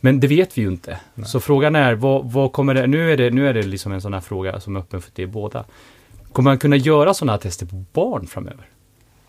Men 0.00 0.20
det 0.20 0.26
vet 0.26 0.58
vi 0.58 0.62
ju 0.62 0.68
inte. 0.68 1.00
Så 1.26 1.40
frågan 1.40 1.76
är, 1.76 1.94
vad, 1.94 2.32
vad 2.32 2.52
kommer 2.52 2.74
det, 2.74 2.86
nu 2.86 3.12
är 3.12 3.16
det, 3.16 3.30
nu 3.30 3.48
är 3.48 3.54
det 3.54 3.62
liksom 3.62 3.92
en 3.92 4.00
sån 4.00 4.14
här 4.14 4.20
fråga 4.20 4.60
som 4.60 4.76
är 4.76 4.80
öppen 4.80 5.02
för 5.02 5.10
det 5.14 5.26
båda. 5.26 5.64
Kommer 6.32 6.50
man 6.50 6.58
kunna 6.58 6.76
göra 6.76 7.14
sådana 7.14 7.32
här 7.32 7.38
tester 7.38 7.66
på 7.66 7.84
barn 7.92 8.26
framöver? 8.26 8.64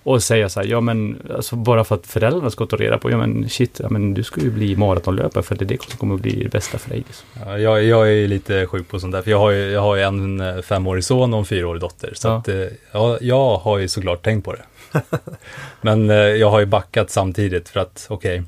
Och 0.03 0.23
säga 0.23 0.49
så 0.49 0.59
här, 0.59 0.67
ja 0.67 0.81
men 0.81 1.17
alltså 1.35 1.55
bara 1.55 1.83
för 1.83 1.95
att 1.95 2.07
föräldrarna 2.07 2.49
ska 2.49 2.65
ta 2.65 2.75
reda 2.75 2.97
på, 2.97 3.11
ja 3.11 3.17
men 3.17 3.49
shit, 3.49 3.79
ja, 3.83 3.89
men 3.89 4.13
du 4.13 4.23
ska 4.23 4.41
ju 4.41 4.51
bli 4.51 4.75
maratonlöpare 4.75 5.43
för 5.43 5.55
det 5.55 5.65
är 5.65 5.67
det 5.67 5.81
som 5.83 5.97
kommer 5.97 6.15
att 6.15 6.21
bli 6.21 6.43
det 6.43 6.49
bästa 6.49 6.77
för 6.77 6.89
dig. 6.89 6.97
Liksom. 7.07 7.27
Ja, 7.45 7.57
jag, 7.57 7.83
jag 7.83 8.13
är 8.13 8.27
lite 8.27 8.65
sjuk 8.65 8.87
på 8.87 8.99
sånt 8.99 9.11
där, 9.13 9.21
för 9.21 9.31
jag 9.31 9.39
har 9.39 9.51
ju, 9.51 9.71
jag 9.71 9.81
har 9.81 9.95
ju 9.95 10.01
en 10.01 10.63
femårig 10.63 11.03
son 11.03 11.33
och 11.33 11.39
en 11.39 11.45
fyraårig 11.45 11.81
dotter. 11.81 12.11
Så 12.15 12.27
Ja. 12.27 12.37
att, 12.37 12.47
eh, 12.47 12.55
ja, 12.91 13.17
jag 13.21 13.57
har 13.57 13.77
ju 13.77 13.87
såklart 13.87 14.23
tänkt 14.23 14.45
på 14.45 14.53
det. 14.53 14.63
Men 15.81 16.09
eh, 16.09 16.15
jag 16.15 16.49
har 16.49 16.59
ju 16.59 16.65
backat 16.65 17.09
samtidigt 17.11 17.69
för 17.69 17.79
att, 17.79 18.07
okej, 18.09 18.43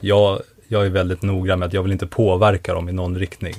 jag, 0.00 0.40
jag 0.72 0.86
är 0.86 0.90
väldigt 0.90 1.22
noggrann 1.22 1.58
med 1.58 1.66
att 1.66 1.72
jag 1.72 1.82
vill 1.82 1.92
inte 1.92 2.06
påverka 2.06 2.74
dem 2.74 2.88
i 2.88 2.92
någon 2.92 3.18
riktning. 3.18 3.54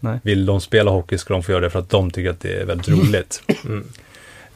Nej. 0.00 0.18
Vill 0.22 0.46
de 0.46 0.60
spela 0.60 0.90
hockey 0.90 1.18
ska 1.18 1.34
de 1.34 1.42
få 1.42 1.52
göra 1.52 1.60
det 1.60 1.70
för 1.70 1.78
att 1.78 1.90
de 1.90 2.10
tycker 2.10 2.30
att 2.30 2.40
det 2.40 2.60
är 2.60 2.64
väldigt 2.64 2.88
roligt. 2.88 3.42
Mm. 3.64 3.84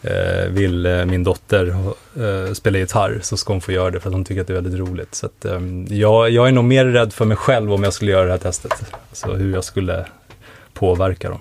Eh, 0.03 0.48
vill 0.48 0.87
eh, 0.87 1.05
min 1.05 1.24
dotter 1.24 1.74
eh, 2.16 2.53
spela 2.53 2.79
gitarr 2.79 3.18
så 3.22 3.37
ska 3.37 3.53
hon 3.53 3.61
få 3.61 3.72
göra 3.72 3.90
det 3.90 4.01
för 4.01 4.09
att 4.09 4.14
hon 4.14 4.24
tycker 4.24 4.40
att 4.40 4.46
det 4.46 4.53
är 4.53 4.61
väldigt 4.61 4.81
roligt. 4.81 5.14
Så 5.14 5.27
att, 5.27 5.44
eh, 5.44 5.61
jag, 5.88 6.31
jag 6.31 6.48
är 6.48 6.53
nog 6.53 6.64
mer 6.64 6.85
rädd 6.85 7.12
för 7.12 7.24
mig 7.24 7.37
själv 7.37 7.72
om 7.72 7.83
jag 7.83 7.92
skulle 7.92 8.11
göra 8.11 8.24
det 8.24 8.31
här 8.31 8.38
testet. 8.38 8.85
Alltså 9.11 9.33
hur 9.33 9.53
jag 9.55 9.64
skulle 9.64 10.07
påverka 10.72 11.29
dem. 11.29 11.40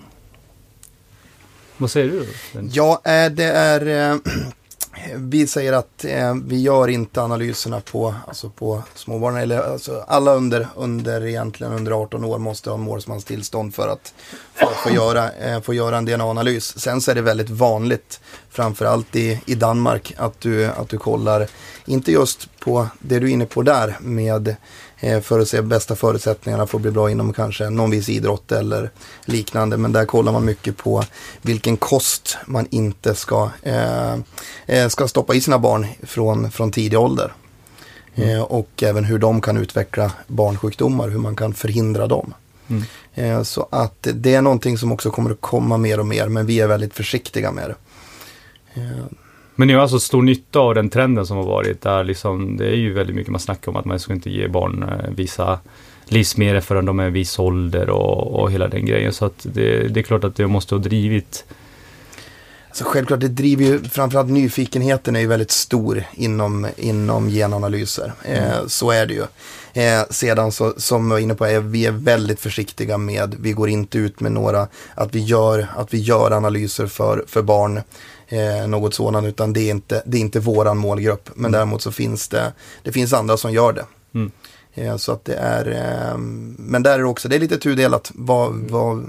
Vad 1.77 1.91
säger 1.91 2.12
du? 2.12 2.25
Ja, 2.71 3.01
det 3.31 3.43
är... 3.43 4.19
Vi 5.15 5.47
säger 5.47 5.73
att 5.73 6.05
eh, 6.05 6.36
vi 6.45 6.62
gör 6.62 6.88
inte 6.88 7.21
analyserna 7.21 7.81
på, 7.81 8.15
alltså 8.27 8.49
på 8.49 8.83
småbarn. 8.95 9.38
Eller, 9.38 9.60
alltså 9.60 10.05
alla 10.07 10.33
under, 10.33 10.67
under, 10.75 11.25
egentligen 11.25 11.73
under 11.73 11.91
18 11.91 12.23
år 12.23 12.38
måste 12.38 12.69
ha 12.69 12.77
målsmans 12.77 13.25
tillstånd 13.25 13.75
för 13.75 13.88
att 13.88 14.13
få, 14.53 14.67
få, 14.83 14.89
göra, 14.89 15.31
eh, 15.31 15.62
få 15.62 15.73
göra 15.73 15.97
en 15.97 16.05
DNA-analys. 16.05 16.79
Sen 16.79 17.01
så 17.01 17.12
är 17.12 17.15
det 17.15 17.21
väldigt 17.21 17.49
vanligt, 17.49 18.19
framförallt 18.49 19.15
i, 19.15 19.41
i 19.45 19.55
Danmark, 19.55 20.13
att 20.17 20.41
du, 20.41 20.65
att 20.65 20.89
du 20.89 20.97
kollar, 20.97 21.47
inte 21.86 22.12
just 22.12 22.60
på 22.60 22.88
det 22.99 23.19
du 23.19 23.27
är 23.27 23.31
inne 23.31 23.45
på 23.45 23.62
där 23.62 23.97
med 23.99 24.55
för 25.21 25.39
att 25.39 25.47
se 25.47 25.62
bästa 25.62 25.95
förutsättningarna 25.95 26.67
för 26.67 26.77
att 26.77 26.81
bli 26.81 26.91
bra 26.91 27.12
inom 27.12 27.33
kanske 27.33 27.69
någon 27.69 27.89
viss 27.91 28.10
idrott 28.10 28.51
eller 28.51 28.91
liknande. 29.25 29.77
Men 29.77 29.91
där 29.91 30.05
kollar 30.05 30.31
man 30.31 30.45
mycket 30.45 30.77
på 30.77 31.03
vilken 31.41 31.77
kost 31.77 32.38
man 32.45 32.67
inte 32.69 33.15
ska, 33.15 33.49
eh, 33.62 34.13
eh, 34.65 34.88
ska 34.88 35.07
stoppa 35.07 35.36
i 35.36 35.41
sina 35.41 35.60
barn 35.60 35.88
från, 36.03 36.51
från 36.51 36.71
tidig 36.71 36.99
ålder. 36.99 37.33
Eh, 38.15 38.41
och 38.41 38.83
även 38.83 39.03
hur 39.03 39.19
de 39.19 39.41
kan 39.41 39.57
utveckla 39.57 40.12
barnsjukdomar, 40.27 41.10
hur 41.10 41.19
man 41.19 41.36
kan 41.36 41.53
förhindra 41.53 42.07
dem. 42.07 42.33
Mm. 42.67 42.83
Eh, 43.15 43.43
så 43.43 43.67
att 43.71 44.07
det 44.13 44.36
är 44.36 44.41
någonting 44.41 44.77
som 44.77 44.91
också 44.91 45.12
kommer 45.12 45.31
att 45.31 45.41
komma 45.41 45.77
mer 45.77 45.99
och 45.99 46.05
mer, 46.05 46.27
men 46.27 46.45
vi 46.45 46.60
är 46.60 46.67
väldigt 46.67 46.93
försiktiga 46.93 47.51
med 47.51 47.69
det. 47.69 47.75
Men 49.60 49.67
ni 49.67 49.74
har 49.74 49.82
alltså 49.82 50.00
stor 50.00 50.22
nytta 50.22 50.60
av 50.60 50.76
den 50.76 50.89
trenden 50.89 51.26
som 51.26 51.38
har 51.38 51.43
varit 51.43 51.82
där 51.82 52.04
liksom, 52.04 52.58
det 52.58 52.67
är 52.67 52.76
ju 52.76 52.93
väldigt 52.93 53.15
mycket 53.15 53.32
man 53.32 53.39
snackar 53.39 53.72
om 53.72 53.76
att 53.76 53.86
man 53.86 54.00
ska 54.00 54.13
inte 54.13 54.30
ge 54.30 54.48
barn 54.48 54.84
eh, 54.84 55.10
vissa 55.15 55.60
livsmedel 56.06 56.62
förrän 56.62 56.86
de 56.86 57.00
är 57.00 57.06
en 57.06 57.13
viss 57.13 57.39
ålder 57.39 57.89
och, 57.89 58.41
och 58.41 58.52
hela 58.52 58.67
den 58.67 58.86
grejen. 58.86 59.13
Så 59.13 59.26
att 59.26 59.48
det, 59.54 59.88
det 59.88 60.00
är 60.00 60.04
klart 60.04 60.24
att 60.24 60.36
det 60.36 60.48
måste 60.48 60.76
ha 60.76 60.80
drivit 60.80 61.46
Alltså 62.78 62.93
självklart, 62.93 63.20
det 63.20 63.28
driver 63.28 63.63
ju, 63.63 63.84
framförallt 63.84 64.30
nyfikenheten 64.30 65.15
är 65.15 65.20
ju 65.20 65.28
väldigt 65.28 65.52
stor 65.52 66.04
inom, 66.13 66.67
inom 66.78 67.30
genanalyser. 67.30 68.13
Eh, 68.24 68.67
så 68.67 68.91
är 68.91 69.06
det 69.06 69.13
ju. 69.13 69.24
Eh, 69.84 70.04
sedan 70.10 70.52
så, 70.52 70.74
som 70.78 71.04
jag 71.04 71.10
var 71.10 71.20
inne 71.20 71.36
på, 71.36 71.46
är 71.46 71.60
vi 71.60 71.86
är 71.86 71.91
väldigt 71.91 72.39
försiktiga 72.39 72.98
med, 72.98 73.36
vi 73.39 73.52
går 73.52 73.70
inte 73.70 73.98
ut 73.98 74.20
med 74.20 74.32
några, 74.32 74.67
att 74.96 75.15
vi 75.15 75.20
gör, 75.20 75.67
att 75.76 75.93
vi 75.93 75.98
gör 75.98 76.32
analyser 76.32 76.88
för, 76.88 77.26
för 77.28 77.41
barn, 77.41 77.82
eh, 78.28 78.68
något 78.68 78.94
sådant, 78.94 79.28
utan 79.28 79.54
det 79.54 79.60
är 79.60 79.72
inte, 79.72 80.04
det 80.06 80.18
är 80.18 80.22
inte 80.22 80.40
våran 80.40 80.78
målgrupp. 80.78 81.30
Men 81.36 81.52
däremot 81.52 81.82
så 81.82 81.92
finns 81.92 82.28
det, 82.28 82.54
det 82.84 82.92
finns 82.92 83.13
andra 83.13 83.38
som 83.38 83.52
gör 83.52 83.74
det. 83.74 83.86
Mm. 84.13 84.32
Eh, 84.74 84.98
så 84.98 85.12
att 85.12 85.26
det 85.26 85.36
är, 85.36 85.68
eh, 85.68 86.18
men 86.58 86.84
där 86.84 86.94
är 86.94 86.98
det 86.98 87.06
också, 87.06 87.30
det 87.30 87.36
är 87.36 87.40
lite 87.40 87.58
tudelat. 87.58 88.12
Vad, 88.16 88.54
vad, 88.54 89.06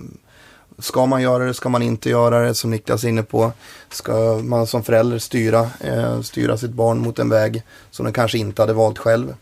Ska 0.80 1.06
man 1.06 1.22
göra 1.22 1.44
det, 1.44 1.54
ska 1.54 1.68
man 1.68 1.82
inte 1.82 2.10
göra 2.10 2.40
det, 2.40 2.54
som 2.54 2.70
Niklas 2.70 3.04
är 3.04 3.08
inne 3.08 3.22
på. 3.22 3.52
Ska 3.90 4.40
man 4.44 4.66
som 4.66 4.82
förälder 4.82 5.18
styra, 5.18 5.70
eh, 5.80 6.20
styra 6.20 6.56
sitt 6.56 6.70
barn 6.70 6.98
mot 6.98 7.18
en 7.18 7.28
väg 7.28 7.62
som 7.90 8.04
den 8.04 8.12
kanske 8.12 8.38
inte 8.38 8.62
hade 8.62 8.72
valt 8.72 8.98
själv. 8.98 9.34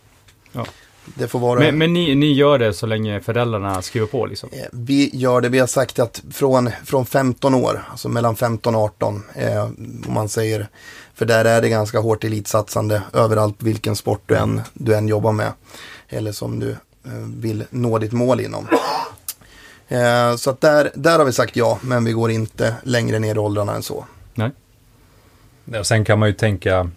Ja. 0.53 0.67
Det 1.15 1.29
får 1.29 1.39
vara... 1.39 1.61
Men, 1.61 1.79
men 1.79 1.93
ni, 1.93 2.15
ni 2.15 2.33
gör 2.33 2.59
det 2.59 2.73
så 2.73 2.87
länge 2.87 3.21
föräldrarna 3.21 3.83
skriver 3.83 4.07
på 4.07 4.27
liksom? 4.27 4.49
Eh, 4.53 4.67
Vi 4.73 5.11
gör 5.17 5.41
det, 5.41 5.49
vi 5.49 5.59
har 5.59 5.67
sagt 5.67 5.99
att 5.99 6.23
från, 6.33 6.71
från 6.85 7.07
15 7.07 7.55
år, 7.55 7.83
alltså 7.91 8.09
mellan 8.09 8.37
15 8.37 8.75
och 8.75 8.81
18, 8.83 9.23
eh, 9.35 9.63
om 9.65 10.05
man 10.15 10.29
säger, 10.29 10.69
för 11.15 11.27
där 11.27 11.45
är 11.45 11.63
det 11.63 11.69
ganska 11.69 11.99
hårt 11.99 12.25
elitsatsande 12.25 13.03
överallt 13.13 13.57
vilken 13.59 13.97
sport 13.97 14.23
du 14.27 14.37
än, 14.37 14.61
du 14.75 14.95
än 14.95 15.09
jobbar 15.09 15.33
med. 15.33 15.53
Eller 16.09 16.33
som 16.33 16.61
du 16.61 16.71
eh, 16.71 17.13
vill 17.37 17.65
nå 17.71 17.99
ditt 17.99 18.13
mål 18.13 18.41
inom. 18.41 18.69
Eh, 19.89 20.37
så 20.37 20.51
att 20.51 20.61
där, 20.61 20.91
där 20.95 21.19
har 21.19 21.27
vi 21.27 21.33
sagt 21.33 21.57
ja, 21.57 21.79
men 21.83 22.05
vi 22.05 22.13
går 22.13 22.31
inte 22.31 22.75
längre 22.83 23.19
ner 23.19 23.35
i 23.35 23.39
åldrarna 23.39 23.75
än 23.75 23.83
så. 23.83 24.07
Nej? 24.35 24.51
Ja, 25.65 25.85
Sen 25.85 26.05
kan 26.05 26.19
man 26.19 26.29
ju 26.29 26.35
tänka, 26.35 26.91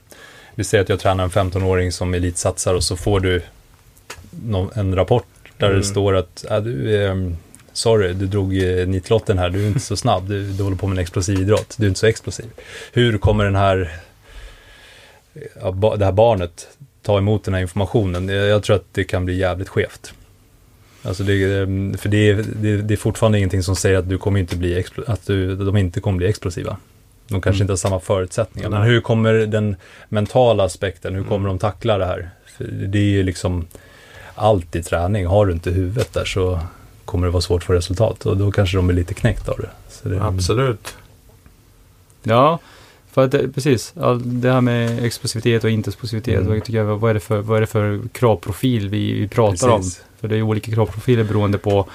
vi 0.55 0.63
säger 0.63 0.83
att 0.83 0.89
jag 0.89 0.99
tränar 0.99 1.23
en 1.23 1.29
15-åring 1.29 1.91
som 1.91 2.13
elitsatsar 2.13 2.73
och 2.73 2.83
så 2.83 2.97
får 2.97 3.19
du 3.19 3.41
en 4.73 4.95
rapport 4.95 5.25
där 5.57 5.67
Mm. 5.67 5.79
det 5.79 5.85
står 5.85 6.15
att 6.15 6.45
äh, 6.51 6.57
du, 6.61 7.05
ehm, 7.05 7.35
sorry, 7.73 8.13
du 8.13 8.27
drog 8.27 8.57
eh, 8.57 8.87
nitlotten 8.87 9.37
här, 9.37 9.49
du 9.49 9.63
är 9.63 9.67
inte 9.67 9.79
så 9.79 9.95
snabb, 9.97 10.29
du, 10.29 10.43
du 10.51 10.63
håller 10.63 10.77
på 10.77 10.87
med 10.87 10.95
en 10.97 11.01
explosiv 11.01 11.39
idrott, 11.39 11.75
du 11.77 11.83
är 11.85 11.87
inte 11.87 11.99
så 11.99 12.05
explosiv. 12.07 12.45
Hur 12.93 13.17
kommer 13.17 13.45
den 13.45 13.55
här, 13.55 13.91
ba, 15.73 15.95
det 15.95 16.05
här 16.05 16.11
barnet 16.11 16.67
ta 17.01 17.17
emot 17.17 17.43
den 17.43 17.53
här 17.53 17.61
informationen. 17.61 18.27
Jag, 18.29 18.63
tror 18.63 18.75
att 18.75 18.85
det 18.91 19.03
kan 19.03 19.25
bli 19.25 19.37
jävligt 19.37 19.69
skevt. 19.69 20.13
Alltså 21.03 21.23
det, 21.23 21.33
eh, 21.43 21.67
för 21.97 22.09
det, 22.09 22.29
är- 22.29 22.45
det, 22.61 22.77
det 22.81 22.93
är 22.93 22.97
fortfarande 22.97 23.37
ingenting 23.37 23.63
som 23.63 23.75
säger 23.75 23.97
att 23.97 24.09
du 24.09 24.17
kommer 24.17 24.39
inte 24.39 24.55
bli, 24.57 24.83
att 25.07 25.25
du, 25.27 25.55
de 25.55 25.77
inte 25.77 25.99
kommer 25.99 26.17
bli 26.17 26.27
explosiva. 26.27 26.77
De 27.27 27.41
kanske 27.41 27.63
inte 27.63 27.71
har 27.71 27.77
samma 27.77 27.99
förutsättningar. 27.99 28.69
Men 28.69 28.81
hur 28.81 29.01
kommer 29.01 29.33
den 29.33 29.75
mentala 30.09 30.63
aspekten, 30.63 31.15
hur 31.15 31.23
kommer 31.23 31.47
de 31.47 31.59
tackla 31.59 31.97
det 31.97 32.05
här? 32.05 32.29
För 32.57 32.63
det 32.63 32.97
är 32.99 33.03
ju 33.03 33.23
liksom 33.23 33.67
allt 34.39 34.75
i 34.75 34.83
träning. 34.83 35.25
Har 35.25 35.45
du 35.45 35.53
inte 35.53 35.71
huvudet 35.71 36.13
där 36.13 36.25
så 36.25 36.59
kommer 37.05 37.27
det 37.27 37.31
vara 37.31 37.41
svårt 37.41 37.63
få 37.63 37.73
resultat. 37.73 38.25
Och 38.25 38.37
då 38.37 38.51
kanske 38.51 38.77
de 38.77 38.89
är 38.89 38.93
lite 38.93 39.13
knäckt 39.13 39.49
av 39.49 39.57
det. 39.57 39.69
Så 39.89 40.09
det 40.09 40.23
Absolut. 40.23 40.95
Ja, 42.23 42.59
för 43.11 43.25
att 43.25 43.31
det, 43.31 43.49
precis. 43.49 43.93
All, 43.97 44.41
det 44.41 44.51
här 44.51 44.61
med 44.61 45.03
explosivitet 45.05 45.63
och 45.63 45.69
inte 45.69 45.89
explosivitet. 45.89 46.39
Mm. 46.39 46.47
Vad, 46.47 46.63
tycker 46.63 46.77
jag, 46.77 46.85
vad, 46.85 47.09
är 47.09 47.13
det 47.13 47.19
för, 47.19 47.39
vad 47.39 47.57
är 47.57 47.61
det 47.61 47.67
för 47.67 48.01
kravprofil 48.11 48.89
vi, 48.89 49.13
vi 49.13 49.27
pratar 49.27 49.77
Precis. 49.77 49.99
om? 49.99 50.05
För 50.19 50.27
det 50.27 50.37
är 50.37 50.41
olika 50.41 50.71
kravprofiler 50.71 51.23
beroende 51.23 51.57
på, 51.57 51.85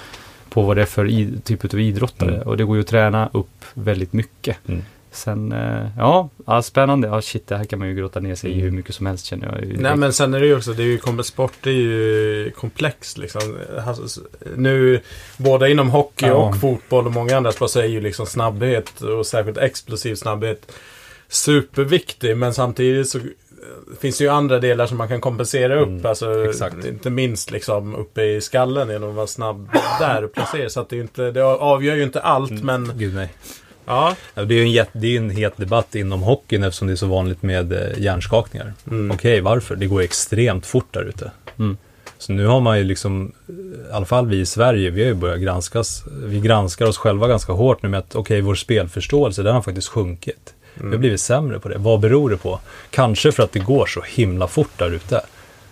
på 0.48 0.62
vad 0.62 0.76
det 0.76 0.82
är 0.82 0.86
för 0.86 1.08
i, 1.08 1.40
typ 1.44 1.74
av 1.74 1.80
idrottare. 1.80 2.34
Mm. 2.34 2.48
Och 2.48 2.56
det 2.56 2.64
går 2.64 2.76
ju 2.76 2.80
att 2.80 2.88
träna 2.88 3.28
upp 3.32 3.64
väldigt 3.74 4.12
mycket. 4.12 4.56
Mm. 4.68 4.82
Sen, 5.14 5.52
eh, 5.52 5.86
ja, 5.98 6.28
ja, 6.46 6.62
spännande. 6.62 7.08
Ja, 7.08 7.22
shit, 7.22 7.46
det 7.46 7.56
här 7.56 7.64
kan 7.64 7.78
man 7.78 7.88
ju 7.88 7.94
grotta 7.94 8.20
ner 8.20 8.34
sig 8.34 8.50
i 8.50 8.52
Mm. 8.52 8.64
hur 8.64 8.70
mycket 8.70 8.94
som 8.94 9.06
helst 9.06 9.26
känner 9.26 9.46
jag. 9.46 9.80
Nej 9.80 9.96
men 9.96 10.12
sen 10.12 10.34
är 10.34 10.40
det 10.40 10.46
ju 10.46 10.56
också, 10.56 10.72
det 10.72 10.82
är 10.82 10.86
ju, 11.16 11.22
sport 11.22 11.66
är 11.66 11.70
ju 11.70 12.50
komplext 12.50 13.18
liksom. 13.18 13.56
Alltså, 13.86 14.20
Nu, 14.56 15.00
både 15.36 15.70
inom 15.70 15.90
hockey 15.90 16.26
Ja. 16.26 16.34
och 16.34 16.56
fotboll 16.60 17.06
och 17.06 17.12
många 17.12 17.36
andra 17.36 17.52
sport 17.52 17.70
så 17.70 17.80
är 17.80 17.84
ju 17.84 18.00
liksom 18.00 18.26
snabbhet 18.26 19.00
och 19.00 19.26
särskilt 19.26 19.58
explosiv 19.58 20.14
snabbhet 20.14 20.72
superviktig. 21.28 22.36
Men 22.36 22.54
samtidigt 22.54 23.08
så 23.08 23.18
eh, 23.18 23.24
finns 24.00 24.18
det 24.18 24.24
ju 24.24 24.30
andra 24.30 24.58
delar 24.58 24.86
som 24.86 24.98
man 24.98 25.08
kan 25.08 25.20
kompensera 25.20 25.80
upp. 25.80 25.88
Mm, 25.88 26.06
alltså, 26.06 26.44
exakt. 26.44 26.84
Inte 26.84 27.10
minst 27.10 27.50
liksom 27.50 27.94
uppe 27.94 28.22
i 28.22 28.40
skallen 28.40 28.88
genom 28.90 29.08
att 29.10 29.14
vara 29.16 29.26
snabb 29.26 29.68
där 30.00 30.24
och 30.24 30.32
placera. 30.32 30.68
Så 30.68 30.80
att 30.80 30.88
det, 30.88 30.96
är 30.96 31.00
inte, 31.00 31.30
det 31.30 31.44
avgör 31.44 31.94
ju 31.96 32.02
inte 32.02 32.20
allt 32.20 32.50
Mm. 32.50 32.66
men 32.66 32.92
Gud 32.98 33.14
nej. 33.14 33.28
Ja. 33.86 34.16
Det 34.34 34.40
är 34.40 34.52
ju 34.52 34.62
en, 34.62 34.72
jätte, 34.72 34.98
det 34.98 35.06
är 35.06 35.18
en 35.18 35.30
het 35.30 35.56
debatt 35.56 35.94
inom 35.94 36.22
hockeyn 36.22 36.64
eftersom 36.64 36.88
det 36.88 36.94
är 36.94 36.96
så 36.96 37.06
vanligt 37.06 37.42
med 37.42 37.72
eh, 37.72 37.98
hjärnskakningar. 37.98 38.72
Mm. 38.90 39.10
Okej, 39.10 39.40
varför? 39.40 39.76
Det 39.76 39.86
går 39.86 40.00
extremt 40.00 40.66
fort 40.66 40.88
där 40.90 41.02
ute. 41.02 41.30
Mm. 41.58 41.76
Så 42.18 42.32
nu 42.32 42.46
har 42.46 42.60
man 42.60 42.78
ju 42.78 42.84
liksom, 42.84 43.32
eh, 43.48 43.90
i 43.90 43.92
alla 43.92 44.06
fall 44.06 44.26
vi 44.26 44.40
i 44.40 44.46
Sverige, 44.46 44.90
vi 44.90 45.02
har 45.02 45.08
ju 45.08 45.14
börjat 45.14 45.40
granskas, 45.40 46.04
vi 46.24 46.40
granskar 46.40 46.86
oss 46.86 46.98
själva 46.98 47.28
ganska 47.28 47.52
hårt 47.52 47.82
nu 47.82 47.88
med 47.88 47.98
att 47.98 48.14
okej, 48.14 48.40
vår 48.40 48.54
spelförståelse, 48.54 49.42
den 49.42 49.54
har 49.54 49.62
faktiskt 49.62 49.88
sjunkit. 49.88 50.54
Vi 50.74 50.90
har 50.90 50.98
blivit 50.98 51.20
sämre 51.20 51.60
på 51.60 51.68
det. 51.68 51.78
Vad 51.78 52.00
beror 52.00 52.30
det 52.30 52.36
på? 52.36 52.60
Kanske 52.90 53.32
för 53.32 53.42
att 53.42 53.52
det 53.52 53.58
går 53.58 53.86
så 53.86 54.02
himla 54.06 54.48
fort 54.48 54.70
där 54.76 54.90
ute. 54.90 55.20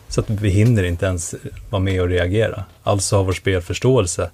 Så 0.09 0.21
att 0.21 0.31
vi 0.31 0.49
hinner 0.49 0.83
inte 0.83 1.07
ens 1.07 1.35
vara 1.71 1.83
med 1.83 2.03
och 2.03 2.09
reagera. 2.09 2.65
Alltså 2.83 3.17
har 3.17 3.25
vår 3.25 3.33
spelförståelse 3.33 4.31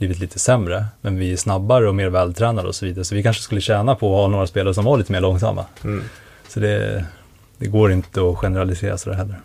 blivit 0.00 0.18
lite 0.18 0.38
sämre, 0.38 0.84
men 1.00 1.18
vi 1.18 1.32
är 1.32 1.36
snabbare 1.36 1.88
och 1.88 1.94
mer 1.94 2.08
vältränade 2.08 2.68
och 2.68 2.74
så 2.74 2.86
vidare. 2.86 3.04
Så 3.04 3.14
vi 3.14 3.22
kanske 3.22 3.42
skulle 3.42 3.60
tjäna 3.60 3.94
på 3.94 4.14
att 4.14 4.20
ha 4.20 4.28
några 4.28 4.46
spelare 4.46 4.74
som 4.74 4.84
var 4.84 4.98
lite 4.98 5.12
mer 5.12 5.20
långsamma. 5.20 5.64
Mm. 5.84 6.04
Så 6.48 6.60
det, 6.60 7.04
det 7.58 7.66
går 7.66 7.92
inte 7.92 8.20
att 8.20 8.38
generalisera 8.38 8.98
sådär 8.98 9.16
heller. 9.16 9.40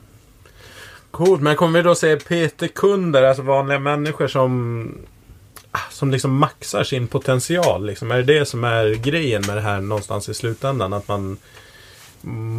Coolt, 1.12 1.42
men 1.42 1.56
kommer 1.56 1.80
vi 1.80 1.84
då 1.84 1.96
se 1.96 2.16
PT-kunder, 2.16 3.24
alltså 3.24 3.44
vanliga 3.44 3.80
människor 3.80 4.28
som 4.28 4.92
ah, 5.72 5.92
som 5.92 6.12
liksom 6.12 6.38
maxar 6.38 6.84
sin 6.84 7.08
potential? 7.08 7.86
Liksom. 7.86 8.12
Är 8.12 8.18
det 8.18 8.40
det 8.40 8.46
som 8.46 8.64
är 8.64 8.94
grejen 8.94 9.44
med 9.48 9.58
det 9.58 9.62
här 9.62 9.82
någonstans 9.82 10.30
i 10.30 10.34
slutändan? 10.34 10.94
Att 10.94 11.08
man, 11.08 11.38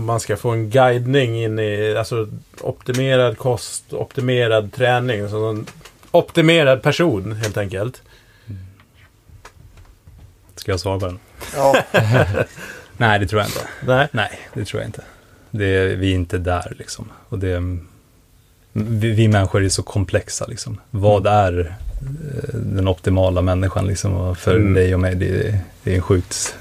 man 0.06 0.20
ska 0.20 0.36
få 0.36 0.50
en 0.50 0.70
guidning 0.70 1.42
in 1.44 1.58
i 1.58 1.96
alltså, 1.98 2.28
optimerad 2.60 3.38
kost, 3.38 3.92
optimerad 3.92 4.72
träning. 4.72 5.20
En 5.20 5.66
optimerad 6.18 6.82
person 6.82 7.32
helt 7.32 7.56
enkelt. 7.56 8.02
Ska 10.56 10.72
jag 10.72 10.80
svara 10.80 11.00
på 11.00 11.06
den? 11.06 11.18
Ja, 11.56 11.76
Nej, 12.96 13.18
det 13.18 13.26
tror 13.26 13.40
jag 13.40 13.48
inte. 13.48 13.60
Nej. 13.86 14.08
Nej, 14.12 14.38
det 14.54 14.64
tror 14.64 14.80
jag 14.82 14.88
inte. 14.88 15.02
Det, 15.50 15.86
vi 15.86 16.10
är 16.10 16.14
inte 16.14 16.38
där 16.38 16.74
liksom. 16.78 17.08
Och 17.28 17.38
det, 17.38 17.78
vi, 18.72 19.10
vi 19.12 19.28
människor 19.28 19.64
är 19.64 19.68
så 19.68 19.82
komplexa 19.82 20.46
liksom. 20.46 20.80
Vad 20.90 21.26
är 21.26 21.58
eh, 22.00 22.54
den 22.54 22.88
optimala 22.88 23.42
människan 23.42 23.86
liksom? 23.86 24.14
Och 24.14 24.38
för 24.38 24.56
Mm. 24.56 24.74
dig 24.74 24.94
och 24.94 25.00
mig, 25.00 25.14
det, 25.14 25.58
det 25.82 25.92
är 25.92 25.96
en 25.96 26.02
sjukt 26.02 26.56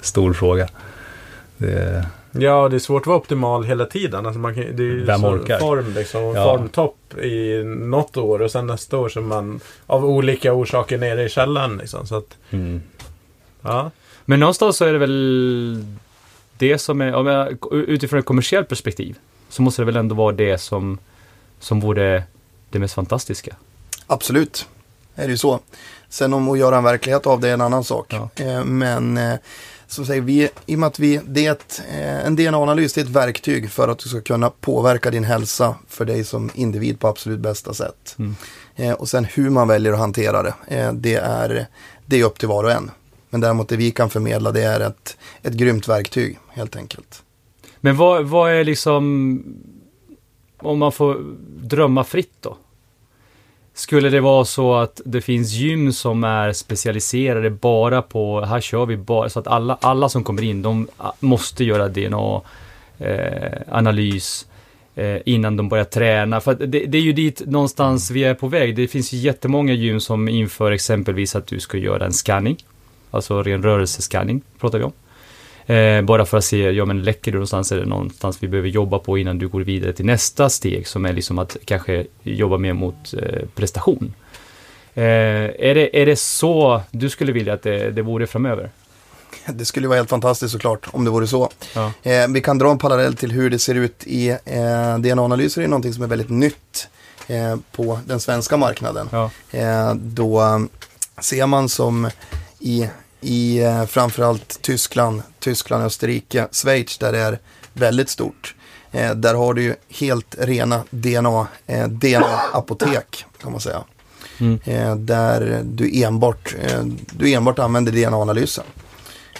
stor 0.00 0.32
fråga. 0.32 0.68
Det, 1.56 2.06
Ja, 2.32 2.68
det 2.68 2.76
är 2.76 2.80
svårt 2.80 3.02
att 3.02 3.06
vara 3.06 3.18
optimal 3.18 3.64
hela 3.64 3.84
tiden. 3.86 4.26
Alltså 4.26 4.38
man 4.38 4.54
kan, 4.54 4.62
det 4.76 4.82
är 4.82 4.86
ju 4.86 5.04
Vem 5.04 5.20
så 5.20 5.28
orkar? 5.28 5.58
form 5.58 5.94
liksom. 5.94 6.22
Ja. 6.22 6.44
Formtopp 6.44 7.18
i 7.18 7.62
något 7.64 8.16
år 8.16 8.42
och 8.42 8.50
sen 8.50 8.66
nästa 8.66 8.98
år 8.98 9.08
så 9.08 9.20
man 9.20 9.60
av 9.86 10.04
olika 10.04 10.52
orsaker 10.52 10.98
nere 10.98 11.24
i 11.24 11.28
källaren. 11.28 11.76
Liksom. 11.76 12.06
Så 12.06 12.16
att, 12.16 12.36
mm. 12.50 12.82
ja. 13.62 13.90
Men 14.24 14.40
någonstans 14.40 14.76
så 14.76 14.84
är 14.84 14.92
det 14.92 14.98
väl 14.98 15.84
det 16.58 16.78
som 16.78 17.00
är, 17.00 17.14
om 17.14 17.26
jag, 17.26 17.58
utifrån 17.72 18.18
ett 18.18 18.26
kommersiellt 18.26 18.68
perspektiv, 18.68 19.18
så 19.48 19.62
måste 19.62 19.82
det 19.82 19.86
väl 19.86 19.96
ändå 19.96 20.14
vara 20.14 20.32
det 20.32 20.58
som, 20.58 20.98
som 21.60 21.80
vore 21.80 22.22
det 22.70 22.78
mest 22.78 22.94
fantastiska. 22.94 23.56
absolut. 24.06 24.66
Är 25.14 25.24
det 25.24 25.30
ju 25.30 25.38
så. 25.38 25.60
Sen 26.08 26.32
om 26.32 26.48
att 26.48 26.58
göra 26.58 26.76
en 26.76 26.84
verklighet 26.84 27.26
av 27.26 27.40
det 27.40 27.48
är 27.48 27.54
en 27.54 27.60
annan 27.60 27.84
sak. 27.84 28.06
Ja. 28.08 28.44
Eh, 28.44 28.64
Men 28.64 29.16
eh, 29.16 29.34
som 29.86 30.06
säger, 30.06 30.22
vi, 30.22 30.48
i 30.66 30.74
och 30.74 30.78
med 30.78 30.86
att 30.86 30.98
vi, 30.98 31.20
det 31.26 31.46
är 31.46 31.52
ett, 31.52 31.82
eh, 31.90 32.26
en 32.26 32.36
DNA-analys 32.36 32.92
det 32.92 33.00
är 33.00 33.04
ett 33.04 33.10
verktyg 33.10 33.70
för 33.70 33.88
att 33.88 33.98
du 33.98 34.08
ska 34.08 34.20
kunna 34.20 34.50
påverka 34.50 35.10
din 35.10 35.24
hälsa 35.24 35.74
för 35.88 36.04
dig 36.04 36.24
som 36.24 36.50
individ 36.54 37.00
på 37.00 37.08
absolut 37.08 37.40
bästa 37.40 37.74
sätt. 37.74 38.16
Mm. 38.18 38.36
Eh, 38.76 38.92
Och 38.92 39.08
sen 39.08 39.24
hur 39.24 39.50
man 39.50 39.68
väljer 39.68 39.92
att 39.92 39.98
hantera 39.98 40.42
det, 40.42 40.54
eh, 40.68 40.92
det 40.92 41.14
är, 41.14 41.66
det 42.06 42.20
är 42.20 42.24
upp 42.24 42.38
till 42.38 42.48
var 42.48 42.64
och 42.64 42.72
en. 42.72 42.90
Men 43.30 43.40
däremot 43.40 43.68
det 43.68 43.76
vi 43.76 43.90
kan 43.90 44.10
förmedla 44.10 44.52
det 44.52 44.62
är 44.62 44.80
ett, 44.80 45.16
ett 45.42 45.52
grymt 45.54 45.88
verktyg 45.88 46.38
helt 46.48 46.76
enkelt. 46.76 47.22
Men 47.80 47.96
vad, 47.96 48.24
vad 48.24 48.52
är 48.52 48.64
liksom, 48.64 49.42
om 50.58 50.78
man 50.78 50.92
får 50.92 51.34
drömma 51.62 52.04
fritt 52.04 52.36
då? 52.40 52.56
Skulle 53.76 54.10
det 54.10 54.20
vara 54.20 54.44
så 54.44 54.74
att 54.74 55.00
det 55.04 55.20
finns 55.20 55.52
gym 55.52 55.92
som 55.92 56.24
är 56.24 56.52
specialiserade 56.52 57.50
bara 57.50 58.02
på, 58.02 58.40
här 58.40 58.60
kör 58.60 58.86
vi 58.86 58.96
bara, 58.96 59.28
så 59.28 59.38
att 59.38 59.46
alla, 59.46 59.78
alla 59.80 60.08
som 60.08 60.24
kommer 60.24 60.42
in, 60.42 60.62
de 60.62 60.88
ah, 60.96 61.12
måste 61.20 61.64
göra 61.64 61.88
DNA-analys 61.88 62.46
eh, 64.94 65.04
eh, 65.04 65.22
innan 65.26 65.56
de 65.56 65.68
börjar 65.68 65.84
träna. 65.84 66.40
För 66.40 66.54
det, 66.54 66.66
det 66.66 66.98
är 66.98 67.02
ju 67.02 67.12
dit 67.12 67.42
någonstans 67.46 68.10
vi 68.10 68.24
är 68.24 68.34
på 68.34 68.48
väg. 68.48 68.76
Det 68.76 68.88
finns 68.88 69.12
ju 69.12 69.18
jättemånga 69.18 69.72
gym 69.72 70.00
som 70.00 70.28
inför 70.28 70.72
exempelvis 70.72 71.36
att 71.36 71.46
du 71.46 71.60
ska 71.60 71.78
göra 71.78 72.04
en 72.06 72.12
scanning. 72.12 72.56
Alltså 73.10 73.42
ren 73.42 73.62
rörelsescanning 73.62 74.42
pratar 74.60 74.78
vi 74.78 74.84
om. 74.84 74.92
Eh, 75.66 76.02
bara 76.02 76.26
för 76.26 76.38
att 76.38 76.44
se, 76.44 76.70
ja 76.70 76.84
men 76.84 77.02
läcker 77.02 77.32
du 77.32 77.38
någonstans, 77.38 77.72
är 77.72 77.76
det 77.76 77.86
någonstans 77.86 78.42
vi 78.42 78.48
behöver 78.48 78.68
jobba 78.68 78.98
på 78.98 79.18
innan 79.18 79.38
du 79.38 79.48
går 79.48 79.60
vidare 79.60 79.92
till 79.92 80.06
nästa 80.06 80.48
steg 80.48 80.86
som 80.86 81.04
är 81.04 81.12
liksom 81.12 81.38
att 81.38 81.56
kanske 81.64 82.06
jobba 82.22 82.58
mer 82.58 82.72
mot 82.72 83.14
eh, 83.14 83.48
prestation. 83.54 84.14
Eh, 84.94 85.04
är, 85.04 85.74
det, 85.74 86.02
är 86.02 86.06
det 86.06 86.16
så 86.16 86.80
du 86.90 87.10
skulle 87.10 87.32
vilja 87.32 87.54
att 87.54 87.62
det, 87.62 87.90
det 87.90 88.02
vore 88.02 88.26
framöver? 88.26 88.70
Det 89.46 89.64
skulle 89.64 89.88
vara 89.88 89.96
helt 89.96 90.10
fantastiskt 90.10 90.52
såklart 90.52 90.86
om 90.90 91.04
det 91.04 91.10
vore 91.10 91.26
så. 91.26 91.50
Ja. 91.74 91.92
Eh, 92.02 92.28
vi 92.28 92.40
kan 92.40 92.58
dra 92.58 92.70
en 92.70 92.78
parallell 92.78 93.16
till 93.16 93.32
hur 93.32 93.50
det 93.50 93.58
ser 93.58 93.74
ut 93.74 94.04
i 94.06 94.28
eh, 94.28 94.98
DNA-analyser. 94.98 95.60
Det 95.60 95.66
är 95.66 95.68
någonting 95.68 95.92
som 95.92 96.02
är 96.02 96.06
väldigt 96.06 96.30
nytt 96.30 96.88
eh, 97.26 97.56
på 97.72 98.00
den 98.06 98.20
svenska 98.20 98.56
marknaden. 98.56 99.08
Ja. 99.12 99.30
Eh, 99.50 99.94
då 99.94 100.66
ser 101.20 101.46
man 101.46 101.68
som 101.68 102.10
i, 102.58 102.88
i 103.20 103.58
eh, 103.58 103.86
framförallt 103.86 104.62
Tyskland, 104.62 105.22
Tyskland, 105.38 105.84
Österrike, 105.84 106.48
Schweiz 106.52 106.98
där 106.98 107.12
det 107.12 107.18
är 107.18 107.38
väldigt 107.72 108.08
stort. 108.08 108.54
Eh, 108.90 109.14
där 109.14 109.34
har 109.34 109.54
du 109.54 109.62
ju 109.62 109.74
helt 109.88 110.34
rena 110.38 110.84
DNA, 110.90 111.46
eh, 111.66 111.88
DNA-apotek 111.88 113.24
kan 113.42 113.52
man 113.52 113.60
säga. 113.60 113.84
Mm. 114.38 114.60
Eh, 114.64 114.96
där 114.96 115.62
du 115.64 116.02
enbart, 116.02 116.54
eh, 116.62 116.84
du 117.10 117.32
enbart 117.32 117.58
använder 117.58 117.92
DNA-analysen 117.92 118.64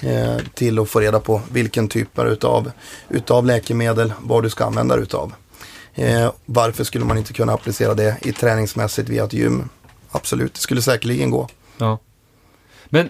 eh, 0.01 0.37
till 0.55 0.79
att 0.79 0.91
få 0.91 1.01
reda 1.01 1.21
på 1.21 1.41
vilken 1.53 1.89
typ 1.89 2.19
utav, 2.19 2.71
utav 3.09 3.47
läkemedel, 3.47 4.13
vad 4.21 4.43
du 4.43 4.51
ska 4.51 4.65
använda 4.65 4.97
utav. 4.97 5.35
Eh, 5.95 6.33
varför 6.45 6.85
skulle 6.85 7.05
man 7.05 7.19
inte 7.19 7.33
kunna 7.33 7.53
applicera 7.53 7.95
det 7.95 8.17
i 8.23 8.33
träningsmässigt 8.33 9.09
via 9.09 9.25
ett 9.25 9.33
gym? 9.33 9.69
Absolut, 10.11 10.55
det 10.55 10.61
skulle 10.61 10.83
säkerligen 10.83 11.31
gå. 11.31 11.49
Ja. 11.79 11.99
Men 12.89 13.09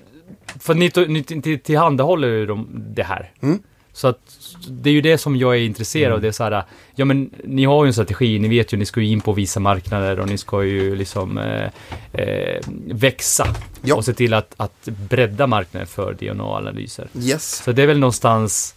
för 0.60 0.74
ni, 0.74 0.90
ni 1.08 1.22
till- 1.22 1.60
tillhandahåller 1.60 2.28
ju 2.28 2.46
de, 2.46 2.68
det 2.72 3.02
här. 3.02 3.30
Mm. 3.40 3.58
Så 3.92 4.08
att 4.08 4.20
det 4.68 4.90
är 4.90 4.94
ju 4.94 5.00
det 5.00 5.18
som 5.18 5.36
jag 5.36 5.54
är 5.56 5.60
intresserad 5.60 6.12
av. 6.12 6.20
Det 6.20 6.28
är 6.28 6.32
så 6.32 6.44
här, 6.44 6.64
ja 6.94 7.04
men 7.04 7.30
ni 7.44 7.64
har 7.64 7.84
ju 7.84 7.86
en 7.88 7.92
strategi, 7.92 8.38
ni 8.38 8.48
vet 8.48 8.72
ju, 8.72 8.76
ni 8.76 8.84
ska 8.86 9.00
ju 9.00 9.06
in 9.06 9.20
på 9.20 9.32
vissa 9.32 9.60
marknader 9.60 10.20
och 10.20 10.28
ni 10.28 10.38
ska 10.38 10.64
ju 10.64 10.96
liksom 10.96 11.38
eh, 11.38 11.68
eh, 12.12 12.60
växa. 12.86 13.46
Ja. 13.82 13.94
Och 13.94 14.04
se 14.04 14.12
till 14.12 14.34
att, 14.34 14.54
att 14.56 14.84
bredda 15.08 15.46
marknaden 15.46 15.86
för 15.86 16.12
DNA-analyser. 16.14 17.08
Yes, 17.20 17.62
Så 17.64 17.72
det 17.72 17.82
är 17.82 17.86
väl 17.86 17.98
någonstans 17.98 18.74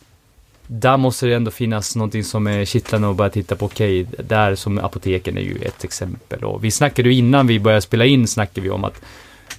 där 0.67 0.97
måste 0.97 1.25
det 1.25 1.35
ändå 1.35 1.51
finnas 1.51 1.95
någonting 1.95 2.23
som 2.23 2.47
är 2.47 2.65
kittlande 2.65 3.07
och 3.07 3.15
bara 3.15 3.29
titta 3.29 3.55
på, 3.55 3.65
okej, 3.65 4.03
där 4.27 4.55
som 4.55 4.77
apoteken 4.79 5.37
är 5.37 5.41
ju 5.41 5.55
ett 5.61 5.83
exempel. 5.83 6.43
Och 6.43 6.63
vi 6.63 6.71
snackade 6.71 7.09
ju 7.09 7.15
innan 7.15 7.47
vi 7.47 7.59
började 7.59 7.81
spela 7.81 8.05
in, 8.05 8.27
snackade 8.27 8.61
vi 8.61 8.69
om 8.69 8.83
att 8.83 9.01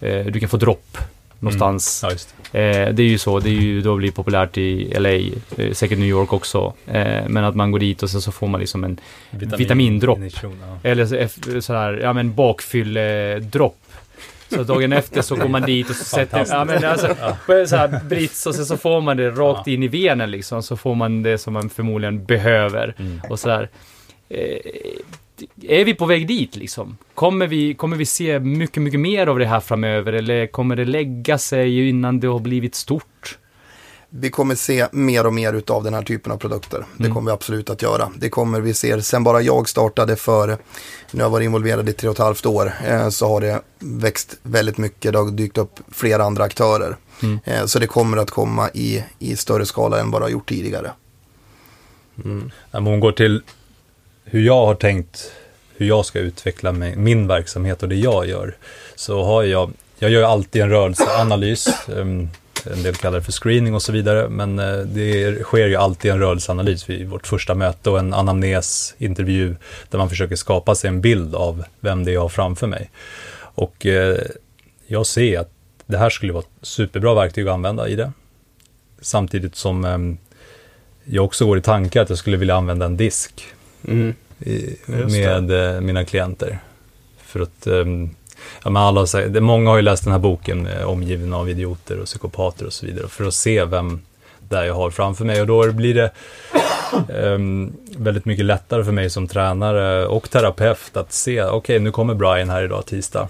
eh, 0.01 0.27
du 0.27 0.41
kan 0.41 0.49
få 0.49 0.57
dropp 0.57 0.99
någonstans. 1.41 2.01
Ja, 2.03 2.11
just 2.11 2.34
Eh, 2.53 2.95
det 2.95 3.03
är 3.03 3.09
ju 3.09 3.18
så, 3.18 3.41
det 3.41 3.49
är 3.49 3.53
ju 3.53 3.80
då 3.80 3.97
blir 3.97 4.11
populärt 4.11 4.59
i 4.59 4.95
LA, 4.99 5.11
eh, 5.11 5.72
säkert 5.72 5.99
New 5.99 6.09
York 6.09 6.32
också. 6.32 6.74
Eh, 6.86 7.28
men 7.28 7.45
att 7.45 7.57
man 7.57 7.70
går 7.70 7.78
dit 7.78 8.03
och 8.03 8.11
sen 8.11 8.20
så 8.20 8.32
får 8.32 8.47
man 8.47 8.61
liksom 8.61 8.84
en 8.84 9.01
det. 9.30 9.57
Vitamindropp. 9.57 10.18
ja. 10.43 10.91
eller 10.91 11.61
sådär, 11.61 12.01
ja 12.03 12.12
men 12.12 12.34
bakfylledropp. 12.34 13.76
Så 14.49 14.62
dagen 14.62 14.93
efter 14.93 15.22
så 15.22 15.36
går 15.36 15.49
man 15.49 15.62
dit 15.62 15.91
och 15.91 15.97
så 15.97 16.05
sätter, 16.05 16.47
ja 16.49 16.64
men 16.64 16.84
alltså, 16.84 17.16
så 17.47 17.76
här 17.76 18.01
brits 18.09 18.47
och 18.47 18.55
sen 18.55 18.66
så 18.66 18.76
får 18.76 19.01
man 19.01 19.16
det 19.16 19.30
rakt 19.30 19.66
in 19.66 19.82
i 19.82 19.88
venen 19.88 20.30
liksom. 20.30 20.62
Så 20.62 20.76
får 20.76 20.95
man 20.95 21.22
det 21.22 21.38
som 21.38 21.53
man 21.53 21.70
förmodligen 21.70 22.24
behöver. 22.24 22.95
Mm. 22.99 23.20
Och 23.28 23.41
sådär. 23.41 23.68
Är 25.62 25.84
vi 25.84 25.95
på 25.95 26.07
väg 26.07 26.26
dit 26.28 26.57
liksom? 26.57 26.97
Kommer 27.14 27.47
vi, 27.47 27.74
kommer 27.74 27.97
vi 27.97 28.07
se 28.07 28.38
mycket, 28.41 28.82
mycket 28.82 29.01
mer 29.01 29.26
av 29.26 29.38
det 29.38 29.47
här 29.47 29.61
framöver? 29.61 30.12
Eller 30.12 30.47
kommer 30.47 30.76
det 30.76 30.84
lägga 30.84 31.38
sig 31.38 31.88
innan 31.88 32.20
det 32.20 32.26
har 32.28 32.38
blivit 32.41 32.74
stort? 32.74 33.38
Vi 34.12 34.30
kommer 34.30 34.55
se 34.55 34.86
mer 34.93 35.26
och 35.26 35.34
mer 35.34 35.53
utav 35.53 35.84
den 35.84 35.95
här 35.95 36.03
typen 36.03 36.32
av 36.32 36.36
produkter. 36.36 36.84
Det 36.97 37.05
Mm. 37.05 37.14
kommer 37.14 37.30
vi 37.30 37.34
absolut 37.34 37.70
att 37.70 37.82
göra. 37.82 38.09
Det 38.16 38.28
kommer 38.28 38.61
vi 38.61 38.74
se, 38.74 39.03
sen 39.03 39.24
bara 39.24 39.43
jag 39.43 39.68
startade 39.68 40.16
för, 40.16 40.47
nu 40.49 40.57
har 41.12 41.20
jag 41.20 41.30
varit 41.30 41.45
involverad 41.45 41.88
i 41.88 41.93
tre 41.93 42.09
och 42.09 42.14
ett 42.14 42.18
halvt 42.18 42.47
år, 42.47 42.72
eh, 42.86 43.09
så 43.09 43.28
har 43.28 43.41
det 43.41 43.61
växt 43.78 44.38
väldigt 44.43 44.78
mycket. 44.78 45.12
Det 45.12 45.18
har 45.18 45.30
dykt 45.30 45.59
upp 45.59 45.80
flera 45.93 46.24
andra 46.24 46.45
aktörer. 46.45 46.97
Mm. 47.22 47.38
Eh, 47.45 47.64
så 47.66 47.78
det 47.78 47.86
kommer 47.86 48.16
att 48.16 48.30
komma 48.30 48.70
i, 48.74 49.05
i 49.18 49.36
större 49.36 49.66
skala 49.66 50.01
än 50.01 50.11
vad 50.11 50.20
det 50.20 50.24
har 50.24 50.30
gjort 50.30 50.49
tidigare. 50.49 50.91
Om 52.70 52.86
hon 52.86 53.01
går 53.01 53.12
till 53.12 53.43
hur 54.31 54.41
jag 54.41 54.66
har 54.66 54.74
tänkt 54.74 55.33
hur 55.76 55.87
jag 55.87 56.07
ska 56.07 56.18
utveckla 56.18 56.72
mig, 56.72 56.97
min 56.97 57.26
verksamhet 57.26 57.83
och 57.83 57.89
det 57.89 57.97
jag 57.97 58.28
gör. 58.28 58.57
Så 58.95 59.24
har 59.24 59.43
jag, 59.43 59.72
jag 59.99 60.11
gör 60.11 60.22
alltid 60.22 60.62
en 60.62 60.70
rörelseanalys. 60.70 61.68
Ehm, 61.99 62.28
en 62.72 62.83
del 62.83 62.95
kallar 62.95 63.18
det 63.18 63.24
för 63.24 63.33
screening 63.33 63.74
och 63.74 63.83
så 63.83 63.93
vidare. 63.93 64.28
Men 64.28 64.59
eh, 64.59 64.78
det 64.78 65.43
sker 65.43 65.66
ju 65.66 65.76
alltid 65.76 66.11
en 66.11 66.18
rörelseanalys 66.18 66.91
vid 66.91 67.09
vårt 67.09 67.26
första 67.26 67.55
möte 67.55 67.91
och 67.91 67.99
en 67.99 68.14
anamnesintervju 68.14 69.57
där 69.91 69.99
man 69.99 70.09
försöker 70.09 70.37
skapa 70.37 70.74
sig 70.74 70.89
en 70.89 71.01
bild 71.01 71.35
av 71.35 71.64
vem 71.81 72.05
det 72.05 72.11
är 72.11 72.14
jag 72.14 72.20
har 72.20 72.28
framför 72.28 72.66
mig. 72.66 72.91
Och 73.55 73.87
eh, 73.87 74.18
jag 74.87 75.07
ser 75.07 75.41
att 75.41 75.51
det 75.87 75.99
här 75.99 76.11
skulle 76.11 76.33
vara 76.33 76.43
ett 76.43 76.66
superbra 76.66 77.14
verktyg 77.14 77.49
att 77.49 77.55
använda 77.55 77.89
i 77.89 77.97
det. 77.97 78.12
Samtidigt 79.01 79.57
som 79.57 79.85
ehm, 79.85 80.18
jag 81.05 81.24
också 81.24 81.47
går 81.47 81.59
i 81.59 81.62
tanke 81.62 82.03
att 82.03 82.09
jag 82.09 82.18
skulle 82.18 82.37
vilja 82.37 82.55
använda 82.55 82.87
en 82.87 82.97
disk 82.97 83.45
Mm. 83.89 84.14
i, 84.39 84.76
med 84.87 85.74
eh, 85.74 85.81
mina 85.81 86.05
klienter. 86.05 86.59
För 87.22 87.41
att, 87.41 87.66
ehm, 87.66 88.11
ja 88.64 88.70
men 88.70 88.83
alla 88.83 89.05
det, 89.05 89.41
många 89.41 89.70
har 89.70 89.76
ju 89.76 89.83
läst 89.83 90.05
den 90.05 90.12
här 90.12 90.20
boken 90.20 90.66
eh, 90.66 90.85
Omgiven 90.85 91.33
av 91.33 91.51
idioter 91.51 91.99
och 91.99 92.07
psykopater 92.07 92.66
och 92.66 92.72
så 92.72 92.87
vidare. 92.87 93.09
För 93.09 93.24
att 93.24 93.35
se 93.35 93.64
vem 93.64 94.01
där 94.49 94.64
jag 94.64 94.74
har 94.74 94.91
framför 94.91 95.24
mig 95.24 95.41
och 95.41 95.47
då 95.47 95.72
blir 95.72 95.95
det 95.95 96.11
ehm, 97.14 97.72
väldigt 97.97 98.24
mycket 98.24 98.45
lättare 98.45 98.85
för 98.85 98.93
mig 98.93 99.11
som 99.11 99.28
tränare 99.28 100.07
och 100.07 100.31
terapeut 100.31 100.97
att 100.97 101.12
se, 101.12 101.43
okej 101.43 101.78
nu 101.78 101.91
kommer 101.91 102.14
Brian 102.14 102.51
här 102.51 102.62
idag 102.62 102.87
tisdag. 102.87 103.28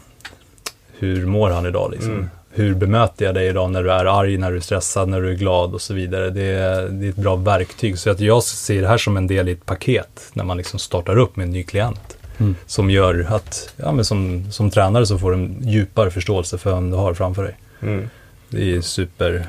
Hur 0.98 1.26
mår 1.26 1.50
han 1.50 1.66
idag 1.66 1.90
liksom? 1.90 2.12
Mm. 2.12 2.28
Hur 2.52 2.74
bemöter 2.74 3.24
jag 3.24 3.34
dig 3.34 3.48
idag 3.48 3.70
när 3.70 3.82
du 3.82 3.92
är 3.92 4.04
arg, 4.04 4.38
när 4.38 4.50
du 4.50 4.56
är 4.56 4.60
stressad, 4.60 5.08
när 5.08 5.20
du 5.20 5.30
är 5.30 5.34
glad 5.34 5.74
och 5.74 5.82
så 5.82 5.94
vidare. 5.94 6.30
Det 6.30 6.42
är, 6.42 6.88
det 6.88 7.06
är 7.06 7.10
ett 7.10 7.16
bra 7.16 7.36
verktyg. 7.36 7.98
Så 7.98 8.10
att 8.10 8.20
jag 8.20 8.42
ser 8.42 8.82
det 8.82 8.88
här 8.88 8.98
som 8.98 9.16
en 9.16 9.26
del 9.26 9.48
i 9.48 9.52
ett 9.52 9.66
paket 9.66 10.30
när 10.32 10.44
man 10.44 10.56
liksom 10.56 10.78
startar 10.78 11.18
upp 11.18 11.36
med 11.36 11.44
en 11.44 11.52
ny 11.52 11.62
klient. 11.62 12.16
Mm. 12.38 12.56
Som 12.66 12.90
gör 12.90 13.26
att, 13.28 13.74
ja 13.76 13.92
men 13.92 14.04
som, 14.04 14.46
som 14.52 14.70
tränare 14.70 15.06
så 15.06 15.18
får 15.18 15.30
du 15.30 15.36
en 15.36 15.68
djupare 15.68 16.10
förståelse 16.10 16.58
för 16.58 16.70
vem 16.74 16.90
du 16.90 16.96
har 16.96 17.14
framför 17.14 17.42
dig. 17.42 17.58
Mm. 17.82 18.08
Det 18.48 18.76
är 18.76 18.80
super 18.80 19.46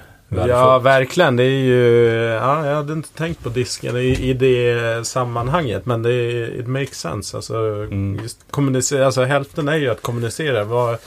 Ja, 0.47 0.79
verkligen. 0.79 1.35
Det 1.35 1.43
är 1.43 1.63
ju... 1.63 2.05
Ja, 2.41 2.67
jag 2.67 2.75
hade 2.75 2.93
inte 2.93 3.09
tänkt 3.09 3.43
på 3.43 3.49
disken 3.49 3.97
i, 3.97 4.29
i 4.29 4.33
det 4.33 5.07
sammanhanget. 5.07 5.85
Men 5.85 6.03
det 6.03 6.13
är, 6.13 6.59
it 6.59 6.67
makes 6.67 6.99
sense. 6.99 7.37
Alltså, 7.37 7.55
Mm. 7.55 8.19
just 8.23 8.37
kommunicera, 8.51 9.05
alltså, 9.05 9.23
hälften 9.23 9.67
är 9.67 9.75
ju 9.75 9.89
att 9.89 10.01
kommunicera. 10.01 10.63
Vad, 10.63 10.97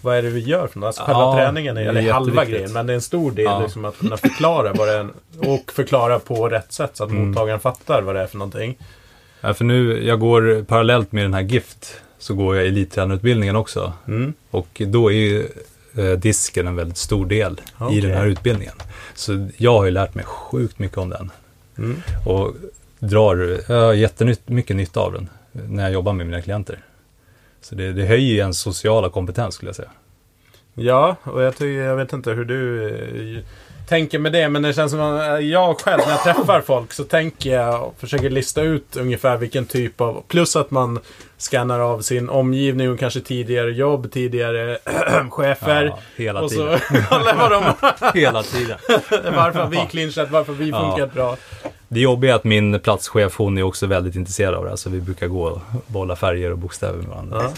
vad 0.00 0.16
är 0.16 0.22
det 0.22 0.30
vi 0.30 0.40
gör 0.40 0.66
för 0.66 0.78
något? 0.78 0.86
Alltså, 0.86 1.02
själva 1.02 1.20
Ja, 1.20 1.34
träningen 1.36 1.76
är, 1.76 1.86
eller 1.86 2.12
halva 2.12 2.44
grejen. 2.44 2.72
Men 2.72 2.86
det 2.86 2.92
är 2.92 2.94
en 2.94 3.00
stor 3.00 3.32
del 3.32 3.44
Ja. 3.44 3.60
liksom, 3.60 3.84
att 3.84 3.98
kunna 3.98 4.16
förklara 4.16 4.72
vad 4.72 4.88
det 4.88 4.94
är. 4.94 5.08
Och 5.38 5.72
förklara 5.72 6.18
på 6.18 6.48
rätt 6.48 6.72
sätt 6.72 6.90
så 6.94 7.04
att 7.04 7.10
Mm. 7.10 7.28
mottagaren 7.28 7.60
fattar 7.60 8.02
vad 8.02 8.14
det 8.14 8.20
är 8.20 8.26
för 8.26 8.38
någonting. 8.38 8.78
Ja, 9.40 9.54
för 9.54 9.64
nu, 9.64 10.06
jag 10.06 10.20
går 10.20 10.64
parallellt 10.64 11.12
med 11.12 11.24
den 11.24 11.34
här 11.34 11.40
GIFT, 11.42 11.94
så 12.18 12.34
går 12.34 12.56
jag 12.56 12.66
elittränarutbildningen 12.66 13.56
också. 13.56 13.92
Mm. 14.08 14.32
Och 14.50 14.82
då 14.86 15.12
är 15.12 15.16
ju 15.16 15.48
eh, 15.96 16.04
disken 16.18 16.66
en 16.66 16.76
väldigt 16.76 16.96
stor 16.98 17.26
del 17.26 17.52
i 17.52 17.72
Okej. 17.78 18.00
den 18.00 18.10
här 18.10 18.26
utbildningen. 18.26 18.74
Så 19.14 19.48
jag 19.56 19.72
har 19.72 19.84
ju 19.84 19.90
lärt 19.90 20.14
mig 20.14 20.24
sjukt 20.24 20.78
mycket 20.78 20.98
om 20.98 21.10
den. 21.10 21.30
Mm. 21.78 22.02
Och 22.26 22.54
drar 22.98 23.58
jag 23.68 23.76
har 23.80 23.92
jättemycket 23.92 24.76
nytta 24.76 25.00
av 25.00 25.12
den 25.12 25.28
när 25.52 25.82
jag 25.82 25.92
jobbar 25.92 26.12
med 26.12 26.26
mina 26.26 26.42
klienter. 26.42 26.78
Så 27.60 27.74
det, 27.74 27.92
det 27.92 28.06
höjer 28.06 28.32
ju 28.32 28.36
ens 28.36 28.58
sociala 28.60 29.08
kompetens 29.08 29.54
skulle 29.54 29.68
jag 29.68 29.76
säga. 29.76 29.90
Ja, 30.74 31.16
och 31.22 31.42
jag, 31.42 31.56
tycker, 31.56 31.82
jag 31.82 31.96
vet 31.96 32.12
inte 32.12 32.30
hur 32.30 32.44
du 32.44 32.88
eh, 32.88 33.44
tänker 33.90 34.18
med 34.18 34.32
det. 34.32 34.48
Men 34.48 34.62
det 34.62 34.72
känns 34.72 34.92
som 34.92 35.00
att 35.00 35.20
eh, 35.22 35.46
jag 35.46 35.80
själv 35.80 36.00
när 36.06 36.10
jag 36.12 36.22
träffar 36.22 36.60
folk 36.60 36.92
så 36.92 37.04
tänker 37.04 37.54
jag 37.54 37.82
och 37.84 37.94
försöker 37.98 38.30
lista 38.30 38.62
ut 38.62 38.96
ungefär 38.96 39.36
vilken 39.36 39.66
typ 39.66 40.00
av... 40.00 40.22
Plus 40.28 40.56
att 40.56 40.70
man 40.70 41.00
scannar 41.38 41.80
av 41.80 42.00
sin 42.00 42.28
omgivning 42.28 42.90
och 42.90 42.98
kanske 42.98 43.20
tidigare 43.20 43.70
jobb, 43.70 44.12
tidigare 44.12 44.78
chefer. 45.30 45.84
Ja, 45.84 45.98
hela 46.16 46.40
och 46.40 46.50
tiden. 46.50 46.78
så 46.78 46.96
kolla 47.08 47.34
vad 47.34 47.50
de... 47.50 48.20
hela 48.20 48.42
tiden. 48.42 48.78
varför 49.36 49.66
vi 49.66 49.76
clinchat, 49.90 50.30
varför 50.30 50.52
vi 50.52 50.68
Ja. 50.70 50.90
funkat 50.90 51.14
bra. 51.14 51.36
Det 51.88 52.00
jobbiga 52.00 52.32
är 52.32 52.36
att 52.36 52.44
min 52.44 52.80
platschef, 52.80 53.36
hon 53.36 53.58
är 53.58 53.62
också 53.62 53.86
väldigt 53.86 54.14
intresserad 54.14 54.54
av 54.54 54.64
det. 54.64 54.76
Så 54.76 54.90
vi 54.90 55.00
brukar 55.00 55.26
gå 55.26 55.42
och 55.42 55.60
bolla 55.86 56.16
färger 56.16 56.52
och 56.52 56.58
bokstäver 56.58 56.98
med 56.98 57.06
varandra. 57.08 57.42
Ja. 57.42 57.50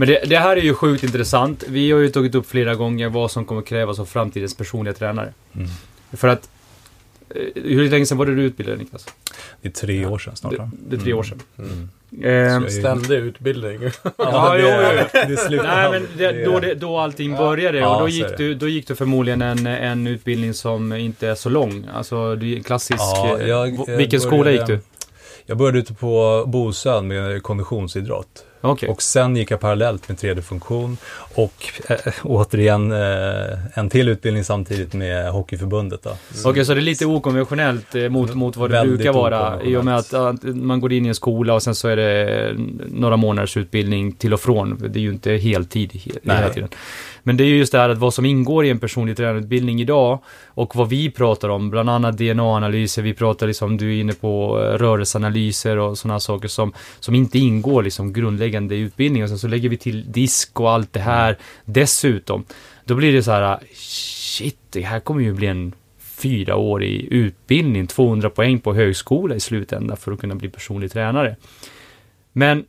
Men 0.00 0.08
det, 0.08 0.20
det 0.26 0.36
här 0.36 0.56
är 0.56 0.60
ju 0.60 0.74
sjukt 0.74 1.02
intressant. 1.04 1.64
Vi 1.68 1.90
har 1.92 1.98
ju 2.00 2.08
tagit 2.08 2.34
upp 2.34 2.46
flera 2.46 2.74
gånger 2.74 3.08
vad 3.08 3.30
som 3.30 3.44
kommer 3.44 3.62
krävas 3.62 3.98
av 3.98 4.04
framtidens 4.04 4.56
personliga 4.56 4.94
tränare. 4.94 5.32
Mm. 5.54 5.68
För 6.12 6.28
att... 6.28 6.48
eh, 7.34 7.62
Hur 7.64 7.90
länge 7.90 8.06
sedan 8.06 8.18
var 8.18 8.26
det 8.26 8.34
du 8.34 8.42
utbildade 8.42 8.78
Niklas? 8.78 9.06
Det 9.62 9.68
är 9.68 9.72
tre 9.72 10.06
år 10.06 10.18
sedan 10.18 10.36
snart 10.36 10.52
Det, 10.52 10.58
va? 10.58 10.70
det 10.88 10.96
är 10.96 11.00
tre 11.00 11.12
år 11.12 11.22
sedan. 11.22 11.40
Mm. 11.58 11.88
Så 12.10 12.26
jag- 12.28 12.72
Ständig 12.72 13.16
utbildning. 13.18 13.78
Ja, 14.18 14.54
det, 14.54 14.60
jo, 14.62 14.68
det, 15.12 15.26
det 15.28 15.36
slutar. 15.36 15.90
Nej, 15.90 15.90
men 16.00 16.08
det, 16.18 16.44
då, 16.44 16.60
det, 16.60 16.74
då 16.74 16.98
allting 16.98 17.36
började 17.36 17.78
Ja, 17.78 17.94
och 17.94 18.00
då 18.00 18.08
gick, 18.08 18.36
du, 18.36 18.54
då 18.54 18.68
gick 18.68 18.86
du 18.88 18.94
förmodligen 18.94 19.42
en, 19.42 19.66
en 19.66 20.06
utbildning 20.06 20.54
som 20.54 20.92
inte 20.92 21.28
är 21.28 21.34
så 21.34 21.48
lång. 21.48 21.86
Alltså, 21.94 22.36
du 22.36 22.52
är 22.52 22.56
en 22.56 22.62
klassisk... 22.62 23.00
Ja, 23.00 23.38
eh, 23.40 23.48
jag, 23.48 23.88
eh, 23.90 23.96
vilken 23.96 24.20
skola 24.20 24.44
började- 24.44 24.72
gick 24.72 24.82
du? 24.82 24.89
Jag 25.50 25.58
började 25.58 25.78
ute 25.78 25.94
på 25.94 26.44
Bosön 26.46 27.08
med 27.08 27.42
konditionsidrott. 27.42 28.44
Okej. 28.60 28.88
Och 28.88 29.02
sen 29.02 29.36
gick 29.36 29.50
jag 29.50 29.60
parallellt 29.60 30.08
med 30.08 30.18
3D-funktion 30.18 30.96
och 31.34 31.54
äh, 31.88 31.96
återigen 32.22 32.92
äh, 32.92 33.78
en 33.78 33.90
till 33.90 34.08
utbildning 34.08 34.44
samtidigt 34.44 34.92
med 34.94 35.30
Hockeyförbundet. 35.30 36.06
Okej, 36.44 36.64
så 36.64 36.74
det 36.74 36.80
är 36.80 36.82
lite 36.82 37.06
okonventionellt 37.06 37.94
eh, 37.94 38.08
mot, 38.08 38.34
mot 38.34 38.56
vad 38.56 38.70
det 38.70 38.82
brukar 38.82 39.12
vara. 39.12 39.62
I 39.62 39.76
och 39.76 39.84
med 39.84 39.96
att, 39.96 40.14
att 40.14 40.42
man 40.42 40.80
går 40.80 40.92
in 40.92 41.06
i 41.06 41.08
en 41.08 41.14
skola 41.14 41.54
och 41.54 41.62
sen 41.62 41.74
så 41.74 41.88
är 41.88 41.96
det 41.96 42.54
några 42.86 43.16
månaders 43.16 43.56
utbildning 43.56 44.12
till 44.12 44.32
och 44.34 44.40
från. 44.40 44.78
Det 44.88 44.98
är 44.98 45.02
ju 45.02 45.10
inte 45.10 45.32
heltid 45.32 45.90
he- 45.92 46.18
Nej. 46.22 46.36
hela 46.36 46.48
tiden. 46.48 46.68
Men 47.30 47.36
det 47.36 47.44
är 47.44 47.48
ju 47.48 47.56
just 47.56 47.72
det 47.72 47.78
här 47.78 47.88
att 47.88 47.98
vad 47.98 48.14
som 48.14 48.24
ingår 48.24 48.64
i 48.64 48.70
en 48.70 48.78
personlig 48.78 49.16
tränarutbildning 49.16 49.80
idag 49.80 50.18
och 50.46 50.76
vad 50.76 50.88
vi 50.88 51.10
pratar 51.10 51.48
om, 51.48 51.70
bland 51.70 51.90
annat 51.90 52.18
DNA-analyser, 52.18 53.02
vi 53.02 53.14
pratar 53.14 53.46
liksom, 53.46 53.76
du 53.76 53.96
är 53.96 54.00
inne 54.00 54.12
på 54.12 54.60
eh, 54.60 54.78
rörelseanalyser 54.78 55.78
och 55.78 55.98
sådana 55.98 56.20
saker 56.20 56.48
som, 56.48 56.72
som 57.00 57.14
inte 57.14 57.38
ingår 57.38 57.82
liksom 57.82 58.12
grundläggande 58.12 58.74
i 58.74 58.78
utbildningen. 58.78 59.24
Och 59.24 59.28
sen 59.28 59.38
så 59.38 59.48
lägger 59.48 59.68
vi 59.68 59.76
till 59.76 60.12
disk 60.12 60.60
och 60.60 60.70
allt 60.70 60.92
det 60.92 61.00
här 61.00 61.38
dessutom. 61.64 62.44
Då 62.84 62.94
blir 62.94 63.12
det 63.12 63.22
så 63.22 63.30
här, 63.30 63.58
shit, 63.74 64.58
det 64.70 64.80
här 64.80 65.00
kommer 65.00 65.20
ju 65.20 65.32
bli 65.32 65.46
en 65.46 65.72
fyraårig 66.00 67.08
utbildning, 67.10 67.86
200 67.86 68.30
poäng 68.30 68.60
på 68.60 68.74
högskola 68.74 69.34
i 69.34 69.40
slutändan 69.40 69.96
för 69.96 70.12
att 70.12 70.20
kunna 70.20 70.34
bli 70.34 70.48
personlig 70.48 70.92
tränare. 70.92 71.36
Men 72.32 72.64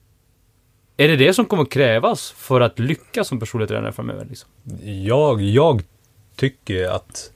är 1.01 1.07
det 1.07 1.15
det 1.15 1.33
som 1.33 1.45
kommer 1.45 1.65
krävas 1.65 2.31
för 2.37 2.61
att 2.61 2.79
lyckas 2.79 3.27
som 3.27 3.39
personlig 3.39 3.69
tränare 3.69 3.91
framöver? 3.91 4.25
Liksom? 4.29 4.49
Jag, 5.05 5.41
jag 5.41 5.83
tycker 6.35 6.87
att 6.87 7.31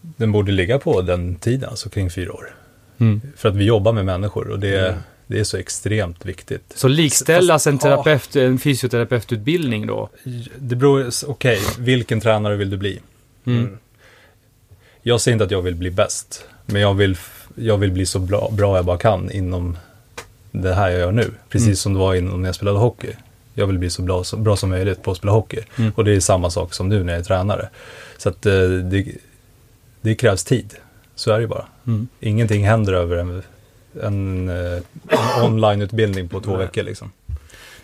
den 0.00 0.32
borde 0.32 0.52
ligga 0.52 0.78
på 0.78 1.02
den 1.02 1.34
tiden, 1.36 1.70
alltså 1.70 1.88
kring 1.88 2.10
fyra 2.10 2.32
år. 2.32 2.54
Mm. 2.98 3.20
För 3.36 3.48
att 3.48 3.56
vi 3.56 3.64
jobbar 3.64 3.92
med 3.92 4.04
människor 4.04 4.48
och 4.48 4.58
det, 4.58 4.98
det 5.26 5.40
är 5.40 5.44
så 5.44 5.56
extremt 5.56 6.24
viktigt. 6.26 6.72
Så 6.74 6.88
likställas 6.88 7.66
en 7.66 7.78
terapeut, 7.78 8.36
en 8.36 8.58
fysioterapeututbildning 8.58 9.86
då? 9.86 10.08
Det 10.58 10.76
beror, 10.76 11.10
okej, 11.26 11.60
vilken 11.78 12.20
tränare 12.20 12.56
vill 12.56 12.70
du 12.70 12.76
bli? 12.76 13.00
Mm. 13.44 13.78
Jag 15.02 15.20
säger 15.20 15.32
inte 15.32 15.44
att 15.44 15.50
jag 15.50 15.62
vill 15.62 15.74
bli 15.74 15.90
bäst, 15.90 16.44
Men 16.66 16.82
jag 16.82 16.94
vill, 16.94 17.16
jag 17.54 17.76
vill 17.76 17.92
bli 17.92 18.06
så 18.06 18.18
bra, 18.18 18.48
bra 18.52 18.76
jag 18.76 18.84
bara 18.84 18.98
kan 18.98 19.30
inom 19.30 19.76
det 20.50 20.74
här 20.74 20.90
jag 20.90 21.00
gör 21.00 21.12
nu. 21.12 21.30
Precis 21.48 21.66
Mm. 21.66 21.76
som 21.76 21.92
det 21.92 21.98
var 21.98 22.14
innan 22.14 22.42
när 22.42 22.48
jag 22.48 22.54
spelade 22.54 22.78
hockey. 22.78 23.12
Jag 23.54 23.66
vill 23.66 23.78
bli 23.78 23.90
så 23.90 24.02
bra, 24.02 24.24
så 24.24 24.36
bra 24.36 24.56
som 24.56 24.70
möjligt 24.70 25.02
på 25.02 25.10
att 25.10 25.16
spela 25.16 25.32
hockey. 25.32 25.60
Mm. 25.78 25.92
Och 25.96 26.04
det 26.04 26.12
är 26.16 26.20
samma 26.20 26.50
sak 26.50 26.74
som 26.74 26.88
nu 26.88 27.04
när 27.04 27.12
jag 27.12 27.20
är 27.20 27.24
tränare. 27.24 27.68
Så 28.18 28.28
att 28.28 28.46
eh, 28.46 28.52
det, 28.62 29.06
det 30.00 30.14
krävs 30.14 30.44
tid. 30.44 30.74
Så 31.14 31.30
är 31.30 31.34
det 31.34 31.40
ju 31.40 31.46
bara. 31.48 31.64
Mm. 31.86 32.08
Ingenting 32.20 32.66
händer 32.66 32.92
över 32.92 33.16
en, 33.16 33.42
en, 34.02 34.48
eh, 34.48 34.82
en 35.08 35.42
onlineutbildning 35.44 36.28
på 36.28 36.40
två 36.40 36.50
Nej. 36.50 36.58
veckor 36.66 36.82
liksom. 36.82 37.12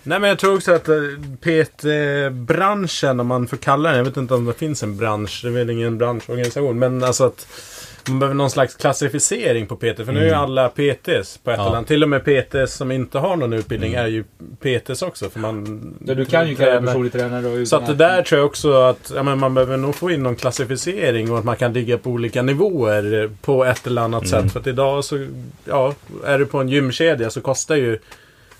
Nej 0.03 0.21
men 0.21 0.29
jag 0.31 0.39
tror 0.39 0.57
också 0.57 0.73
att 0.73 0.89
eh, 0.89 0.95
PT-branschen, 1.41 3.21
om 3.21 3.27
man 3.27 3.47
får 3.47 3.57
kalla 3.57 3.89
den, 3.89 3.99
jag 3.99 4.05
vet 4.05 4.17
inte 4.17 4.35
om 4.35 4.45
det 4.45 4.53
finns 4.53 4.83
en 4.83 4.97
bransch, 4.97 5.41
det 5.43 5.49
är 5.49 5.53
väl 5.53 5.71
ingen 5.71 5.99
branschorganisation, 5.99 6.79
men 6.79 7.05
alltså 7.05 7.25
att 7.27 7.47
man 8.09 8.18
behöver 8.18 8.34
någon 8.34 8.50
slags 8.50 8.74
klassificering 8.74 9.66
på 9.66 9.76
PT, 9.76 10.04
för 10.04 10.12
nu 10.12 10.18
är 10.20 10.24
ju 10.24 10.28
Mm. 10.28 10.40
alla 10.40 10.68
PTs 10.68 11.38
på 11.38 11.50
ett 11.50 11.57
Ja. 11.59 11.66
eller 11.66 11.76
annat. 11.76 11.86
Till 11.86 12.02
och 12.02 12.09
med 12.09 12.24
PTs 12.24 12.74
som 12.74 12.90
inte 12.92 13.18
har 13.18 13.36
någon 13.36 13.52
utbildning 13.52 13.92
Mm. 13.94 14.04
är 14.04 14.09
ju 14.09 14.24
PTs 14.61 15.02
också, 15.02 15.30
för 15.30 15.40
man... 15.40 15.94
Ja, 16.07 16.14
du 16.14 16.24
kan 16.24 16.48
ju 16.48 16.54
kalla 16.57 16.70
dig 16.72 16.86
personlig 16.86 17.12
tränare 17.12 17.66
Så 17.66 17.76
att 17.76 17.86
det 17.86 17.94
där 17.94 18.22
tror 18.22 18.38
jag 18.38 18.46
också 18.46 18.72
att 18.72 19.12
ja, 19.14 19.22
men 19.22 19.38
man 19.38 19.54
behöver 19.54 19.76
nog 19.76 19.94
få 19.94 20.11
in 20.11 20.22
någon 20.22 20.36
klassificering 20.36 21.30
och 21.32 21.38
att 21.38 21.44
man 21.44 21.57
kan 21.57 21.72
ligga 21.72 21.98
på 21.98 22.11
olika 22.11 22.42
nivåer 22.42 23.30
på 23.42 23.64
ett 23.64 23.86
eller 23.86 24.02
annat 24.02 24.32
Mm. 24.32 24.42
sätt. 24.42 24.52
För 24.52 24.61
att 24.61 24.66
idag 24.66 25.04
så, 25.04 25.26
ja, 25.64 25.94
är 26.24 26.38
du 26.38 26.46
på 26.46 26.59
en 26.59 26.68
gymkedja 26.68 27.30
så 27.30 27.40
kostar 27.40 27.76
ju 27.76 27.98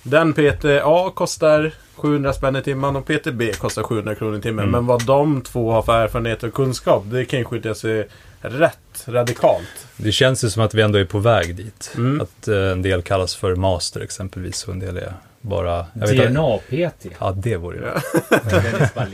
den 0.03 0.33
PT 0.33 0.65
A 0.85 1.13
kostar 1.15 1.73
700 1.97 2.33
spänn 2.33 2.57
i 2.57 2.63
timmen 2.63 2.97
och 2.97 3.07
PT 3.07 3.27
B 3.33 3.53
kostar 3.59 3.83
700 3.83 4.15
kronor 4.15 4.39
i 4.39 4.43
timmen. 4.43 4.63
Mm. 4.65 4.73
Men 4.73 4.87
vad 4.87 5.07
de 5.07 5.41
två 5.41 5.71
har 5.73 5.83
för 5.83 5.93
erfarenhet 6.05 6.43
och 6.43 6.55
kunskap, 6.55 7.03
det 7.07 7.25
kan 7.25 7.39
ju 7.39 7.45
skilja 7.45 7.75
sig 7.75 8.09
rätt 8.41 9.05
radikalt. 9.05 9.87
Det 9.97 10.13
känns 10.13 10.45
ju 10.45 10.51
som 10.51 10.63
att 10.63 10.75
vi 10.75 10.83
ändå 10.83 10.99
är 10.99 11.05
på 11.05 11.19
väg 11.19 11.57
dit. 11.57 11.93
Mm. 11.97 12.21
Att 12.21 12.49
eh, 12.49 12.57
en 12.57 12.83
del 12.83 13.03
kallas 13.03 13.35
för 13.37 13.55
master 13.55 14.01
exempelvis 14.01 14.65
och 14.65 14.73
en 14.73 14.81
del 14.81 14.97
är 14.97 15.13
bara... 15.47 15.87
DNA-PT. 15.95 17.07
Ja, 17.21 17.33
det 17.37 17.57
vore 17.57 17.77
ju... 17.77 17.83
Ja. 17.85 18.01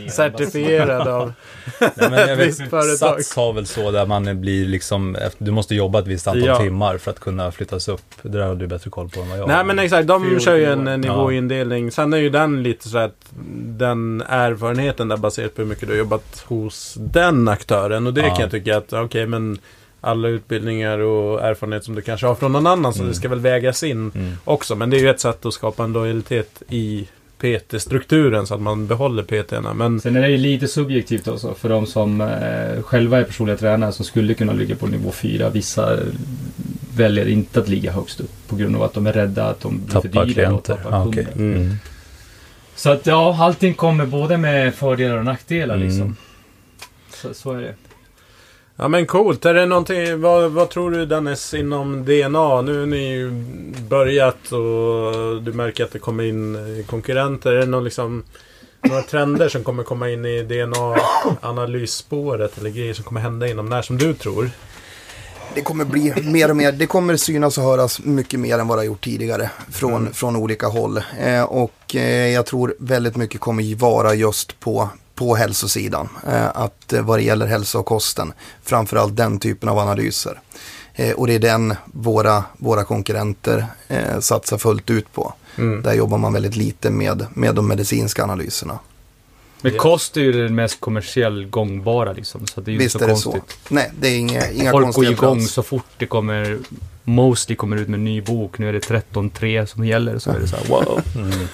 Certifierad 0.11 1.09
av... 1.09 1.33
Nej, 1.81 1.91
men 2.11 2.13
jag 2.29 2.37
vet, 2.37 2.49
Visst 2.49 2.71
företag. 2.71 2.97
Sats 2.97 3.37
har 3.37 3.53
väl 3.53 3.67
så 3.67 3.91
där 3.91 4.07
man 4.07 4.41
blir 4.41 4.67
liksom, 4.67 5.17
du 5.39 5.51
måste 5.51 5.75
jobba 5.75 5.99
ett 5.99 6.07
visst 6.07 6.27
antal 6.27 6.45
Ja. 6.47 6.59
timmar 6.59 6.99
för 6.99 7.11
att 7.11 7.21
kunna 7.21 7.53
flyttas 7.53 7.89
upp. 7.89 8.03
Det 8.23 8.29
där 8.29 8.41
har 8.47 8.55
du 8.55 8.67
bättre 8.67 8.91
koll 8.91 9.09
på 9.09 9.21
än 9.21 9.29
vad 9.29 9.39
jag 9.39 9.49
Nej 9.49 9.65
men 9.65 9.79
exakt, 9.79 10.09
de 10.09 10.31
Fyra 10.31 10.41
kör 10.41 10.57
ju 10.57 10.65
en 10.65 10.89
eh, 10.89 10.97
nivåindelning. 10.99 11.91
Sen 11.91 12.13
är 12.13 12.17
ju 12.19 12.31
den 12.31 12.63
lite 12.63 12.89
så 12.89 12.99
att 12.99 13.15
den 13.67 14.23
erfarenheten 14.29 15.09
där 15.09 15.17
baserat 15.17 15.55
på 15.57 15.63
hur 15.63 15.69
mycket 15.69 15.89
du 15.89 15.93
har 15.95 15.99
jobbat 15.99 16.45
hos 16.47 16.95
den 17.01 17.49
aktören. 17.49 18.07
Och 18.07 18.15
det 18.15 18.21
Ja. 18.21 18.29
kan 18.35 18.41
jag 18.41 18.51
tycka 18.51 18.77
att, 18.77 18.93
okej 18.93 19.27
men 19.27 19.59
alla 20.05 20.29
utbildningar 20.29 20.99
och 20.99 21.43
erfarenhet 21.43 21.85
som 21.85 21.95
du 21.95 22.01
kanske 22.03 22.27
har 22.27 22.35
från 22.35 22.53
någon 22.53 22.67
annan 22.67 22.93
så 22.95 23.01
Mm. 23.01 23.09
det 23.11 23.17
ska 23.17 23.29
väl 23.29 23.41
vägas 23.41 23.83
in 23.83 24.13
Mm. 24.15 24.33
också. 24.45 24.75
Men 24.77 24.91
det 24.91 24.97
är 24.97 25.01
ju 25.01 25.11
ett 25.11 25.21
sätt 25.21 25.47
att 25.47 25.55
skapa 25.55 25.85
en 25.85 25.93
lojalitet 25.93 26.63
i 26.69 27.09
PT-strukturen 27.39 28.47
så 28.47 28.55
att 28.55 28.61
man 28.61 28.87
behåller 28.87 29.23
PT-erna. 29.23 29.75
Men 29.75 30.01
Sen 30.01 30.17
är 30.17 30.21
det 30.21 30.29
ju 30.29 30.37
lite 30.37 30.69
subjektivt 30.69 31.29
också 31.29 31.55
för 31.55 31.69
de 31.69 31.87
som 31.87 32.21
eh, 32.21 32.83
själva 32.83 33.19
är 33.19 33.25
personliga 33.25 33.57
tränare 33.57 33.93
som 33.93 34.05
skulle 34.05 34.35
kunna 34.35 34.53
ligga 34.53 34.77
på 34.77 34.87
nivå 34.87 35.11
4. 35.13 35.51
Vissa 35.51 35.99
väljer 36.97 37.29
inte 37.29 37.61
att 37.61 37.69
ligga 37.69 37.93
högst 37.93 38.21
upp 38.21 38.31
på 38.49 38.57
grund 38.57 38.77
av 38.77 38.83
att 38.83 38.95
de 38.95 39.07
är 39.07 39.13
rädda 39.13 39.45
att 39.45 39.61
de 39.61 39.79
blir 39.79 39.87
för 39.87 40.09
Tappar 40.09 40.25
dyra 40.25 40.35
klienter. 40.35 40.55
och 40.55 40.65
tappar 40.83 41.01
Ah, 41.01 41.03
kunder. 41.05 41.33
Mm. 41.37 41.55
Mm. 41.57 41.77
Så 42.77 42.91
att 42.91 43.07
ja, 43.07 43.37
allting 43.41 43.75
kommer 43.75 44.07
både 44.07 44.37
med 44.37 44.75
fördelar 44.75 45.17
och 45.19 45.25
nackdelar 45.25 45.75
Mm. 45.75 45.89
liksom. 45.89 46.17
Så, 47.15 47.35
så 47.35 47.53
är 47.53 47.61
det. 47.61 47.75
Ja 48.77 48.89
men 48.89 49.07
coolt. 49.07 49.45
Är 49.45 49.55
det 49.55 49.67
någonting, 49.67 50.21
vad, 50.21 50.51
vad 50.51 50.71
tror 50.71 50.91
du 50.91 51.07
Dennis 51.07 51.55
inom 51.55 52.05
DNA? 52.05 52.63
Nu 52.63 52.79
har 52.81 52.87
ni 52.87 53.13
ju 53.13 53.31
börjat 53.89 54.53
och 54.53 55.43
du 55.43 55.53
märker 55.53 55.85
att 55.85 55.93
det 55.93 55.99
kommer 55.99 56.25
in 56.25 56.55
eh, 56.79 56.85
konkurrenter. 56.87 57.53
Är 57.53 57.59
det 57.59 57.67
någon 57.67 57.85
liksom, 57.85 58.23
några 58.83 59.03
trender 59.03 59.49
som 59.49 59.65
kommer 59.65 59.83
komma 59.83 60.11
in 60.11 60.25
i 60.25 60.43
DNA-analysspåret 60.43 62.59
eller 62.59 62.71
grejer 62.71 62.95
som 62.95 63.05
kommer 63.05 63.21
hända 63.21 63.49
inom 63.49 63.67
när 63.67 63.83
som 63.83 63.99
du 63.99 64.15
tror? 64.15 64.51
Det 65.55 65.63
kommer 65.63 65.85
bli 65.85 66.15
mer 66.23 66.51
och 66.51 66.57
mer, 66.57 66.73
det 66.73 66.87
kommer 66.87 67.17
synas 67.17 67.59
och 67.59 67.65
höras 67.65 68.01
mycket 68.05 68.41
mer 68.41 68.59
än 68.59 68.69
vad 68.69 68.79
det 68.79 68.81
har 68.81 68.87
gjort 68.87 69.05
tidigare 69.05 69.51
från, 69.71 69.93
Mm. 69.95 70.13
från 70.13 70.37
olika 70.37 70.67
håll. 70.67 71.01
Eh, 71.21 71.43
och 71.43 71.97
eh, 71.97 72.29
jag 72.29 72.47
tror 72.47 72.75
väldigt 72.79 73.17
mycket 73.17 73.41
kommer 73.41 73.75
vara 73.75 74.15
just 74.15 74.61
på, 74.61 74.89
på 75.23 75.37
hälsosidan. 75.37 76.09
Eh, 76.27 76.49
att 76.55 76.93
eh, 76.93 77.03
vad 77.03 77.19
det 77.19 77.23
gäller 77.23 77.47
hälsa 77.47 77.79
och 77.79 77.87
kosten, 77.87 78.33
framförallt 78.63 79.17
den 79.17 79.39
typen 79.39 79.69
av 79.69 79.79
analyser. 79.79 80.41
Eh, 80.95 81.15
och 81.15 81.27
det 81.27 81.35
är 81.35 81.39
den 81.39 81.75
våra, 81.85 82.45
våra 82.59 82.85
konkurrenter 82.85 83.67
satsar 84.21 84.59
fullt 84.59 84.91
ut 84.91 85.13
på. 85.13 85.35
Mm. 85.59 85.83
Där 85.83 85.93
jobbar 85.93 86.19
man 86.19 86.33
väldigt 86.33 86.57
lite 86.57 86.91
med, 86.91 87.27
med 87.35 87.55
de 87.55 87.69
medicinska 87.69 88.23
analyserna. 88.23 88.79
Men 89.63 89.79
kost 89.79 90.17
är 90.17 90.21
ju 90.21 90.33
det 90.33 90.49
mest 90.49 90.81
kommersiellt 90.81 91.51
gångbara 91.51 92.13
liksom. 92.13 92.47
Så 92.47 92.61
det 92.61 92.71
är 92.71 92.73
ju 92.73 92.79
Visst 92.79 92.95
inte 92.95 93.05
så 93.21 93.31
är 93.31 93.35
det 93.35 93.41
konstigt. 93.43 93.59
så. 93.69 93.75
Nej, 93.75 93.91
det 94.01 94.09
är 94.09 94.19
inga, 94.19 94.51
inga 94.51 94.71
Folk 94.71 94.95
går 94.95 95.05
igång 95.05 95.39
alls. 95.39 95.53
så 95.53 95.63
fort 95.63 95.87
det 95.99 96.07
kommer 96.07 96.59
Mostly 97.05 97.55
kommer 97.57 97.77
ut 97.77 97.89
med 97.89 97.99
en 97.99 98.05
ny 98.05 98.21
bok. 98.21 98.59
Nu 98.59 98.69
är 98.69 98.73
det 98.73 98.79
13.3 98.89 99.67
som 99.67 99.85
gäller. 99.85 100.19
Så 100.19 100.31
är 100.31 100.39
det 100.41 100.47
så 100.49 100.57
här, 100.57 100.65
wow. 100.69 101.01
Mm. 101.17 101.49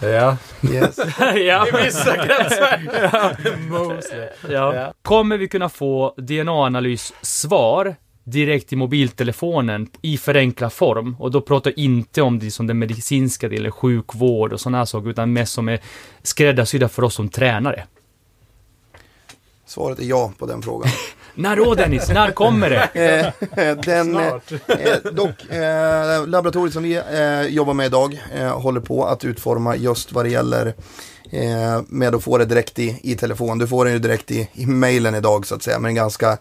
Ja. 0.14 0.36
Yes. 0.72 0.96
ja. 1.36 1.66
I 1.68 1.84
vissa 1.84 2.16
kretsar. 2.16 2.80
Mostly. 3.68 4.18
Ja. 4.54 4.74
Ja. 4.74 4.92
Kommer 5.02 5.38
vi 5.38 5.48
kunna 5.48 5.68
få 5.68 6.14
DNA-analys-svar 6.16 7.96
direkt 8.24 8.72
i 8.72 8.76
mobiltelefonen 8.76 9.88
i 10.02 10.18
förenklad 10.18 10.72
form? 10.72 11.16
Och 11.18 11.30
då 11.30 11.40
pratar 11.40 11.70
jag 11.70 11.78
inte 11.78 12.22
om 12.22 12.38
det 12.38 12.50
som 12.50 12.66
den 12.66 12.78
medicinska 12.78 13.48
delen, 13.48 13.72
sjukvård 13.72 14.52
och 14.52 14.60
sådana 14.60 14.78
här 14.78 14.84
saker, 14.84 15.10
utan 15.10 15.32
mest 15.32 15.52
som 15.52 15.68
är 15.68 15.80
skräddarsydda 16.22 16.88
för 16.88 17.04
oss 17.04 17.14
som 17.14 17.28
tränare. 17.28 17.86
Svaret 19.66 19.98
är 19.98 20.04
ja 20.04 20.32
på 20.38 20.46
den 20.46 20.62
frågan. 20.62 20.90
När 21.34 21.56
då 21.56 21.74
Dennis? 21.74 22.08
När 22.08 22.30
kommer 22.30 22.70
det? 22.70 23.34
Eh, 23.56 23.76
den, 23.76 24.16
eh, 24.16 24.28
Snart. 24.30 24.52
Eh, 24.68 25.12
dock, 25.12 25.50
eh, 25.50 26.26
laboratoriet 26.26 26.72
som 26.72 26.82
vi 26.82 26.94
eh, 26.94 27.54
jobbar 27.54 27.74
med 27.74 27.86
idag 27.86 28.20
eh, 28.34 28.60
håller 28.60 28.80
på 28.80 29.04
att 29.04 29.24
utforma 29.24 29.76
just 29.76 30.12
vad 30.12 30.24
det 30.24 30.28
gäller 30.28 30.74
eh, 31.30 31.82
med 31.88 32.14
att 32.14 32.24
få 32.24 32.38
det 32.38 32.44
direkt 32.44 32.78
i, 32.78 33.00
i 33.02 33.14
telefon. 33.14 33.58
Du 33.58 33.66
får 33.66 33.84
den 33.84 33.94
ju 33.94 34.00
direkt 34.00 34.30
i, 34.30 34.48
i 34.52 34.66
mailen 34.66 35.14
idag 35.14 35.46
så 35.46 35.54
att 35.54 35.62
säga, 35.62 35.78
men 35.78 35.94
ganska, 35.94 36.38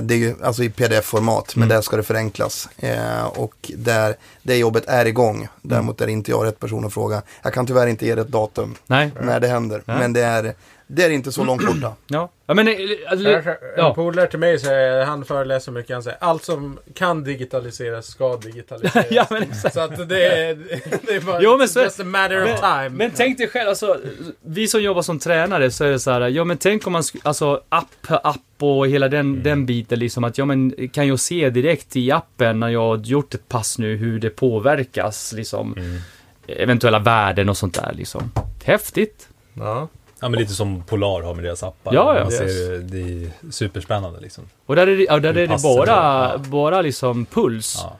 det 0.00 0.14
är 0.14 0.18
ju 0.18 0.34
alltså 0.42 0.62
i 0.64 0.70
pdf-format, 0.70 1.56
men 1.56 1.62
Mm. 1.62 1.68
där 1.76 1.82
ska 1.82 1.96
det 1.96 2.02
förenklas. 2.02 2.68
Eh, 2.76 3.24
och 3.24 3.70
där, 3.76 4.14
det 4.42 4.56
jobbet 4.56 4.84
är 4.86 5.06
igång. 5.06 5.48
Däremot 5.62 6.00
är 6.00 6.06
inte 6.06 6.30
jag 6.30 6.44
rätt 6.46 6.60
person 6.60 6.84
att 6.86 6.92
fråga. 6.94 7.22
Jag 7.42 7.52
kan 7.54 7.66
tyvärr 7.66 7.86
inte 7.86 8.06
ge 8.06 8.14
dig 8.14 8.22
ett 8.22 8.28
datum 8.30 8.74
Nej. 8.86 9.10
när 9.22 9.40
det 9.40 9.48
händer, 9.48 9.82
Nej. 9.86 9.98
men 9.98 10.12
det 10.12 10.20
är, 10.24 10.54
det 10.92 11.04
är 11.04 11.10
inte 11.10 11.32
så 11.32 11.44
långt 11.44 11.66
borta. 11.66 11.94
Ja. 12.06 12.30
Ja 12.46 12.54
men... 12.54 12.68
eh, 12.68 12.74
alltså, 13.08 13.28
En 13.28 13.42
Ja. 13.76 13.94
polare 13.94 14.26
till 14.26 14.38
mig 14.38 14.58
säger, 14.58 15.04
han 15.04 15.24
föreläser 15.24 15.72
mycket, 15.72 15.92
han 15.94 16.02
säger 16.02 16.18
allt 16.20 16.44
som 16.44 16.78
kan 16.94 17.24
digitaliseras 17.24 18.06
ska 18.06 18.36
digitaliseras. 18.36 19.06
Ja, 19.10 19.26
men 19.30 19.42
exakt. 19.42 19.74
Så 19.74 19.80
att 19.80 20.08
det 20.08 20.26
är, 20.26 20.54
det 21.06 21.14
är 21.16 21.20
bara 21.20 21.42
Jo, 21.42 21.56
men 21.58 21.68
så- 21.68 21.80
just 21.80 22.00
a 22.00 22.04
matter 22.04 22.42
of 22.54 22.60
time. 22.60 22.88
Men 22.88 23.10
tänk 23.14 23.38
dig 23.38 23.48
själv, 23.48 23.68
alltså, 23.68 23.98
vi 24.42 24.68
som 24.68 24.82
jobbar 24.82 25.02
som 25.02 25.18
tränare 25.18 25.70
så 25.70 25.84
är 25.84 25.90
det 25.90 25.98
så 25.98 26.10
här, 26.10 26.20
ja 26.28 26.44
men 26.44 26.56
tänk 26.58 26.86
om 26.86 26.92
man, 26.92 27.02
alltså 27.22 27.62
app, 27.68 27.86
app 28.08 28.36
och 28.58 28.88
hela 28.88 29.08
den, 29.08 29.42
den 29.42 29.66
biten 29.66 29.98
liksom 29.98 30.24
att, 30.24 30.38
ja 30.38 30.44
men 30.44 30.88
kan 30.88 31.08
jag 31.08 31.20
se 31.20 31.50
direkt 31.50 31.96
i 31.96 32.10
appen 32.12 32.60
när 32.60 32.68
jag 32.68 32.80
har 32.80 32.96
gjort 32.96 33.34
ett 33.34 33.48
pass 33.48 33.78
nu 33.78 33.96
hur 33.96 34.18
det 34.20 34.30
påverkas 34.30 35.32
liksom, 35.32 35.76
eventuella 36.46 36.98
värden 36.98 37.48
och 37.48 37.56
sånt 37.56 37.74
där 37.74 37.92
liksom. 37.96 38.32
Häftigt! 38.64 39.28
ja. 39.54 39.88
Ja, 40.20 40.28
men 40.28 40.40
lite 40.40 40.52
som 40.52 40.82
Polar 40.82 41.22
har 41.22 41.34
med 41.34 41.44
deras 41.44 41.62
appar. 41.62 41.94
Ja, 41.94 42.16
ja. 42.16 42.22
Man 42.22 42.32
ser, 42.32 42.44
Yes. 42.44 42.90
det- 42.90 42.98
är 43.46 43.50
superspännande 43.50 44.20
liksom. 44.20 44.44
Och 44.66 44.76
där 44.76 44.86
är 44.86 44.96
det, 44.96 45.02
ja, 45.04 45.18
där 45.18 45.36
är 45.36 45.46
det 45.46 45.62
bara, 45.62 45.86
ja. 45.86 46.38
bara 46.38 46.82
liksom 46.82 47.24
puls. 47.26 47.78
Ja. 47.82 47.96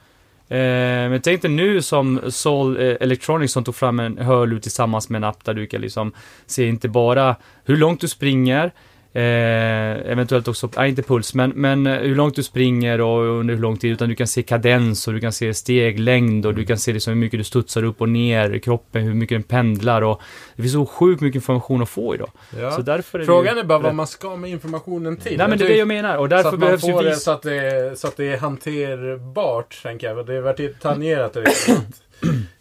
Eh, 0.55 1.09
men 1.09 1.21
tänk 1.21 1.41
dig 1.41 1.51
nu 1.51 1.81
som 1.81 2.21
Sol 2.31 2.77
eh, 2.81 2.95
Electronics 2.99 3.53
som 3.53 3.63
tog 3.63 3.75
fram 3.75 3.99
en 3.99 4.17
hörlur 4.17 4.59
tillsammans 4.59 5.09
med 5.09 5.19
en 5.19 5.23
app 5.23 5.45
där 5.45 5.53
du 5.53 5.67
kan 5.67 5.81
liksom 5.81 6.13
se 6.45 6.67
inte 6.67 6.89
bara 6.89 7.35
hur 7.65 7.77
långt 7.77 8.01
du 8.01 8.07
springer, 8.07 8.71
eh, 9.13 10.11
eventuellt 10.11 10.47
också, 10.47 10.69
nej 10.75 10.89
inte 10.89 11.01
puls, 11.01 11.33
men, 11.33 11.49
men 11.49 11.87
eh, 11.87 11.97
hur 11.97 12.15
långt 12.15 12.35
du 12.35 12.43
springer 12.43 13.01
och 13.01 13.39
under 13.39 13.53
hur 13.53 13.61
lång 13.61 13.77
tid, 13.77 13.91
utan 13.91 14.09
du 14.09 14.15
kan 14.15 14.27
se 14.27 14.43
kadens 14.43 15.07
och 15.07 15.13
du 15.13 15.19
kan 15.19 15.31
se 15.31 15.53
steglängd 15.53 16.45
och 16.45 16.55
du 16.55 16.65
kan 16.65 16.77
se 16.77 16.93
liksom 16.93 17.13
hur 17.13 17.19
mycket 17.19 17.39
du 17.39 17.43
studsar 17.43 17.83
upp 17.83 18.01
och 18.01 18.09
ner 18.09 18.49
i 18.49 18.59
kroppen, 18.59 19.03
hur 19.03 19.13
mycket 19.13 19.35
den 19.35 19.43
pendlar 19.43 20.01
och 20.01 20.21
det 20.55 20.61
finns 20.61 20.73
så 20.73 20.85
sjukt 20.85 21.21
mycket 21.21 21.35
information 21.35 21.81
att 21.81 21.89
få 21.89 22.15
idag. 22.15 22.31
Ja. 22.59 22.71
Så 22.71 22.81
därför 22.81 23.17
är 23.17 23.19
det 23.19 23.25
Frågan 23.25 23.55
ju 23.55 23.59
är 23.61 23.65
bara 23.65 23.79
vad 23.79 23.95
man 23.95 24.07
ska 24.07 24.35
med 24.35 24.49
informationen 24.49 25.17
till. 25.17 25.37
Nej 25.37 25.47
men 25.47 25.57
det 25.57 25.65
är 25.65 25.69
det 25.69 25.77
jag 25.77 25.87
menar 25.87 26.17
och 26.17 26.29
därför 26.29 26.43
så 26.43 26.47
att 26.47 26.59
man 26.59 26.67
behövs 26.67 26.87
ju 26.87 26.91
får 26.91 27.03
det 27.03 27.09
vis... 27.09 27.23
så 27.23 27.31
att 27.31 27.41
det, 27.41 27.99
så 27.99 28.07
att 28.07 28.17
det 28.17 28.25
är 28.25 28.37
hanterbart, 28.37 29.83
tänker 29.83 30.07
jag. 30.07 30.25
Det 30.25 30.33
har 30.33 30.41
varit 30.41 30.79
tangerat 30.81 31.33
det 31.33 31.41
att 31.41 32.01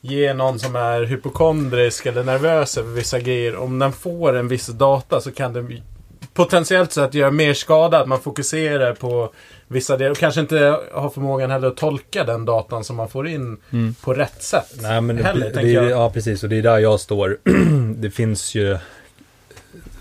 ge 0.01 0.35
någon 0.35 0.59
som 0.59 0.77
är 0.77 1.03
hypokondrisk 1.03 2.07
eller 2.07 2.25
nervös 2.25 2.79
över 2.79 2.93
vissa 2.93 3.21
grejer. 3.21 3.57
Om 3.57 3.79
den 3.79 3.93
får 3.93 4.37
en 4.37 4.49
viss 4.49 4.67
data 4.67 5.21
så 5.21 5.33
kan 5.33 5.53
den 5.53 5.67
potentiellt 6.45 6.93
sett 6.93 7.15
gör 7.15 7.31
mer 7.31 7.55
skada. 7.55 8.01
Att 8.01 8.09
man 8.09 8.21
fokuserar 8.21 8.95
på 8.95 9.33
vissa 9.69 9.97
delar 9.97 10.11
och 10.11 10.19
kanske 10.19 10.41
inte 10.41 10.79
har 10.93 11.11
förmågan 11.11 11.51
heller 11.51 11.69
att 11.69 11.77
tolka 11.77 12.25
den 12.25 12.45
datan 12.45 12.85
som 12.85 12.97
man 12.97 13.09
får 13.09 13.29
in 13.29 13.57
Mm. 13.71 13.95
på 13.95 14.15
rätt 14.15 14.43
sätt. 14.43 14.75
Nej, 14.81 15.01
men 15.01 15.17
det, 15.17 15.23
heller, 15.23 15.47
det, 15.47 15.53
tänker 15.53 15.71
jag. 15.73 15.91
Ja, 15.91 16.11
precis. 16.11 16.43
Och 16.43 16.49
det 16.49 16.59
är 16.59 16.63
där 16.63 16.79
jag 16.79 17.01
står. 17.01 17.39
det 17.97 18.11
finns 18.11 18.55
ju 18.55 18.79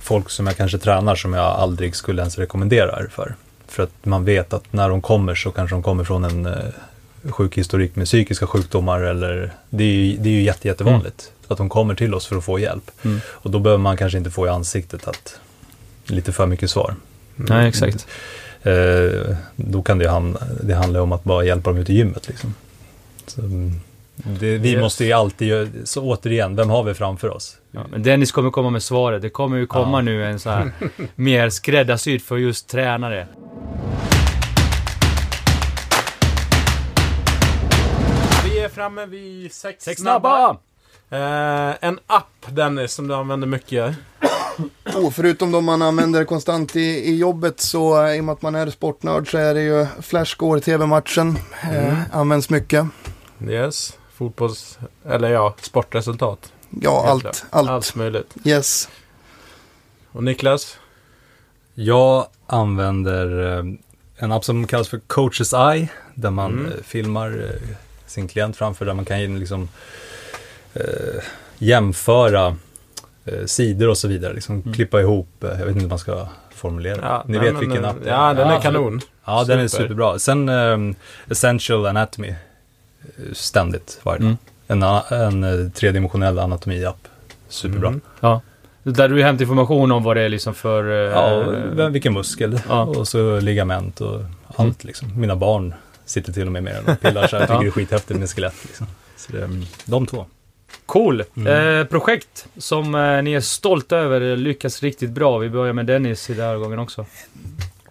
folk 0.02 0.30
som 0.30 0.48
jag 0.48 0.58
kanske 0.58 0.78
tränar 0.78 1.16
som 1.16 1.34
jag 1.34 1.46
aldrig 1.46 1.96
skulle 1.96 2.22
ens 2.22 2.38
rekommendera 2.38 3.02
det 3.04 3.10
för. 3.10 3.36
För 3.68 3.84
att 3.84 4.06
man 4.06 4.26
vet 4.26 4.54
att 4.54 4.74
när 4.74 4.90
de 4.90 5.02
kommer 5.02 5.36
så 5.36 5.52
kanske 5.52 5.76
de 5.76 5.84
kommer 5.84 6.04
från 6.04 6.24
en 6.24 6.46
eh, 6.46 7.32
sjukhistorik 7.32 7.96
med 7.96 8.06
psykiska 8.06 8.48
sjukdomar 8.48 9.02
eller 9.02 9.52
det 9.70 9.84
är 9.84 9.88
ju, 9.88 10.18
det 10.18 10.30
är 10.30 10.34
ju 10.34 10.42
jätte, 10.42 10.68
jättevanligt 10.68 11.32
att 11.48 11.58
de 11.58 11.70
kommer 11.70 11.96
till 11.96 12.14
oss 12.14 12.28
för 12.28 12.36
att 12.38 12.44
få 12.44 12.60
hjälp. 12.60 12.92
Mm. 13.02 13.20
Och 13.28 13.52
då 13.52 13.60
behöver 13.60 13.82
man 13.82 13.98
kanske 13.98 14.18
inte 14.18 14.32
få 14.32 14.46
i 14.46 14.50
ansiktet 14.50 15.08
att 15.08 15.40
lite 16.10 16.32
för 16.32 16.45
mycket 16.45 16.70
svar. 16.70 16.95
Nej, 17.36 17.68
exakt. 17.68 18.07
Eh, 18.64 19.36
då 19.55 19.82
kan 19.82 19.97
det 19.97 20.03
ju 20.03 20.10
hamna, 20.10 20.39
det 20.64 20.74
handlar 20.74 20.99
om 20.99 21.12
att 21.12 21.24
bara 21.24 21.43
hjälpa 21.43 21.70
dem 21.70 21.80
ut 21.80 21.89
i 21.89 21.93
gymmet 21.93 22.28
liksom. 22.28 22.53
Så, 23.28 23.41
mm, 23.41 23.72
det, 24.16 24.57
vi 24.57 24.72
Yes. 24.72 24.82
måste 24.82 25.05
ju 25.05 25.14
alltid, 25.14 25.72
så 25.84 26.01
återigen, 26.03 26.55
vem 26.55 26.70
har 26.70 26.84
vi 26.84 26.93
framför 26.93 27.30
oss? 27.30 27.57
Ja, 27.72 27.82
men 27.91 28.03
Dennis 28.03 28.32
kommer 28.32 28.49
komma 28.51 28.70
med 28.70 28.84
svaret. 28.84 29.22
Det 29.22 29.30
kommer 29.30 29.57
ju 29.57 29.68
komma 29.68 29.97
Ja. 29.97 30.01
nu 30.01 30.26
en 30.26 30.39
så 30.39 30.49
här 30.49 30.72
mer 31.16 31.49
skräddarsydd 31.49 32.22
för 32.22 32.38
just 32.38 32.70
tränare. 32.70 33.28
Vi 38.43 38.60
är 38.60 38.70
framme 38.70 39.05
vid 39.05 39.53
sex, 39.53 39.84
Sex 39.84 40.01
snabba! 40.01 40.49
Eh, 41.10 41.76
en 41.82 41.99
app 42.07 42.26
Dennis 42.49 42.93
som 42.93 43.07
du 43.07 43.16
använder 43.16 43.47
mycket. 43.47 43.95
Och 44.95 45.14
förutom 45.16 45.51
de 45.51 45.66
man 45.66 45.82
använder 45.82 46.26
konstant 46.26 46.76
i, 46.76 46.80
i 46.82 47.18
jobbet 47.18 47.60
så 47.62 48.05
eh, 48.05 48.16
i 48.16 48.20
och 48.20 48.24
med 48.24 48.34
att 48.34 48.41
man 48.41 48.55
är 48.55 48.70
sportnörd 48.70 49.32
så 49.32 49.38
är 49.38 49.53
det 49.53 49.62
ju 49.62 49.86
Flashscore 50.01 50.60
TV-matchen. 50.62 51.38
Eh, 51.74 51.97
används 52.12 52.49
mycket. 52.49 52.86
Yes. 53.47 53.97
Fotbolls... 54.14 54.78
Eller 55.05 55.30
ja, 55.30 55.55
sportresultat. 55.62 56.51
Ja, 56.82 57.05
allt, 57.07 57.45
allt. 57.49 57.70
Allt 57.70 57.95
möjligt. 57.95 58.36
Yes. 58.43 58.89
Och 60.12 60.24
Niklas? 60.24 60.78
Jag 61.74 62.28
använder 62.47 63.57
eh, 63.57 63.64
en 64.18 64.32
app 64.32 64.45
som 64.45 64.68
kallas 64.68 64.89
för 64.89 64.99
Coaches 65.07 65.53
Eye, 65.53 65.88
där 66.16 66.30
man 66.32 66.51
Mm. 66.60 66.66
eh, 66.72 66.78
filmar 66.84 67.30
eh, 67.30 67.76
sin 68.07 68.28
klient 68.28 68.57
framför, 68.57 68.86
där 68.86 68.93
man 68.93 69.05
kan 69.05 69.22
ju 69.22 69.38
liksom 69.39 69.70
eh, 70.74 71.24
jämföra 71.57 72.55
eh, 73.32 73.46
sidor 73.46 73.90
och 73.90 73.98
så 73.98 74.08
vidare, 74.08 74.34
liksom 74.34 74.74
klippa 74.74 75.02
ihop, 75.02 75.44
eh, 75.44 75.50
jag 75.50 75.58
vet 75.58 75.68
inte 75.68 75.80
hur 75.82 75.90
man 75.90 76.00
ska 76.00 76.28
formulera. 76.56 76.98
Ja, 77.02 77.24
Ni 77.28 77.38
nej, 77.38 77.46
vet 77.46 77.54
men, 77.54 77.60
vilken 77.60 77.84
eh, 77.84 77.90
app 77.90 77.96
det 78.04 78.10
är? 78.10 78.14
Ja, 78.28 78.34
den 78.34 78.48
är 78.48 78.60
kanon. 78.62 79.02
Ja, 79.26 79.44
den 79.44 79.60
är 79.60 79.68
Super. 79.68 79.84
superbra. 79.84 80.20
Sen 80.20 80.50
ehm, 80.50 80.96
Essential 81.30 81.86
Anatomy, 81.86 82.28
eh, 82.30 82.36
ständigt 83.34 84.00
varje 84.04 84.20
dag. 84.20 84.36
Mm. 84.68 84.84
En, 85.12 85.44
en 85.44 85.66
eh, 85.66 85.72
tredimensionell 85.72 86.40
anatomi-app. 86.40 87.08
Superbra. 87.50 87.88
Mm. 87.88 88.02
Ja. 88.20 88.42
Där 88.84 89.10
du 89.10 89.24
hämtar 89.24 89.44
information 89.44 89.92
om 89.92 90.04
vad 90.04 90.16
det 90.18 90.22
är 90.22 90.30
liksom 90.30 90.54
för... 90.54 90.84
eh, 90.90 91.12
Ja, 91.12 91.44
vem- 91.74 91.94
vilken 91.94 92.14
muskel 92.14 92.60
Ja. 92.70 92.82
och 92.84 93.08
så 93.08 93.40
ligament 93.40 94.02
och 94.02 94.22
allt 94.56 94.84
liksom. 94.84 95.20
Mina 95.22 95.36
barn 95.36 95.74
sitter 96.06 96.34
till 96.34 96.46
och 96.46 96.52
med 96.52 96.64
med 96.64 96.76
den 96.76 96.94
och 96.96 97.02
pillar 97.02 97.28
så. 97.28 97.36
Jag 97.36 97.48
tycker 97.48 97.60
det 97.62 97.68
är 97.68 97.72
skithäftigt 97.72 98.20
med 98.20 98.30
skelett 98.30 98.56
liksom. 98.64 98.88
Så 99.18 99.32
det, 99.32 99.44
mm, 99.44 99.64
de 99.86 100.08
två. 100.08 100.26
Cool! 100.90 101.24
Mm. 101.38 101.80
Eh, 101.80 101.86
projekt 101.86 102.48
som 102.58 102.96
eh, 102.96 103.22
ni 103.22 103.34
är 103.34 103.42
stolta 103.42 103.98
över 103.98 104.38
lyckas 104.38 104.84
riktigt 104.84 105.10
bra. 105.10 105.38
Vi 105.38 105.50
börjar 105.50 105.74
med 105.74 105.86
Dennis 105.86 106.30
i 106.30 106.34
den 106.34 106.46
här 106.46 106.58
gången 106.58 106.80
också. 106.80 107.06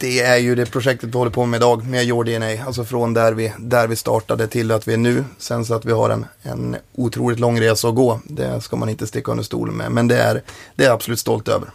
Det 0.00 0.20
är 0.20 0.36
ju 0.36 0.54
det 0.54 0.66
projektet 0.66 1.08
vi 1.08 1.18
håller 1.18 1.30
på 1.30 1.46
med 1.46 1.58
idag 1.58 1.86
med 1.86 2.04
Your 2.04 2.24
DNA. 2.24 2.64
Alltså 2.66 2.84
från 2.84 3.14
där 3.14 3.32
vi, 3.32 3.52
där 3.58 3.88
vi 3.88 3.96
startade 3.96 4.46
till 4.46 4.70
att 4.70 4.88
vi 4.88 4.92
är 4.92 4.96
nu. 4.96 5.24
Sen 5.38 5.64
så 5.64 5.74
att 5.74 5.84
vi 5.84 5.92
har 5.92 6.10
en, 6.10 6.26
en 6.42 6.76
otroligt 6.94 7.38
lång 7.40 7.60
resa 7.60 7.88
att 7.88 7.94
gå. 7.94 8.20
Det 8.24 8.60
ska 8.60 8.76
man 8.76 8.88
inte 8.88 9.06
sticka 9.06 9.30
under 9.30 9.44
stolen 9.44 9.74
med. 9.74 9.92
Men 9.92 10.08
det 10.08 10.16
är, 10.16 10.42
det 10.74 10.82
är 10.82 10.86
jag 10.86 10.94
absolut 10.94 11.18
stolt 11.18 11.48
över. 11.48 11.68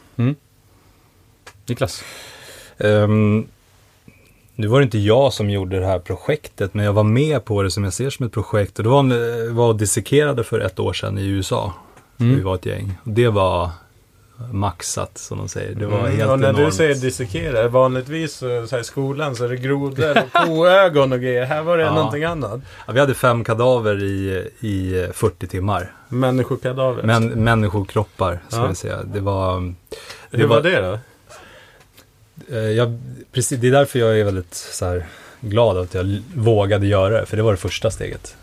Niklas? 1.65 2.03
Ehm, 2.77 3.47
nu 4.55 4.67
var 4.67 4.79
det 4.79 4.83
inte 4.83 4.97
jag 4.97 5.33
som 5.33 5.49
gjorde 5.49 5.79
det 5.79 5.85
här 5.85 5.99
projektet, 5.99 6.73
men 6.73 6.85
jag 6.85 6.93
var 6.93 7.03
med 7.03 7.45
på 7.45 7.63
det 7.63 7.71
som 7.71 7.83
jag 7.83 7.93
ser 7.93 8.09
som 8.09 8.25
ett 8.25 8.31
projekt. 8.31 8.77
Och 8.77 8.83
det 8.83 8.89
var, 8.89 8.99
en- 8.99 9.55
var 9.55 9.73
dissekerade 9.73 10.43
för 10.43 10.59
ett 10.59 10.79
år 10.79 10.93
sedan 10.93 11.17
i 11.17 11.25
USA. 11.27 11.73
Mm. 12.19 12.35
Vi 12.35 12.41
var 12.41 12.55
ett 12.55 12.65
gäng. 12.65 12.97
Och 13.03 13.11
det 13.11 13.27
var 13.29 13.69
maxat, 14.51 15.17
som 15.17 15.37
de 15.37 15.47
säger. 15.49 15.75
Det 15.75 15.85
var 15.85 15.99
Mm. 15.99 16.17
helt 16.17 16.31
och 16.31 16.39
när 16.39 16.49
enormt. 16.49 16.65
du 16.65 16.71
säger 16.71 16.95
dissekera, 16.95 17.67
vanligtvis 17.67 18.33
så, 18.33 18.67
så 18.67 18.75
här, 18.75 18.81
i 18.81 18.83
skolan 18.83 19.35
så 19.35 19.43
är 19.43 19.49
det 19.49 19.57
grodor 19.57 20.17
och 20.23 20.45
koögon 20.45 21.11
och 21.13 21.19
grejer. 21.21 21.45
Här 21.45 21.61
var 21.63 21.77
det 21.77 21.83
Ja. 21.83 21.93
någonting 21.95 22.23
annat. 22.23 22.61
Ja, 22.87 22.93
vi 22.93 22.99
hade 22.99 23.13
fem 23.13 23.43
kadaver 23.43 24.03
i, 24.03 24.47
i 24.59 25.07
40 25.13 25.47
timmar. 25.47 25.91
Människokadaver. 26.09 27.03
Men, 27.03 27.27
människokroppar, 27.27 28.39
ska 28.47 28.59
Ja. 28.61 28.67
jag 28.67 28.77
säga. 28.77 29.03
Det 29.03 29.19
var... 29.19 29.73
Hur 30.31 30.47
var 30.47 30.61
det 30.61 30.81
då? 30.81 30.99
Eh, 32.51 32.57
Jag, 32.57 32.99
precis, 33.31 33.59
det 33.59 33.67
är 33.67 33.71
därför 33.71 33.99
jag 33.99 34.19
är 34.19 34.23
väldigt 34.23 34.53
så 34.53 34.85
här, 34.85 35.05
glad 35.41 35.77
att 35.77 35.93
jag 35.93 36.21
vågade 36.35 36.87
göra 36.87 37.19
det, 37.19 37.25
för 37.25 37.37
det 37.37 37.43
var 37.43 37.51
det 37.51 37.57
första 37.57 37.91
steget. 37.91 38.35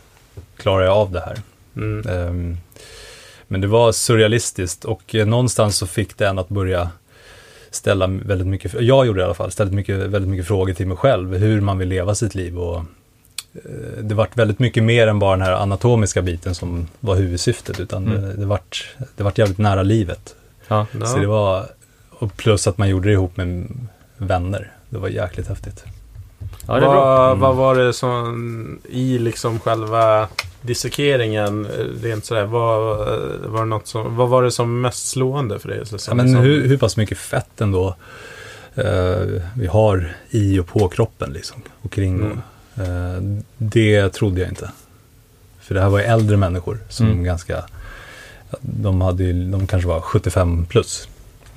Klarar 0.57 0.84
jag 0.84 0.96
av 0.96 1.12
det 1.12 1.20
här? 1.20 1.36
Mm. 1.76 2.09
Ehm, 2.09 2.57
men 3.48 3.61
det 3.61 3.66
var 3.66 3.92
surrealistiskt 3.92 4.84
och 4.84 5.14
eh, 5.14 5.26
någonstans 5.26 5.76
så 5.76 5.86
fick 5.86 6.18
det 6.18 6.26
en 6.26 6.38
att 6.38 6.48
börja 6.48 6.90
ställa 7.70 8.07
väldigt 8.07 8.46
mycket, 8.46 8.74
jag 8.80 9.07
gjorde 9.07 9.18
det 9.20 9.22
i 9.22 9.24
alla 9.24 9.34
fall, 9.34 9.51
ställde 9.51 9.74
mycket, 9.74 9.96
väldigt 9.96 10.30
mycket 10.30 10.46
frågor 10.46 10.74
till 10.74 10.86
mig 10.86 10.96
själv, 10.96 11.36
hur 11.36 11.61
man 11.61 11.78
vill 11.78 11.88
leva 11.88 12.14
sitt 12.14 12.34
liv 12.34 12.59
och 12.59 12.76
eh, 13.55 14.03
det 14.03 14.14
vart 14.14 14.36
väldigt 14.36 14.59
mycket 14.59 14.82
mer 14.82 15.07
än 15.07 15.18
bara 15.18 15.36
den 15.36 15.46
här 15.46 15.53
anatomiska 15.53 16.22
biten 16.22 16.55
som 16.55 16.88
var 17.01 17.16
huvudsyftet, 17.16 17.80
utan 17.80 18.07
Mm. 18.07 18.22
det, 18.22 18.32
det, 18.36 18.46
vart, 18.46 18.94
det 19.16 19.22
vart 19.22 19.38
jävligt 19.38 19.59
nära 19.59 19.82
livet. 19.82 20.34
Ja. 20.68 20.86
Ja. 21.01 21.07
Så 21.07 21.18
det 21.18 21.26
var, 21.26 21.66
och 22.21 22.37
plus 22.37 22.66
att 22.66 22.79
man 22.79 22.89
gjorde 22.89 23.09
det 23.09 23.12
ihop 23.12 23.37
med 23.37 23.66
vänner. 24.16 24.73
Det 24.89 24.99
var 24.99 25.09
jäkligt 25.09 25.49
häftigt. 25.49 25.85
Ja, 26.66 26.73
det 26.75 26.79
är 26.79 26.81
bra. 26.81 26.95
vad, 26.95 27.27
Mm. 27.27 27.41
vad 27.41 27.57
var 27.57 27.75
det 27.75 27.93
som 27.93 28.79
i 28.89 29.18
liksom 29.18 29.61
själva 29.61 30.29
dissekeringen, 30.62 31.66
rent 32.03 32.25
sådär, 32.25 32.45
vad, 32.45 32.81
var 33.51 33.59
det 33.61 33.64
något 33.68 33.87
som, 33.87 34.16
vad 34.16 34.29
var 34.29 34.43
det 34.43 34.51
som 34.51 34.81
mest 34.81 35.09
slående 35.09 35.59
för 35.59 35.68
dig? 35.68 35.83
Ja, 36.09 36.14
men 36.14 36.27
liksom- 36.27 36.43
hur, 36.43 36.68
hur 36.68 36.77
pass 36.79 36.97
mycket 36.97 37.18
fett 37.18 37.61
ändå 37.61 37.95
eh, 38.75 39.43
vi 39.57 39.66
har 39.71 40.16
i 40.31 40.59
och 40.59 40.66
på 40.66 40.89
kroppen 40.89 41.33
liksom. 41.33 41.62
Och 41.83 41.93
kring. 41.93 42.16
Mm. 42.16 42.39
Eh, 42.77 43.43
det 43.59 44.09
trodde 44.09 44.41
jag 44.41 44.49
inte. 44.49 44.71
För 45.61 45.75
det 45.75 45.81
här 45.81 45.89
var 45.89 45.99
ju 45.99 46.05
äldre 46.05 46.37
människor 46.37 46.79
som 46.89 47.07
Mm. 47.07 47.25
ganska, 47.25 47.64
de, 48.61 49.01
hade 49.01 49.25
ju, 49.25 49.51
de 49.51 49.66
kanske 49.66 49.89
var 49.89 50.01
75 50.01 50.66
plus. 50.66 51.09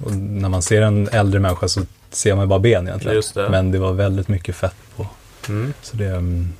Och 0.03 0.11
när 0.15 0.49
man 0.49 0.61
ser 0.61 0.81
en 0.81 1.07
äldre 1.07 1.39
människa 1.39 1.67
så 1.67 1.81
ser 2.09 2.35
man 2.35 2.43
ju 2.45 2.47
bara 2.49 2.59
ben 2.59 2.87
egentligen. 2.87 3.15
Just 3.15 3.33
det. 3.33 3.49
Men 3.49 3.71
det 3.71 3.79
var 3.79 3.93
väldigt 3.93 4.27
mycket 4.27 4.55
fett 4.55 4.75
på. 4.95 5.07
Mm. 5.47 5.73
Så 5.81 5.97
det, 5.97 6.07
mm, 6.07 6.53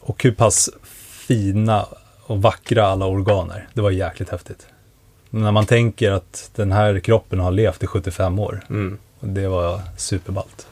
och 0.00 0.22
hur 0.24 0.32
pass 0.32 0.70
fina 1.26 1.86
och 2.22 2.42
vackra 2.42 2.86
alla 2.86 3.06
organ 3.06 3.50
är. 3.50 3.68
Det 3.74 3.80
var 3.80 3.90
jäkligt 3.90 4.28
häftigt. 4.30 4.66
När 5.30 5.52
man 5.52 5.66
tänker 5.66 6.12
att 6.12 6.50
den 6.54 6.72
här 6.72 7.00
kroppen 7.00 7.40
har 7.40 7.50
levt 7.50 7.82
i 7.82 7.86
75 7.86 8.38
år. 8.38 8.60
Mm. 8.70 8.98
Och 9.20 9.28
det 9.28 9.48
var 9.48 9.80
superballt. 9.96 10.66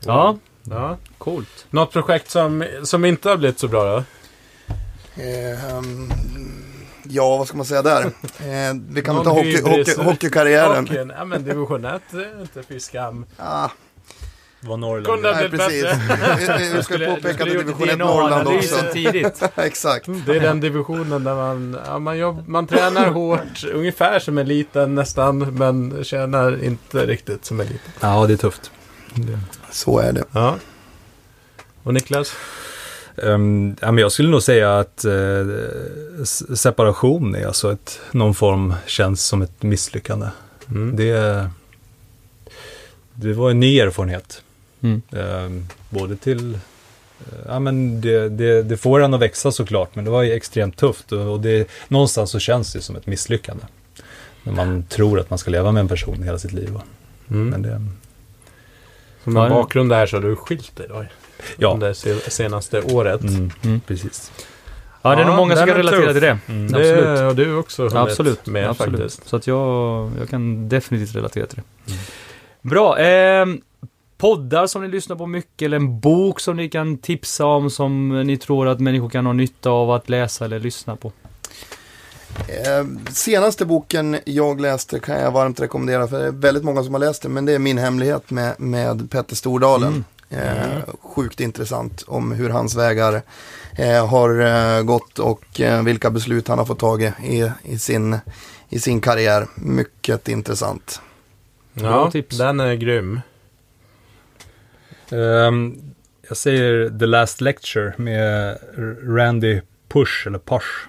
Ja, 0.00 0.36
Ja. 0.62 0.96
coolt. 1.18 1.66
Något 1.70 1.92
projekt 1.92 2.30
som, 2.30 2.64
som 2.84 3.04
inte 3.04 3.28
har 3.28 3.36
blivit 3.36 3.58
så 3.58 3.68
bra 3.68 3.84
då? 3.84 4.04
Ehm, 5.22 6.12
ja, 7.10 7.36
vad 7.36 7.48
ska 7.48 7.56
man 7.56 7.66
säga 7.66 7.82
där? 7.82 8.02
Eh, 8.40 8.74
vi 8.90 9.02
kan 9.02 9.14
väl 9.16 9.24
ta 9.24 9.30
hockey, 9.30 9.60
hockey, 9.62 9.94
hockeykarriären. 10.02 10.88
Hockeyn, 10.88 11.12
ja 11.18 11.24
men 11.24 11.44
division 11.44 11.84
1 11.84 12.02
är 12.12 12.40
inte 12.40 12.62
fy 12.62 12.80
skam. 12.80 13.26
Ah, 13.36 13.68
Var 14.60 14.76
Norrland. 14.76 15.06
Kunde 15.06 15.28
ha 15.28 15.36
nej, 15.36 15.48
blivit 15.48 15.66
precis. 15.66 15.82
bättre. 16.08 16.58
Vi- 16.58 16.68
ska 16.68 16.82
Skulle- 16.82 17.06
påpeka 17.06 17.28
att 17.30 17.38
det 17.50 17.54
är 17.54 17.58
division 17.58 17.88
1 17.88 17.94
DNA 17.98 18.04
Norrland 18.04 18.48
också. 18.48 18.76
tidigt. 18.92 19.42
Exakt. 19.56 20.06
Det 20.26 20.36
är 20.36 20.40
den 20.40 20.60
divisionen 20.60 21.24
där 21.24 21.34
man, 21.34 21.76
ja, 21.86 21.98
man, 21.98 22.18
jobb, 22.18 22.48
man 22.48 22.66
tränar 22.66 23.10
hårt, 23.10 23.64
ungefär 23.72 24.18
som 24.18 24.38
eliten 24.38 24.94
nästan, 24.94 25.38
men 25.38 26.04
tjänar 26.04 26.64
inte 26.64 27.06
riktigt 27.06 27.44
som 27.44 27.60
eliten. 27.60 27.92
Ja, 28.00 28.26
det 28.26 28.32
är 28.32 28.36
tufft. 28.36 28.70
Det. 29.14 29.38
Så 29.70 29.98
är 29.98 30.12
det. 30.12 30.24
Ja. 30.32 30.56
Och 31.82 31.94
Niklas? 31.94 32.32
Um, 33.22 33.76
ja, 33.80 33.92
men 33.92 34.02
jag 34.02 34.12
skulle 34.12 34.28
nog 34.30 34.42
säga 34.42 34.78
att 34.78 35.04
s- 36.22 36.60
separation 36.60 37.34
är 37.34 37.46
alltså 37.46 37.72
ett, 37.72 38.00
någon 38.12 38.34
form 38.34 38.74
känns 38.86 39.24
som 39.24 39.42
ett 39.42 39.62
misslyckande. 39.62 40.26
Mm. 40.70 40.96
Det, 40.96 41.48
det 43.14 43.32
var 43.32 43.50
en 43.50 43.60
ny 43.60 43.78
erfarenhet. 43.80 44.42
Mm. 44.80 45.02
Ehm, 45.12 45.66
både 45.90 46.16
till, 46.16 46.54
eh, 46.54 46.58
ja 47.46 47.58
men 47.60 48.00
det, 48.00 48.28
det, 48.28 48.62
det 48.62 48.76
får 48.76 49.00
en 49.02 49.14
att 49.14 49.20
växa 49.20 49.52
såklart, 49.52 49.94
men 49.94 50.04
det 50.04 50.10
var 50.10 50.22
ju 50.22 50.32
extremt 50.32 50.76
tufft 50.76 51.12
och, 51.12 51.32
och 51.32 51.40
det, 51.40 51.68
någonstans 51.88 52.30
så 52.30 52.38
känns 52.38 52.72
det 52.72 52.80
som 52.80 52.96
ett 52.96 53.06
misslyckande. 53.06 53.64
När 54.42 54.52
man 54.52 54.82
tror 54.88 55.20
att 55.20 55.30
man 55.30 55.38
ska 55.38 55.50
leva 55.50 55.72
med 55.72 55.80
en 55.80 55.88
person 55.88 56.22
hela 56.22 56.38
sitt 56.38 56.52
liv. 56.52 56.78
Mm. 57.30 57.48
Men 57.48 57.62
det, 57.62 57.86
Som 59.24 59.36
en 59.36 59.50
bakgrund 59.50 59.90
där 59.90 60.06
så 60.06 60.16
har 60.16 60.22
du 60.22 60.36
skilt 60.36 60.76
dig 60.76 60.86
då? 60.88 61.04
Ja, 61.56 61.74
Det 61.74 61.94
se- 61.94 62.30
senaste 62.30 62.80
året. 62.82 63.20
mm, 63.22 63.50
Mm. 63.64 63.80
precis. 63.86 64.32
Ja, 65.02 65.10
det 65.10 65.16
är 65.16 65.20
Ja, 65.20 65.26
nog 65.26 65.36
många 65.36 65.56
som 65.56 65.66
kan 65.66 65.76
relatera 65.76 66.00
tuff. 66.02 66.12
till 66.12 66.22
det. 66.22 66.38
Mm. 66.48 66.72
Det 66.72 66.78
Absolut. 66.78 67.20
har 67.20 67.34
du 67.34 67.56
också 67.56 67.82
hunnit 67.82 67.96
Absolut, 67.96 68.46
med 68.46 68.70
absolut. 68.70 69.00
faktiskt. 69.00 69.28
Så 69.28 69.36
att 69.36 69.46
jag, 69.46 70.10
jag 70.20 70.28
kan 70.28 70.68
definitivt 70.68 71.16
relatera 71.16 71.46
till 71.46 71.56
det. 71.56 71.92
Mm. 71.92 72.02
Bra. 72.62 72.98
ehm, 72.98 73.60
poddar 74.18 74.66
som 74.66 74.82
ni 74.82 74.88
lyssnar 74.88 75.16
på 75.16 75.26
mycket 75.26 75.66
eller 75.66 75.76
en 75.76 76.00
bok 76.00 76.40
som 76.40 76.56
ni 76.56 76.68
kan 76.68 76.98
tipsa 76.98 77.44
om 77.46 77.70
som 77.70 78.08
ni 78.26 78.36
tror 78.36 78.68
att 78.68 78.80
människor 78.80 79.08
kan 79.10 79.26
ha 79.26 79.32
nytta 79.32 79.70
av 79.70 79.90
att 79.90 80.08
läsa 80.08 80.44
eller 80.44 80.58
lyssna 80.60 80.96
på. 80.96 81.12
Eh, 82.48 82.86
senaste 83.12 83.64
boken 83.66 84.16
jag 84.24 84.60
läste 84.60 85.00
kan 85.00 85.20
jag 85.20 85.30
varmt 85.30 85.60
rekommendera 85.60 86.08
för 86.08 86.18
det 86.18 86.26
är 86.26 86.30
väldigt 86.32 86.64
många 86.64 86.82
som 86.82 86.94
har 86.94 86.98
läst 86.98 87.22
den. 87.22 87.32
Men 87.32 87.44
det 87.46 87.52
är 87.52 87.58
Min 87.58 87.78
hemlighet 87.78 88.30
med, 88.30 88.60
med 88.60 89.10
Petter 89.10 89.36
Stordalen. 89.36 90.04
Eh, 90.32 90.78
sjukt 91.00 91.40
intressant 91.40 92.04
om 92.06 92.32
hur 92.32 92.50
hans 92.50 92.76
vägar 92.76 93.22
eh, 93.78 94.06
har 94.08 94.40
eh, 94.40 94.82
gått 94.82 95.18
och 95.18 95.60
eh, 95.60 95.82
vilka 95.82 96.10
beslut 96.10 96.48
han 96.48 96.58
har 96.58 96.64
fått 96.64 96.78
tag 96.78 97.02
i, 97.02 97.12
i, 97.24 97.50
i, 97.64 97.78
sin, 97.78 98.18
i 98.68 98.78
sin 98.78 99.00
karriär. 99.00 99.46
Mycket 99.56 100.28
intressant. 100.28 101.00
Ja, 101.74 102.10
tips. 102.10 102.38
den 102.38 102.60
är 102.60 102.74
grym. 102.74 103.20
Ehm, 105.10 105.76
jag 106.28 106.36
säger 106.36 106.98
The 106.98 107.06
Last 107.06 107.40
Lecture 107.40 107.92
med 107.96 108.58
Randy 109.16 109.60
Push, 109.88 110.26
eller 110.26 110.38
Push. 110.38 110.86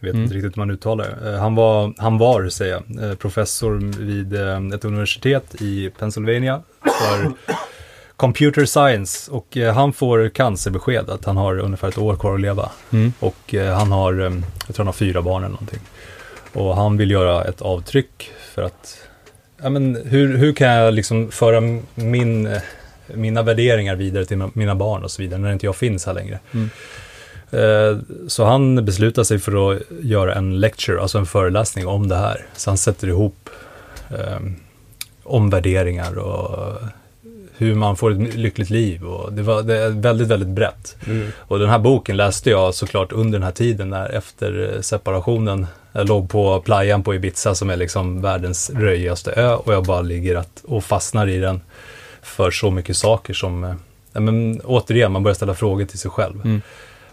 Jag 0.00 0.06
vet 0.06 0.14
Mm. 0.14 0.22
inte 0.24 0.34
riktigt 0.34 0.56
hur 0.56 0.60
man 0.60 0.70
uttalar 0.70 1.04
det. 1.22 1.32
Eh, 1.32 1.38
Han 1.40 1.54
var, 1.54 1.94
han 1.98 2.18
var 2.18 2.48
säger 2.48 2.82
jag, 2.88 3.18
professor 3.18 3.74
vid 4.00 4.34
ett 4.74 4.84
universitet 4.84 5.54
i 5.62 5.90
Pennsylvania 5.98 6.62
för 6.82 7.32
computer 8.16 8.64
science. 8.64 9.30
Och 9.30 9.56
eh, 9.56 9.74
han 9.74 9.92
får 9.92 10.28
cancerbesked 10.28 11.10
att 11.10 11.24
han 11.24 11.36
har 11.36 11.58
ungefär 11.58 11.88
ett 11.88 11.98
år 11.98 12.16
kvar 12.16 12.34
att 12.34 12.40
leva. 12.40 12.70
Mm. 12.92 13.12
Och 13.20 13.54
eh, 13.54 13.78
han 13.78 13.92
har, 13.92 14.12
eh, 14.12 14.32
jag 14.66 14.74
tror 14.74 14.76
han 14.76 14.86
har 14.86 14.92
fyra 14.92 15.22
barn 15.22 15.42
eller 15.42 15.52
någonting. 15.52 15.80
Och 16.52 16.76
han 16.76 16.96
vill 16.96 17.10
göra 17.10 17.44
ett 17.44 17.62
avtryck 17.62 18.30
för 18.54 18.62
att, 18.62 18.98
ja 19.62 19.68
men 19.68 19.98
hur, 20.04 20.36
hur 20.36 20.52
kan 20.52 20.68
jag 20.68 20.94
liksom 20.94 21.30
föra 21.30 21.60
min, 21.94 22.58
mina 23.06 23.42
värderingar 23.42 23.96
vidare 23.96 24.24
till 24.24 24.42
mina 24.52 24.74
barn 24.74 25.04
och 25.04 25.10
så 25.10 25.22
vidare 25.22 25.40
när 25.40 25.52
inte 25.52 25.66
jag 25.66 25.76
finns 25.76 26.06
här 26.06 26.14
längre. 26.14 26.38
Mm. 26.52 26.70
Så 28.28 28.44
han 28.44 28.84
beslutar 28.84 29.24
sig 29.24 29.38
för 29.38 29.72
att 29.72 29.82
göra 30.02 30.34
en 30.34 30.60
lecture, 30.60 31.00
alltså 31.00 31.18
en 31.18 31.26
föreläsning 31.26 31.86
om 31.86 32.08
det 32.08 32.16
här. 32.16 32.46
Så 32.56 32.70
han 32.70 32.78
sätter 32.78 33.08
ihop 33.08 33.50
eh, 34.10 34.40
om 35.22 35.50
värderingar 35.50 36.18
och 36.18 36.78
hur 37.58 37.74
man 37.74 37.96
får 37.96 38.10
ett 38.10 38.34
lyckligt 38.34 38.70
liv. 38.70 39.04
Och 39.04 39.32
det, 39.32 39.42
var, 39.42 39.62
det 39.62 39.78
är 39.78 39.90
väldigt, 39.90 40.28
väldigt 40.28 40.48
brett. 40.48 40.96
Mm. 41.06 41.28
Och 41.38 41.58
den 41.58 41.68
här 41.68 41.78
boken 41.78 42.16
läste 42.16 42.50
jag 42.50 42.74
såklart 42.74 43.12
under 43.12 43.38
den 43.38 43.44
här 43.44 43.52
tiden 43.52 43.90
när 43.90 44.08
efter 44.08 44.74
eh, 44.74 44.80
separationen. 44.80 45.66
Jag 45.92 46.08
låg 46.08 46.30
på 46.30 46.60
playan 46.60 47.02
på 47.02 47.14
Ibiza 47.14 47.54
som 47.54 47.70
är 47.70 47.76
liksom 47.76 48.22
världens 48.22 48.70
röjigaste 48.70 49.32
ö 49.32 49.54
och 49.54 49.74
jag 49.74 49.84
bara 49.84 50.00
ligger 50.00 50.36
att, 50.36 50.64
och 50.64 50.84
fastnar 50.84 51.26
i 51.26 51.38
den 51.38 51.60
för 52.22 52.50
så 52.50 52.70
mycket 52.70 52.96
saker 52.96 53.34
som, 53.34 53.64
eh, 53.64 53.74
ja, 54.12 54.20
men, 54.20 54.60
återigen, 54.64 55.12
man 55.12 55.22
börjar 55.22 55.34
ställa 55.34 55.54
frågor 55.54 55.84
till 55.84 55.98
sig 55.98 56.10
själv. 56.10 56.40
Mm. 56.44 56.62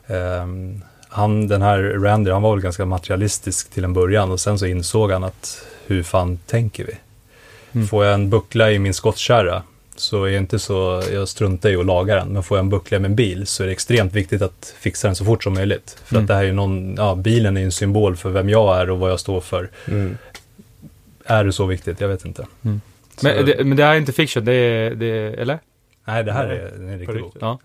Ehm, 0.07 0.81
han, 1.09 1.47
den 1.47 1.61
här 1.61 1.79
Randy, 1.79 2.31
han 2.31 2.41
var 2.41 2.55
väl 2.55 2.63
ganska 2.63 2.85
materialistisk 2.85 3.71
till 3.71 3.83
en 3.83 3.93
början 3.93 4.31
och 4.31 4.39
sen 4.39 4.59
så 4.59 4.65
insåg 4.65 5.11
han 5.11 5.23
att 5.23 5.65
hur 5.87 6.03
fan 6.03 6.39
tänker 6.45 6.85
vi? 6.85 6.93
Mm. 7.71 7.87
Får 7.87 8.05
jag 8.05 8.13
en 8.13 8.29
buckla 8.29 8.71
i 8.71 8.79
min 8.79 8.93
skottkärra 8.93 9.63
så 9.95 10.23
är 10.23 10.29
jag 10.29 10.41
inte 10.41 10.59
så, 10.59 11.03
jag 11.13 11.27
struntar 11.27 11.69
i 11.69 11.75
att 11.75 11.85
laga 11.85 12.15
den, 12.15 12.27
men 12.27 12.43
får 12.43 12.57
jag 12.57 12.63
en 12.63 12.69
buckla 12.69 12.97
i 12.97 12.99
min 12.99 13.15
bil 13.15 13.47
så 13.47 13.63
är 13.63 13.67
det 13.67 13.73
extremt 13.73 14.13
viktigt 14.13 14.41
att 14.41 14.75
fixa 14.79 15.07
den 15.07 15.15
så 15.15 15.25
fort 15.25 15.43
som 15.43 15.53
möjligt. 15.53 15.97
För 16.05 16.15
Mm. 16.15 16.23
att 16.23 16.27
det 16.27 16.33
här 16.33 16.41
är 16.41 16.47
ju 16.47 16.53
någon, 16.53 16.95
ja, 16.95 17.15
bilen 17.15 17.57
är 17.57 17.63
en 17.63 17.71
symbol 17.71 18.15
för 18.15 18.29
vem 18.29 18.49
jag 18.49 18.77
är 18.81 18.89
och 18.89 18.99
vad 18.99 19.11
jag 19.11 19.19
står 19.19 19.41
för. 19.41 19.69
Mm. 19.87 20.17
Är 21.25 21.43
det 21.43 21.53
så 21.53 21.65
viktigt? 21.65 22.01
Jag 22.01 22.07
vet 22.07 22.25
inte. 22.25 22.45
Mm. 22.65 22.81
Men, 23.21 23.45
det, 23.45 23.63
men 23.63 23.77
det 23.77 23.83
här 23.83 23.93
är 23.93 23.97
inte 23.97 24.11
fiction, 24.13 24.45
det 24.45 24.53
är, 24.53 24.95
det 24.95 25.05
är 25.05 25.31
eller? 25.31 25.59
nej, 26.05 26.23
det 26.23 26.31
här 26.31 26.45
är 26.47 26.71
en 26.75 26.99
riktig 26.99 27.21
bok. 27.21 27.35
Ja. 27.39 27.59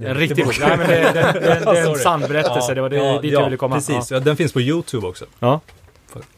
är 0.00 0.06
En 0.06 0.14
riktig 0.14 0.44
bok. 0.44 0.60
Nej, 0.60 0.76
men 0.78 0.88
det, 0.88 0.94
det, 0.94 1.12
det, 1.12 1.40
det 1.72 1.78
är 1.78 1.90
en 1.90 1.94
sann 1.98 2.20
berättelse, 2.20 2.74
det 2.74 2.80
var 2.80 2.88
det, 2.88 2.96
ja, 2.96 3.20
dit 3.20 3.32
ja, 3.32 3.38
jag 3.40 3.44
ville 3.44 3.56
komma. 3.56 3.74
Precis, 3.74 4.10
ja. 4.10 4.20
den 4.20 4.36
finns 4.36 4.52
på 4.52 4.60
YouTube 4.60 5.06
också. 5.06 5.24
Ja. 5.38 5.60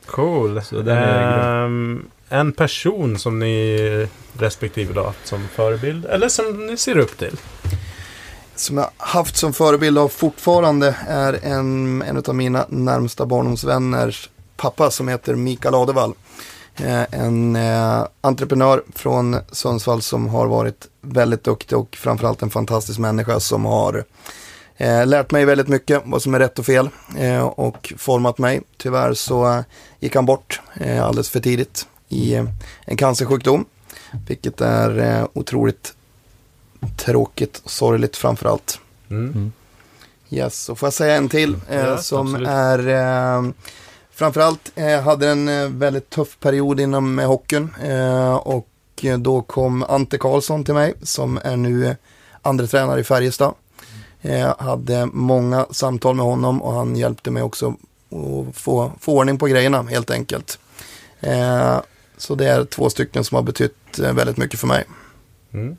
Cool. 0.07 0.63
Så 0.63 0.77
den 0.81 0.99
är 0.99 1.65
Ehm, 1.65 2.05
en 2.29 2.53
person 2.53 3.19
som 3.19 3.39
ni 3.39 4.09
respektive 4.33 4.93
då 4.93 5.01
har 5.01 5.07
haft 5.07 5.27
som 5.27 5.49
förebild, 5.49 6.05
eller 6.05 6.29
som 6.29 6.67
ni 6.67 6.77
ser 6.77 6.99
upp 6.99 7.19
till? 7.19 7.37
Som 8.57 8.79
jag 8.79 8.91
haft 8.97 9.37
som 9.37 9.53
förebild 9.53 9.99
och 9.99 10.13
fortfarande 10.13 10.97
är 11.09 11.45
en, 11.45 12.03
en 12.03 12.23
av 12.27 12.35
mina 12.35 12.67
närmsta 12.69 13.27
barndomsvänners 13.27 14.31
pappa 14.57 14.91
som 14.91 15.09
heter 15.09 15.35
Mikael 15.35 15.75
Adevall. 15.75 16.15
Eh, 16.77 17.15
en 17.15 17.57
eh, 17.57 18.07
entreprenör 18.21 18.85
från 18.95 19.37
Sundsvall 19.53 20.03
som 20.03 20.29
har 20.29 20.47
varit 20.47 20.89
väldigt 21.01 21.45
duktig 21.45 21.79
och 21.79 21.97
framförallt 21.97 22.43
en 22.43 22.51
fantastisk 22.51 22.99
människa 22.99 23.41
som 23.41 23.65
har 23.65 24.05
eh, 24.77 25.07
lärt 25.07 25.31
mig 25.31 25.45
väldigt 25.45 25.69
mycket 25.69 26.03
vad 26.05 26.23
som 26.23 26.35
är 26.35 26.39
rätt 26.39 26.59
och 26.59 26.67
fel 26.67 26.89
eh, 27.19 27.45
och 27.45 27.93
format 27.99 28.39
mig. 28.39 28.63
Tyvärr 28.77 29.15
så 29.15 29.65
gick 30.01 30.15
han 30.15 30.27
bort 30.27 30.61
eh, 30.75 31.05
alldeles 31.05 31.31
för 31.31 31.41
tidigt 31.41 31.87
i 32.15 32.35
eh, 32.35 32.45
en 32.85 32.97
cancersjukdom. 32.97 33.65
Vilket 34.27 34.61
är 34.61 34.99
eh, 34.99 35.27
otroligt 35.33 35.95
tråkigt 36.97 37.61
och 37.65 37.71
sorgligt 37.71 38.17
framförallt. 38.17 38.81
Mm. 39.11 39.53
Yes, 40.31 40.65
så 40.65 40.75
får 40.75 40.87
jag 40.87 40.93
säga 40.95 41.17
en 41.17 41.29
till 41.29 41.57
eh, 41.71 41.79
Ja, 41.81 41.99
som 41.99 42.27
absolut. 42.27 42.49
är 42.49 42.89
eh, 42.89 43.51
framförallt 44.11 44.73
eh, 44.75 45.01
hade 45.01 45.29
en 45.29 45.49
eh, 45.49 45.69
väldigt 45.69 46.11
tuff 46.11 46.39
period 46.41 46.81
inom 46.81 47.19
eh, 47.19 47.27
hockeyn 47.27 47.75
eh, 47.83 48.35
och 48.35 48.69
då 49.19 49.43
kom 49.43 49.83
Ante 49.89 50.19
Karlsson 50.19 50.65
till 50.65 50.75
mig 50.75 50.95
som 51.03 51.41
är 51.45 51.57
nu 51.57 51.87
eh, 51.87 51.95
andra 52.43 52.67
tränare 52.67 53.01
i 53.01 53.05
Färjestad. 53.05 53.55
Eh, 54.23 54.55
hade 54.59 55.07
många 55.07 55.67
samtal 55.71 56.15
med 56.15 56.25
honom 56.25 56.63
och 56.63 56.73
han 56.73 56.97
hjälpte 56.97 57.31
mig 57.31 57.43
också 57.43 57.69
att 57.69 58.57
få, 58.57 58.93
få 59.01 59.19
ordning 59.19 59.39
på 59.39 59.47
grejerna 59.47 59.83
helt 59.83 60.11
enkelt. 60.11 60.59
Eh, 61.21 61.77
så 62.25 62.35
det 62.35 62.49
är 62.49 62.65
två 62.65 62.91
stycken 62.91 63.25
som 63.25 63.35
har 63.35 63.43
betytt 63.43 63.99
eh, 64.03 64.13
väldigt 64.13 64.37
mycket 64.37 64.61
för 64.61 64.67
mig. 64.67 64.85
Mm. 65.53 65.77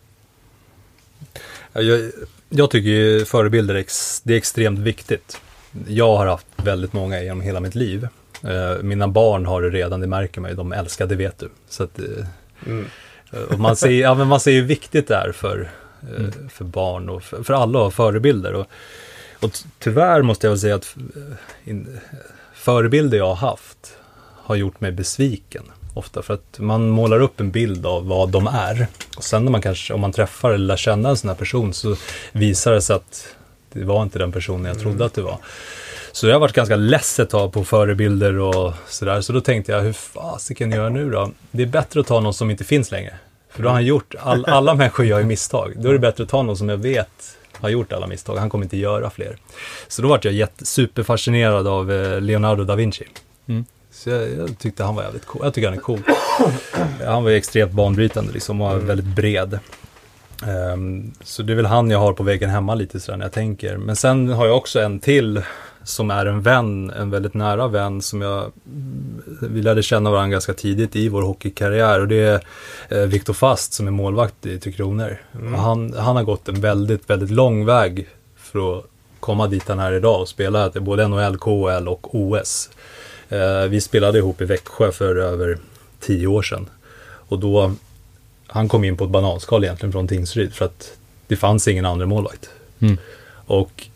Ja, 1.73 1.81
Jag, 1.81 2.11
jag 2.49 2.71
tycker 2.71 2.89
ju 2.89 3.25
förebilder 3.25 3.75
ex, 3.75 4.21
det 4.23 4.33
är 4.33 4.37
extremt 4.37 4.79
viktigt. 4.79 5.41
Jag 5.87 6.17
har 6.17 6.25
haft 6.25 6.47
väldigt 6.55 6.93
många 6.93 7.21
genom 7.21 7.41
hela 7.41 7.59
mitt 7.59 7.75
liv. 7.75 8.07
Eh, 8.43 8.83
mina 8.83 9.07
barn 9.07 9.45
har 9.45 9.61
det 9.61 9.69
redan, 9.69 9.99
det 9.99 10.07
märker 10.07 10.41
man 10.41 10.49
ju, 10.51 10.55
de 10.57 10.71
älskar, 10.73 11.07
det 11.07 11.15
vet 11.15 11.39
du. 11.39 11.49
Så 11.69 11.83
att, 11.83 11.99
eh, 11.99 12.05
Mm. 12.65 12.85
och 13.49 13.59
man, 13.59 13.75
ser, 13.75 13.89
ja, 14.01 14.15
men 14.15 14.27
man 14.27 14.39
ser 14.39 14.51
hur 14.51 14.61
viktigt 14.61 15.07
det 15.07 15.15
är 15.15 15.31
för, 15.31 15.69
eh, 16.17 16.49
för 16.49 16.65
barn 16.65 17.09
och 17.09 17.23
för, 17.23 17.43
för 17.43 17.53
alla 17.53 17.79
att 17.79 17.83
ha 17.83 17.91
förebilder. 17.91 18.53
Och, 18.53 18.67
och 19.39 19.51
tyvärr 19.79 20.21
måste 20.21 20.47
jag 20.47 20.51
väl 20.51 20.59
säga 20.59 20.75
att 20.75 20.95
in, 21.63 21.99
förebilder 22.53 23.17
jag 23.17 23.27
har 23.27 23.49
haft 23.49 23.97
har 24.45 24.55
gjort 24.55 24.81
mig 24.81 24.91
besviken. 24.91 25.63
Ofta 25.95 26.21
för 26.21 26.33
att 26.33 26.59
man 26.59 26.89
målar 26.89 27.19
upp 27.19 27.39
en 27.39 27.51
bild 27.51 27.85
av 27.85 28.07
vad 28.07 28.29
de 28.29 28.47
är. 28.47 28.87
Och 29.17 29.23
sen 29.23 29.45
när 29.45 29.51
man 29.51 29.61
kanske, 29.61 29.93
om 29.93 30.01
man 30.01 30.11
träffar 30.11 30.51
eller 30.51 30.65
lär 30.65 30.77
känna 30.77 31.09
en 31.09 31.17
sån 31.17 31.29
här 31.29 31.35
person 31.35 31.73
så 31.73 31.95
visar 32.31 32.71
det 32.71 32.81
sig 32.81 32.95
att 32.95 33.27
det 33.73 33.83
var 33.83 34.03
inte 34.03 34.19
den 34.19 34.31
personen 34.31 34.65
jag 34.65 34.79
trodde 34.79 35.05
att 35.05 35.13
det 35.13 35.21
var. 35.21 35.37
Så 36.11 36.27
jag 36.27 36.35
har 36.35 36.39
varit 36.39 36.55
ganska 36.55 36.75
less 36.75 37.19
ett 37.19 37.29
tag 37.29 37.53
på 37.53 37.63
förebilder 37.63 38.39
och 38.39 38.73
sådär. 38.87 39.21
Så 39.21 39.33
då 39.33 39.41
tänkte 39.41 39.71
jag, 39.71 39.81
hur 39.81 39.93
fasiken 39.93 40.71
gör 40.71 40.83
jag 40.83 40.91
nu 40.91 41.11
då? 41.11 41.31
Det 41.51 41.63
är 41.63 41.67
bättre 41.67 41.99
att 41.99 42.07
ta 42.07 42.19
någon 42.19 42.33
som 42.33 42.51
inte 42.51 42.63
finns 42.63 42.91
längre. 42.91 43.13
För 43.49 43.63
då 43.63 43.69
har 43.69 43.73
han 43.73 43.85
gjort, 43.85 44.15
all, 44.19 44.45
alla 44.49 44.75
människor 44.75 45.05
gör 45.05 45.19
ju 45.19 45.25
misstag. 45.25 45.73
Då 45.77 45.89
är 45.89 45.93
det 45.93 45.99
bättre 45.99 46.23
att 46.23 46.29
ta 46.29 46.41
någon 46.41 46.57
som 46.57 46.69
jag 46.69 46.77
vet 46.77 47.37
har 47.53 47.69
gjort 47.69 47.93
alla 47.93 48.07
misstag. 48.07 48.37
Han 48.37 48.49
kommer 48.49 48.65
inte 48.65 48.77
göra 48.77 49.09
fler. 49.09 49.37
Så 49.87 50.01
då 50.01 50.07
vart 50.07 50.25
jag 50.25 50.33
jätte, 50.33 50.65
superfascinerad 50.65 51.67
av 51.67 51.91
eh, 51.91 52.21
Leonardo 52.21 52.63
da 52.63 52.75
Vinci. 52.75 53.07
Mm. 53.47 53.65
Så 53.95 54.09
jag, 54.09 54.31
jag 54.37 54.57
tyckte 54.57 54.83
han 54.83 54.95
var 54.95 55.03
jävligt 55.03 55.25
cool. 55.25 55.41
Jag 55.43 55.53
tycker 55.53 55.67
han 55.67 55.77
är 55.77 55.81
cool. 55.81 55.99
Han 57.05 57.23
var 57.23 57.31
ju 57.31 57.37
extremt 57.37 57.71
banbrytande 57.71 58.33
liksom 58.33 58.61
och 58.61 58.71
var 58.71 58.75
väldigt 58.77 59.15
bred. 59.15 59.59
Ehm, 60.43 61.11
så 61.23 61.43
det 61.43 61.53
är 61.53 61.55
väl 61.55 61.65
han 61.65 61.89
jag 61.91 61.99
har 61.99 62.13
på 62.13 62.23
väggen 62.23 62.49
hemma 62.49 62.75
lite 62.75 62.99
sådär 62.99 63.17
när 63.17 63.25
jag 63.25 63.31
tänker. 63.31 63.77
Men 63.77 63.95
sen 63.95 64.29
har 64.29 64.47
jag 64.47 64.57
också 64.57 64.79
en 64.79 64.99
till 64.99 65.41
som 65.83 66.11
är 66.11 66.25
en 66.25 66.41
vän, 66.41 66.89
en 66.89 67.09
väldigt 67.09 67.33
nära 67.33 67.67
vän 67.67 68.01
som 68.01 68.21
jag, 68.21 68.51
vi 69.41 69.61
lärde 69.61 69.83
känna 69.83 70.11
varandra 70.11 70.31
ganska 70.31 70.53
tidigt 70.53 70.95
i 70.95 71.09
vår 71.09 71.21
hockeykarriär 71.21 71.99
och 71.99 72.07
det 72.07 72.21
är 72.21 72.41
eh, 72.89 73.07
Viktor 73.07 73.33
Fast 73.33 73.73
som 73.73 73.87
är 73.87 73.91
målvakt 73.91 74.45
i 74.45 74.59
Tre 74.59 74.71
Kronor. 74.71 75.17
Och 75.31 75.59
han, 75.59 75.93
han 75.93 76.15
har 76.15 76.23
gått 76.23 76.49
en 76.49 76.61
väldigt, 76.61 77.09
väldigt 77.09 77.31
lång 77.31 77.65
väg 77.65 78.07
för 78.37 78.77
att 78.77 78.85
komma 79.19 79.47
dit 79.47 79.67
han 79.67 79.79
är 79.79 79.91
idag 79.91 80.21
och 80.21 80.27
spela 80.27 80.69
både 80.69 81.07
NHL, 81.07 81.37
KHL 81.37 81.87
och 81.87 82.15
OS. 82.15 82.69
Eh, 83.29 83.63
vi 83.69 83.81
spelade 83.81 84.17
ihop 84.17 84.41
i 84.41 84.45
Växjö 84.45 84.91
för 84.91 85.15
över 85.15 85.57
tio 85.99 86.27
år 86.27 86.41
sedan. 86.41 86.69
Och 87.27 87.39
då 87.39 87.73
han 88.47 88.67
kom 88.67 88.83
in 88.83 88.97
på 88.97 89.03
ett 89.03 89.09
bananskal 89.09 89.63
egentligen 89.63 89.91
från 89.91 90.07
Tingsryd 90.07 90.53
för 90.53 90.65
att 90.65 90.97
det 91.27 91.35
fanns 91.35 91.67
ingen 91.67 91.85
andra 91.85 92.05
målvakt. 92.05 92.49
Mm. 92.79 92.97
Och 93.45 93.87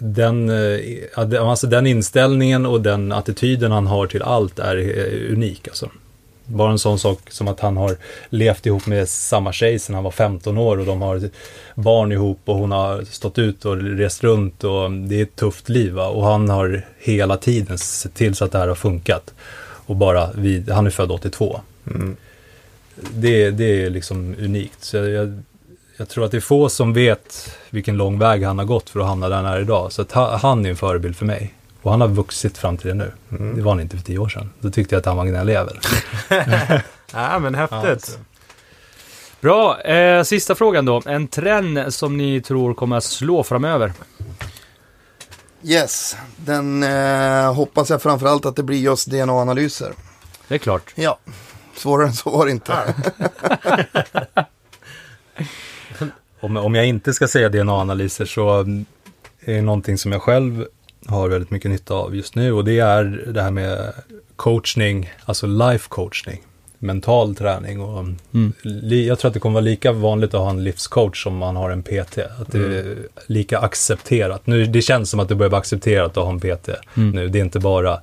den, 0.00 0.48
eh, 0.48 1.40
alltså 1.40 1.66
den 1.66 1.86
inställningen 1.86 2.66
och 2.66 2.80
den 2.80 3.12
attityden 3.12 3.72
han 3.72 3.86
har 3.86 4.06
till 4.06 4.22
allt 4.22 4.58
är 4.58 4.76
eh, 4.76 5.32
unik 5.32 5.68
alltså. 5.68 5.90
Bara 6.50 6.70
en 6.70 6.78
sån 6.78 6.98
sak 6.98 7.18
som 7.30 7.48
att 7.48 7.60
han 7.60 7.76
har 7.76 7.96
levt 8.28 8.66
ihop 8.66 8.86
med 8.86 9.08
samma 9.08 9.52
tjej 9.52 9.78
sedan 9.78 9.94
han 9.94 10.04
var 10.04 10.10
15 10.10 10.58
år 10.58 10.78
och 10.78 10.86
de 10.86 11.02
har 11.02 11.30
barn 11.74 12.12
ihop 12.12 12.40
och 12.44 12.54
hon 12.54 12.72
har 12.72 13.04
stått 13.04 13.38
ut 13.38 13.64
och 13.64 13.76
rest 13.76 14.24
runt 14.24 14.64
och 14.64 14.90
det 14.90 15.18
är 15.18 15.22
ett 15.22 15.36
tufft 15.36 15.68
liv 15.68 15.92
va? 15.92 16.08
och 16.08 16.24
han 16.24 16.48
har 16.48 16.86
hela 16.98 17.36
tiden 17.36 17.78
sett 17.78 18.14
till 18.14 18.34
så 18.34 18.44
att 18.44 18.52
det 18.52 18.58
här 18.58 18.68
har 18.68 18.74
funkat. 18.74 19.34
Och 19.86 19.96
bara 19.96 20.32
vid, 20.32 20.70
han 20.70 20.86
är 20.86 20.90
född 20.90 21.10
82. 21.10 21.60
Mm. 21.86 22.16
Det, 22.94 23.50
det 23.50 23.84
är 23.84 23.90
liksom 23.90 24.34
unikt. 24.38 24.84
Så 24.84 24.96
jag, 24.96 25.42
jag 25.96 26.08
tror 26.08 26.24
att 26.24 26.30
det 26.30 26.36
är 26.36 26.40
få 26.40 26.68
som 26.68 26.92
vet 26.92 27.50
vilken 27.70 27.96
lång 27.96 28.18
väg 28.18 28.44
han 28.44 28.58
har 28.58 28.64
gått 28.64 28.90
för 28.90 29.00
att 29.00 29.06
hamna 29.06 29.28
där 29.28 29.36
han 29.36 29.46
är 29.46 29.60
idag. 29.60 29.92
Så 29.92 30.02
att 30.02 30.12
ha- 30.12 30.36
han 30.36 30.66
är 30.66 30.70
en 30.70 30.76
förebild 30.76 31.16
för 31.16 31.26
mig. 31.26 31.54
Och 31.82 31.90
han 31.90 32.00
har 32.00 32.08
vuxit 32.08 32.58
fram 32.58 32.76
till 32.76 32.88
det 32.88 32.94
nu. 32.94 33.12
Det 33.54 33.62
var 33.62 33.72
han 33.72 33.80
inte 33.80 33.96
för 33.96 34.04
tio 34.04 34.18
år 34.18 34.28
sedan. 34.28 34.50
Då 34.60 34.70
tyckte 34.70 34.94
jag 34.94 35.00
att 35.00 35.06
han 35.06 35.16
var 35.16 35.24
en 35.24 35.30
gnällig 35.30 35.52
jävel. 35.52 35.78
Ja, 37.12 37.38
men 37.38 37.54
häftigt. 37.54 38.04
så. 38.04 38.18
Bra, 39.40 39.80
eh, 39.80 40.22
sista 40.22 40.54
frågan 40.54 40.84
då. 40.84 41.02
En 41.06 41.28
trend 41.28 41.94
som 41.94 42.16
ni 42.16 42.40
tror 42.40 42.74
kommer 42.74 42.96
att 42.96 43.04
slå 43.04 43.42
framöver? 43.42 43.92
Yes, 45.62 46.16
den 46.36 46.82
eh, 46.82 47.54
hoppas 47.54 47.90
jag 47.90 48.02
framförallt 48.02 48.46
att 48.46 48.56
det 48.56 48.62
blir 48.62 48.78
just 48.78 49.08
DNA-analyser. 49.10 49.92
Det 50.48 50.54
är 50.54 50.58
klart. 50.58 50.92
Ja, 50.94 51.18
svårare 51.76 52.06
än 52.06 52.12
så 52.12 52.30
var 52.30 52.46
det 52.46 52.52
inte. 52.52 52.72
Om, 56.40 56.56
om 56.56 56.74
jag 56.74 56.86
inte 56.86 57.14
ska 57.14 57.28
säga 57.28 57.48
DNA-analyser 57.48 58.24
så 58.24 58.60
mm, 58.60 58.86
är 59.40 59.54
det 59.54 59.62
någonting 59.62 59.98
som 59.98 60.12
jag 60.12 60.22
själv 60.22 60.66
har 61.06 61.28
väldigt 61.28 61.50
mycket 61.50 61.70
nytta 61.70 61.94
av 61.94 62.16
just 62.16 62.34
nu 62.34 62.52
och 62.52 62.64
det 62.64 62.78
är 62.78 63.04
det 63.34 63.42
här 63.42 63.50
med 63.50 63.92
coachning, 64.36 65.10
alltså 65.24 65.46
life 65.46 65.86
coachning, 65.88 66.42
mental 66.78 67.34
träning 67.34 67.80
och 67.80 67.98
Mm. 68.34 68.52
li, 68.62 69.06
jag 69.08 69.18
tror 69.18 69.28
att 69.28 69.34
det 69.34 69.40
kommer 69.40 69.54
vara 69.54 69.64
lika 69.64 69.92
vanligt 69.92 70.34
att 70.34 70.40
ha 70.40 70.50
en 70.50 70.64
livscoach 70.64 71.22
som 71.24 71.36
man 71.36 71.56
har 71.56 71.70
en 71.70 71.82
PT. 71.82 72.18
Att 72.40 72.52
det 72.52 72.58
är 72.58 72.96
lika 73.26 73.58
accepterat. 73.58 74.46
Nu, 74.46 74.64
det 74.66 74.82
känns 74.82 75.10
som 75.10 75.20
att 75.20 75.28
det 75.28 75.34
börjar 75.34 75.50
vara 75.50 75.60
accepterat 75.60 76.16
att 76.16 76.24
ha 76.24 76.30
en 76.30 76.40
PT 76.40 76.68
Mm. 76.96 77.10
nu. 77.10 77.28
Det 77.28 77.38
är 77.38 77.42
inte 77.44 77.58
bara 77.60 78.00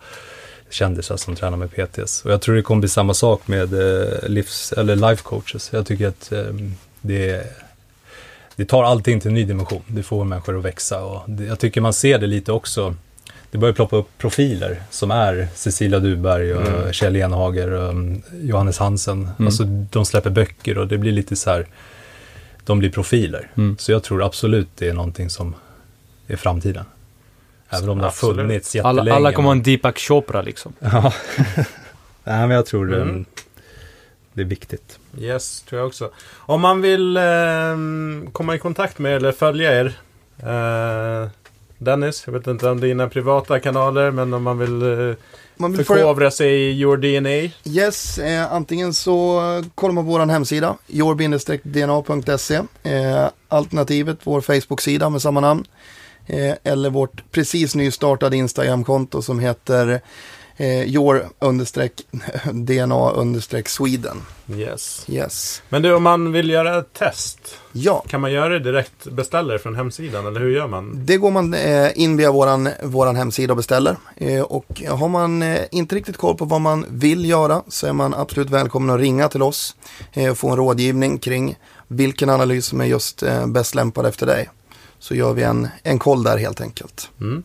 kändisar 0.70 1.18
som 1.18 1.36
tränar 1.36 1.58
med 1.58 1.72
PTs. 1.72 2.26
Och 2.26 2.32
jag 2.32 2.42
tror 2.42 2.56
det 2.56 2.62
kommer 2.62 2.80
bli 2.80 2.90
samma 2.90 3.14
sak 3.14 3.48
med 3.48 3.74
eh, 3.74 4.30
livs, 4.30 4.72
eller 4.78 4.96
life 4.96 5.24
coaches. 5.24 5.70
Jag 5.74 5.86
tycker 5.86 6.08
att 6.08 6.32
eh, 6.32 6.44
det, 7.02 7.44
det 8.56 8.66
tar 8.66 8.84
allting 8.84 9.20
till 9.20 9.28
en 9.28 9.34
ny 9.34 9.44
dimension. 9.46 9.82
Det 9.88 10.04
får 10.04 10.24
människor 10.24 10.58
att 10.58 10.66
växa 10.66 11.04
och 11.04 11.30
det, 11.30 11.44
jag 11.46 11.60
tycker 11.60 11.82
man 11.82 11.94
ser 11.94 12.20
det 12.20 12.28
lite 12.28 12.52
också. 12.52 12.96
Det 13.52 13.58
börjar 13.58 13.74
ploppa 13.74 13.96
upp 13.96 14.10
profiler 14.18 14.82
som 14.90 15.12
är 15.12 15.48
Cecilia 15.56 16.00
Duberg 16.00 16.54
och 16.54 16.68
Mm. 16.68 16.94
Kjell 16.94 17.16
Enhager 17.16 17.72
och 17.72 17.90
um, 17.90 18.22
Johannes 18.42 18.78
Hansen. 18.78 19.18
Mm. 19.40 19.48
Alltså 19.48 19.64
de 19.64 20.06
släpper 20.06 20.30
böcker 20.30 20.78
och 20.78 20.88
det 20.88 20.98
blir 20.98 21.12
lite 21.12 21.36
så 21.36 21.50
här, 21.50 21.66
de 22.66 22.80
blir 22.80 22.90
profiler. 22.90 23.52
Mm. 23.58 23.78
Så 23.80 23.92
jag 23.92 24.04
tror 24.04 24.24
absolut 24.24 24.68
det 24.78 24.88
är 24.90 24.94
någonting 24.94 25.30
som 25.30 25.56
är 26.28 26.36
framtiden. 26.36 26.86
Även 27.70 27.90
om 27.90 27.98
det 27.98 28.04
har 28.04 28.12
funnits 28.12 28.76
jättelänge. 28.76 29.00
Alla, 29.02 29.16
alla 29.16 29.32
kommer 29.34 29.48
ha 29.48 29.52
en 29.56 29.64
Deepak 29.64 30.00
Chopra 30.00 30.42
liksom. 30.42 30.74
Ja, 30.80 31.14
Nej, 32.24 32.48
men 32.48 32.50
jag 32.52 32.66
tror 32.66 32.94
Mm. 32.96 33.10
um, 33.10 33.26
det 34.34 34.42
är 34.42 34.46
viktigt. 34.46 35.00
Yes, 35.20 35.62
tror 35.62 35.80
jag 35.80 35.88
också. 35.88 36.10
Om 36.36 36.62
man 36.62 36.82
vill 36.82 37.18
eh, 37.18 37.24
komma 38.32 38.56
i 38.56 38.60
kontakt 38.60 39.00
med 39.00 39.12
er 39.12 39.16
eller 39.16 39.32
följa 39.32 39.80
er. 39.80 39.86
Eh, 40.38 41.30
Dennis, 41.78 42.24
jag 42.26 42.34
vet 42.34 42.48
inte 42.48 42.70
om 42.70 42.80
dina 42.80 43.10
privata 43.10 43.60
kanaler, 43.60 44.12
men 44.12 44.34
om 44.34 44.44
man 44.44 44.58
vill 44.60 44.82
eh, 44.82 45.16
Man 45.58 45.72
vill 45.72 45.86
följa, 45.86 46.04
förkovra 46.04 46.32
sig 46.32 46.52
i 46.52 46.82
your 46.82 46.98
DNA. 46.98 47.52
yes, 47.64 48.18
eh, 48.18 48.54
antingen 48.54 48.94
så 48.94 49.42
kollar 49.76 49.94
man 49.94 50.06
på 50.06 50.12
vår 50.12 50.26
hemsida, 50.26 50.78
your-dna.se. 50.88 52.56
Eh, 52.84 53.30
alternativet 53.48 54.18
vår 54.24 54.42
Facebook-sida 54.42 55.10
med 55.10 55.22
samma 55.22 55.40
namn. 55.40 55.66
Eh, 56.28 56.56
eller 56.64 56.90
vårt 56.90 57.32
precis 57.32 57.76
nystartade 57.76 58.38
Instagram-konto 58.38 59.22
som 59.22 59.40
heter 59.40 60.02
eh, 60.58 60.84
your-dna-sweden. 62.96 64.22
Yes. 64.56 65.06
Yes. 65.10 65.62
Men 65.70 65.82
du, 65.82 65.94
om 65.94 66.04
man 66.04 66.32
vill 66.32 66.50
göra 66.50 66.80
ett 66.80 66.94
test. 66.94 67.40
Ja, 67.72 68.04
Kan 68.08 68.22
man 68.22 68.32
göra 68.32 68.50
det 68.50 68.60
direkt 68.60 69.08
beställare 69.12 69.60
från 69.60 69.76
hemsidan, 69.76 70.28
eller 70.28 70.40
hur 70.40 70.56
gör 70.56 70.68
man? 70.68 71.06
det 71.06 71.18
går 71.18 71.32
man 71.32 71.54
eh, 71.54 72.00
in 72.02 72.18
via 72.18 72.32
våran, 72.32 72.70
våran 72.84 73.16
hemsida 73.16 73.54
och 73.54 73.58
beställer. 73.58 73.96
Eh, 74.16 74.42
och 74.42 74.82
har 74.90 75.08
man 75.08 75.44
eh, 75.44 75.60
inte 75.72 75.96
riktigt 75.96 76.18
koll 76.18 76.38
på 76.38 76.46
vad 76.46 76.62
man 76.62 76.86
vill 76.90 77.26
göra 77.30 77.64
så 77.68 77.88
är 77.88 77.94
man 77.94 78.14
absolut 78.14 78.50
välkommen 78.50 78.96
att 78.96 79.02
ringa 79.02 79.30
till 79.30 79.42
oss 79.42 79.76
eh, 80.14 80.32
och 80.32 80.38
få 80.38 80.50
en 80.50 80.56
rådgivning 80.58 81.18
kring 81.18 81.56
vilken 81.88 82.30
analys 82.30 82.66
som 82.66 82.82
är 82.82 82.86
just 82.86 83.24
eh, 83.24 83.48
bäst 83.48 83.76
lämpad 83.76 84.06
efter 84.06 84.26
dig. 84.26 84.50
Så 85.00 85.16
gör 85.16 85.34
vi 85.34 85.44
en, 85.44 85.68
en 85.84 86.00
koll 86.00 86.24
där 86.24 86.38
helt 86.38 86.62
enkelt. 86.62 87.10
Mm. 87.22 87.44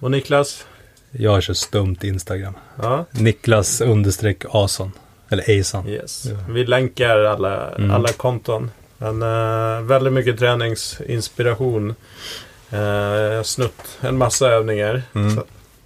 Och 0.00 0.10
Niklas? 0.10 0.64
Jag 1.10 1.42
kör 1.42 1.54
stumt 1.54 1.96
Instagram. 2.02 2.54
Ja, 2.82 3.04
Niklas 3.10 3.80
understreck 3.80 4.44
Ason. 4.50 4.92
Eller 5.28 5.60
Ason. 5.60 5.88
yes. 5.88 6.26
Ja. 6.30 6.36
Vi 6.48 6.64
länkar 6.66 7.18
alla, 7.24 7.70
Mm. 7.70 7.90
alla 7.90 8.08
konton. 8.08 8.70
Men 8.98 9.22
eh, 9.22 9.80
väldigt 9.82 10.12
mycket 10.12 10.38
träningsinspiration. 10.38 11.94
Har 12.70 13.42
snutt 13.42 13.82
en 14.00 14.18
massa 14.18 14.48
övningar. 14.48 15.02
Mm. 15.14 15.38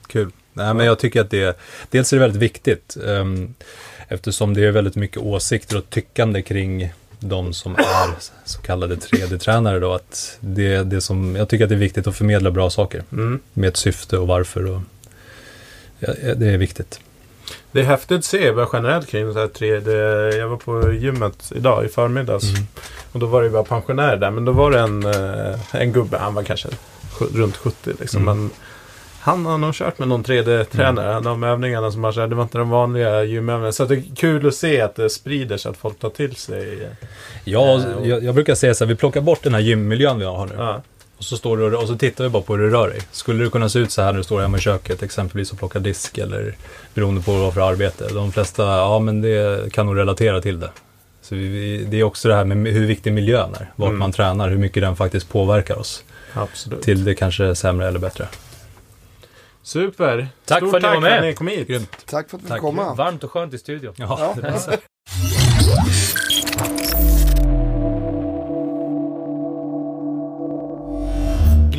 Kul. 0.07 0.31
Nej, 0.53 0.75
men 0.75 0.87
jag 0.87 0.99
tycker 0.99 1.21
att 1.21 1.31
det, 1.31 1.59
dels 1.91 2.13
är 2.13 2.17
det 2.17 2.21
väldigt 2.21 2.43
viktigt. 2.43 2.97
ehm, 3.07 3.55
eftersom 4.09 4.55
det 4.55 4.65
är 4.67 4.71
väldigt 4.71 4.97
mycket 4.97 5.17
åsikter 5.19 5.77
och 5.79 5.91
tyckande 5.91 6.43
kring 6.43 6.93
de 7.21 7.53
som 7.55 7.75
är 7.77 8.11
så 8.45 8.61
kallade 8.61 8.95
3D-tränare 8.97 9.79
då. 9.81 9.93
Att 9.93 10.37
det, 10.41 10.83
det 10.83 11.01
som, 11.01 11.37
jag 11.37 11.49
tycker 11.49 11.65
att 11.65 11.69
det 11.69 11.75
är 11.75 11.79
viktigt 11.79 12.07
att 12.07 12.17
förmedla 12.17 12.51
bra 12.51 12.71
saker. 12.71 13.03
mm. 13.13 13.41
Med 13.53 13.69
ett 13.69 13.77
syfte 13.77 14.19
och 14.19 14.27
varför. 14.27 14.67
Och, 14.67 14.81
det 16.37 16.47
är 16.47 16.59
viktigt. 16.59 17.01
Det 17.73 17.81
är 17.81 17.85
häftigt 17.85 18.19
att 18.19 18.25
se 18.25 18.53
bara 18.53 18.69
generellt 18.73 19.09
kring 19.09 19.33
så 19.33 19.39
här 19.39 19.47
3D. 19.47 19.91
Jag 20.39 20.49
var 20.49 20.57
på 20.57 20.93
gymmet 20.93 21.53
idag 21.55 21.85
i 21.85 21.89
förmiddags. 21.89 22.45
Mm. 22.49 22.63
Och 23.13 23.21
då 23.21 23.27
var 23.27 23.43
det 23.43 23.51
bara 23.51 23.65
pensionärer 23.65 24.17
där. 24.17 24.31
Men 24.31 24.45
då 24.45 24.53
var 24.53 24.71
det 24.71 24.79
en, 24.81 25.05
eh, 25.07 25.59
en 25.83 25.93
gubbe, 25.93 26.19
han 26.19 26.35
var 26.35 26.43
kanske 26.43 26.69
runt 27.35 27.57
70 27.57 27.91
liksom. 28.01 28.23
Mm. 28.23 28.39
Men 28.39 28.51
han 29.21 29.47
har 29.47 29.59
nog 29.59 29.75
kört 29.75 29.99
med 29.99 30.09
någon 30.09 30.25
3D-tränare. 30.25 31.21
De 31.21 31.43
övningarna 31.43 31.91
som 31.91 32.05
han 32.05 32.13
körde, 32.13 32.27
det 32.29 32.35
var 32.35 32.43
inte 32.43 32.59
de 32.59 32.71
vanliga 32.71 33.23
gymövningarna. 33.25 33.73
Så 33.73 33.85
det 33.85 33.95
är 33.95 34.03
kul 34.17 34.49
att 34.49 34.55
se 34.55 34.81
att 34.81 34.95
det 34.95 35.11
sprider 35.11 35.57
sig, 35.57 35.71
att 35.71 35.77
folk 35.77 35.99
tar 35.99 36.11
till 36.11 36.37
sig. 36.37 36.89
Ja, 37.45 37.81
Eh, 37.81 37.93
och- 37.93 38.07
jag, 38.07 38.25
jag 38.25 38.35
brukar 38.35 38.55
säga 38.55 38.75
så 38.75 38.85
här, 38.85 38.89
vi 38.89 38.95
plockar 38.95 39.21
bort 39.21 39.43
den 39.43 39.55
här 39.55 39.61
gymmiljön 39.61 40.19
vi 40.19 40.25
har 40.25 40.47
nu. 40.47 40.53
Ja, 40.59 40.83
Och 41.23 41.27
så, 41.27 41.37
står 41.37 41.57
du, 41.57 41.77
och 41.77 41.89
så 41.89 41.97
tittar 41.97 42.25
vi 42.25 42.31
bara 42.31 42.43
på 42.43 42.57
hur 42.57 42.63
du 42.63 42.71
rör 42.71 42.89
dig. 42.89 43.01
Skulle 43.13 43.45
det 43.45 43.51
kunna 43.51 43.69
se 43.69 43.79
ut 43.79 43.93
så 43.93 44.03
här 44.03 44.13
när 44.13 44.19
du 44.19 44.25
står 44.25 44.41
hemma 44.41 44.57
i 44.57 44.61
köket 44.61 45.03
exempelvis 45.03 45.53
och 45.53 45.59
plockar 45.59 45.81
disk 45.81 46.19
eller 46.19 46.55
beroende 46.95 47.23
på 47.23 47.31
vad 47.33 47.41
du 47.41 47.45
har 47.45 47.53
för 47.53 47.61
arbete. 47.61 48.09
De 48.15 48.33
flesta, 48.33 48.63
ja 48.63 48.99
men 48.99 49.21
det 49.23 49.73
kan 49.73 49.87
nog 49.87 49.97
relatera 49.99 50.41
till 50.41 50.61
det. 50.61 50.71
Så 51.23 51.35
vi, 51.35 51.49
vi, 51.49 51.85
det 51.85 51.97
är 52.01 52.03
också 52.03 52.29
det 52.29 52.35
här 52.35 52.45
med 52.45 52.73
hur 52.73 52.87
viktig 52.87 53.13
miljön 53.13 53.55
är. 53.55 53.73
Vart 53.77 53.89
Mm. 53.89 53.99
man 53.99 54.13
tränar, 54.13 54.49
hur 54.51 54.59
mycket 54.59 54.83
den 54.83 54.97
faktiskt 54.97 55.29
påverkar 55.29 55.79
oss. 55.79 56.05
absolut. 56.35 56.83
Till 56.83 57.05
det 57.05 57.15
kanske 57.15 57.55
sämre 57.55 57.89
eller 57.89 57.99
bättre. 57.99 58.29
Super! 59.63 60.29
Tack 60.45 60.59
Stort 60.59 60.71
för 60.71 60.77
att 60.77 60.83
ni 60.83 60.87
tack 60.89 60.95
var 60.95 61.01
med. 61.01 61.11
för 61.11 61.19
att 61.19 61.25
ni 61.25 61.35
kom 61.35 61.47
hit. 61.49 61.69
Grymt. 61.69 61.97
Tack 62.07 62.31
för 62.31 62.37
att 62.37 62.43
vi 62.43 62.47
fick 62.47 62.53
Tack. 62.53 62.61
komma. 62.61 62.95
Varmt 62.95 63.25
och 63.25 63.31
skönt 63.31 63.55
i 63.55 63.59
studion. 63.59 63.95
Ja. 63.97 64.35
Ja. 64.43 64.59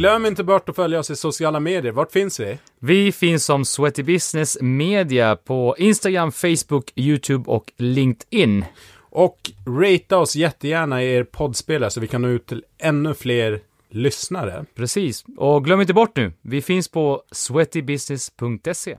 Glöm 0.03 0.25
inte 0.25 0.43
bort 0.43 0.69
att 0.69 0.75
följa 0.75 0.99
oss 0.99 1.09
i 1.09 1.15
sociala 1.15 1.59
medier. 1.59 1.91
Vart 1.91 2.11
finns 2.11 2.39
vi? 2.39 2.59
Vi 2.79 3.11
finns 3.11 3.45
som 3.45 3.65
Sweaty 3.65 4.03
Business 4.03 4.57
Media 4.61 5.35
på 5.35 5.75
Instagram, 5.77 6.31
Facebook, 6.31 6.91
YouTube 6.95 7.51
och 7.51 7.73
LinkedIn. 7.77 8.65
Och 8.99 9.51
ratea 9.65 10.17
oss 10.17 10.35
jättegärna 10.35 11.03
i 11.03 11.13
er 11.13 11.23
poddspelare 11.23 11.89
så 11.89 11.99
vi 11.99 12.07
kan 12.07 12.21
nå 12.21 12.27
ut 12.27 12.45
till 12.45 12.63
ännu 12.77 13.13
fler 13.13 13.59
lyssnare. 13.89 14.65
Precis. 14.75 15.25
Och 15.37 15.65
glöm 15.65 15.81
inte 15.81 15.93
bort 15.93 16.15
nu, 16.15 16.33
vi 16.41 16.61
finns 16.61 16.87
på 16.87 17.23
sweatybusiness.se. 17.31 18.97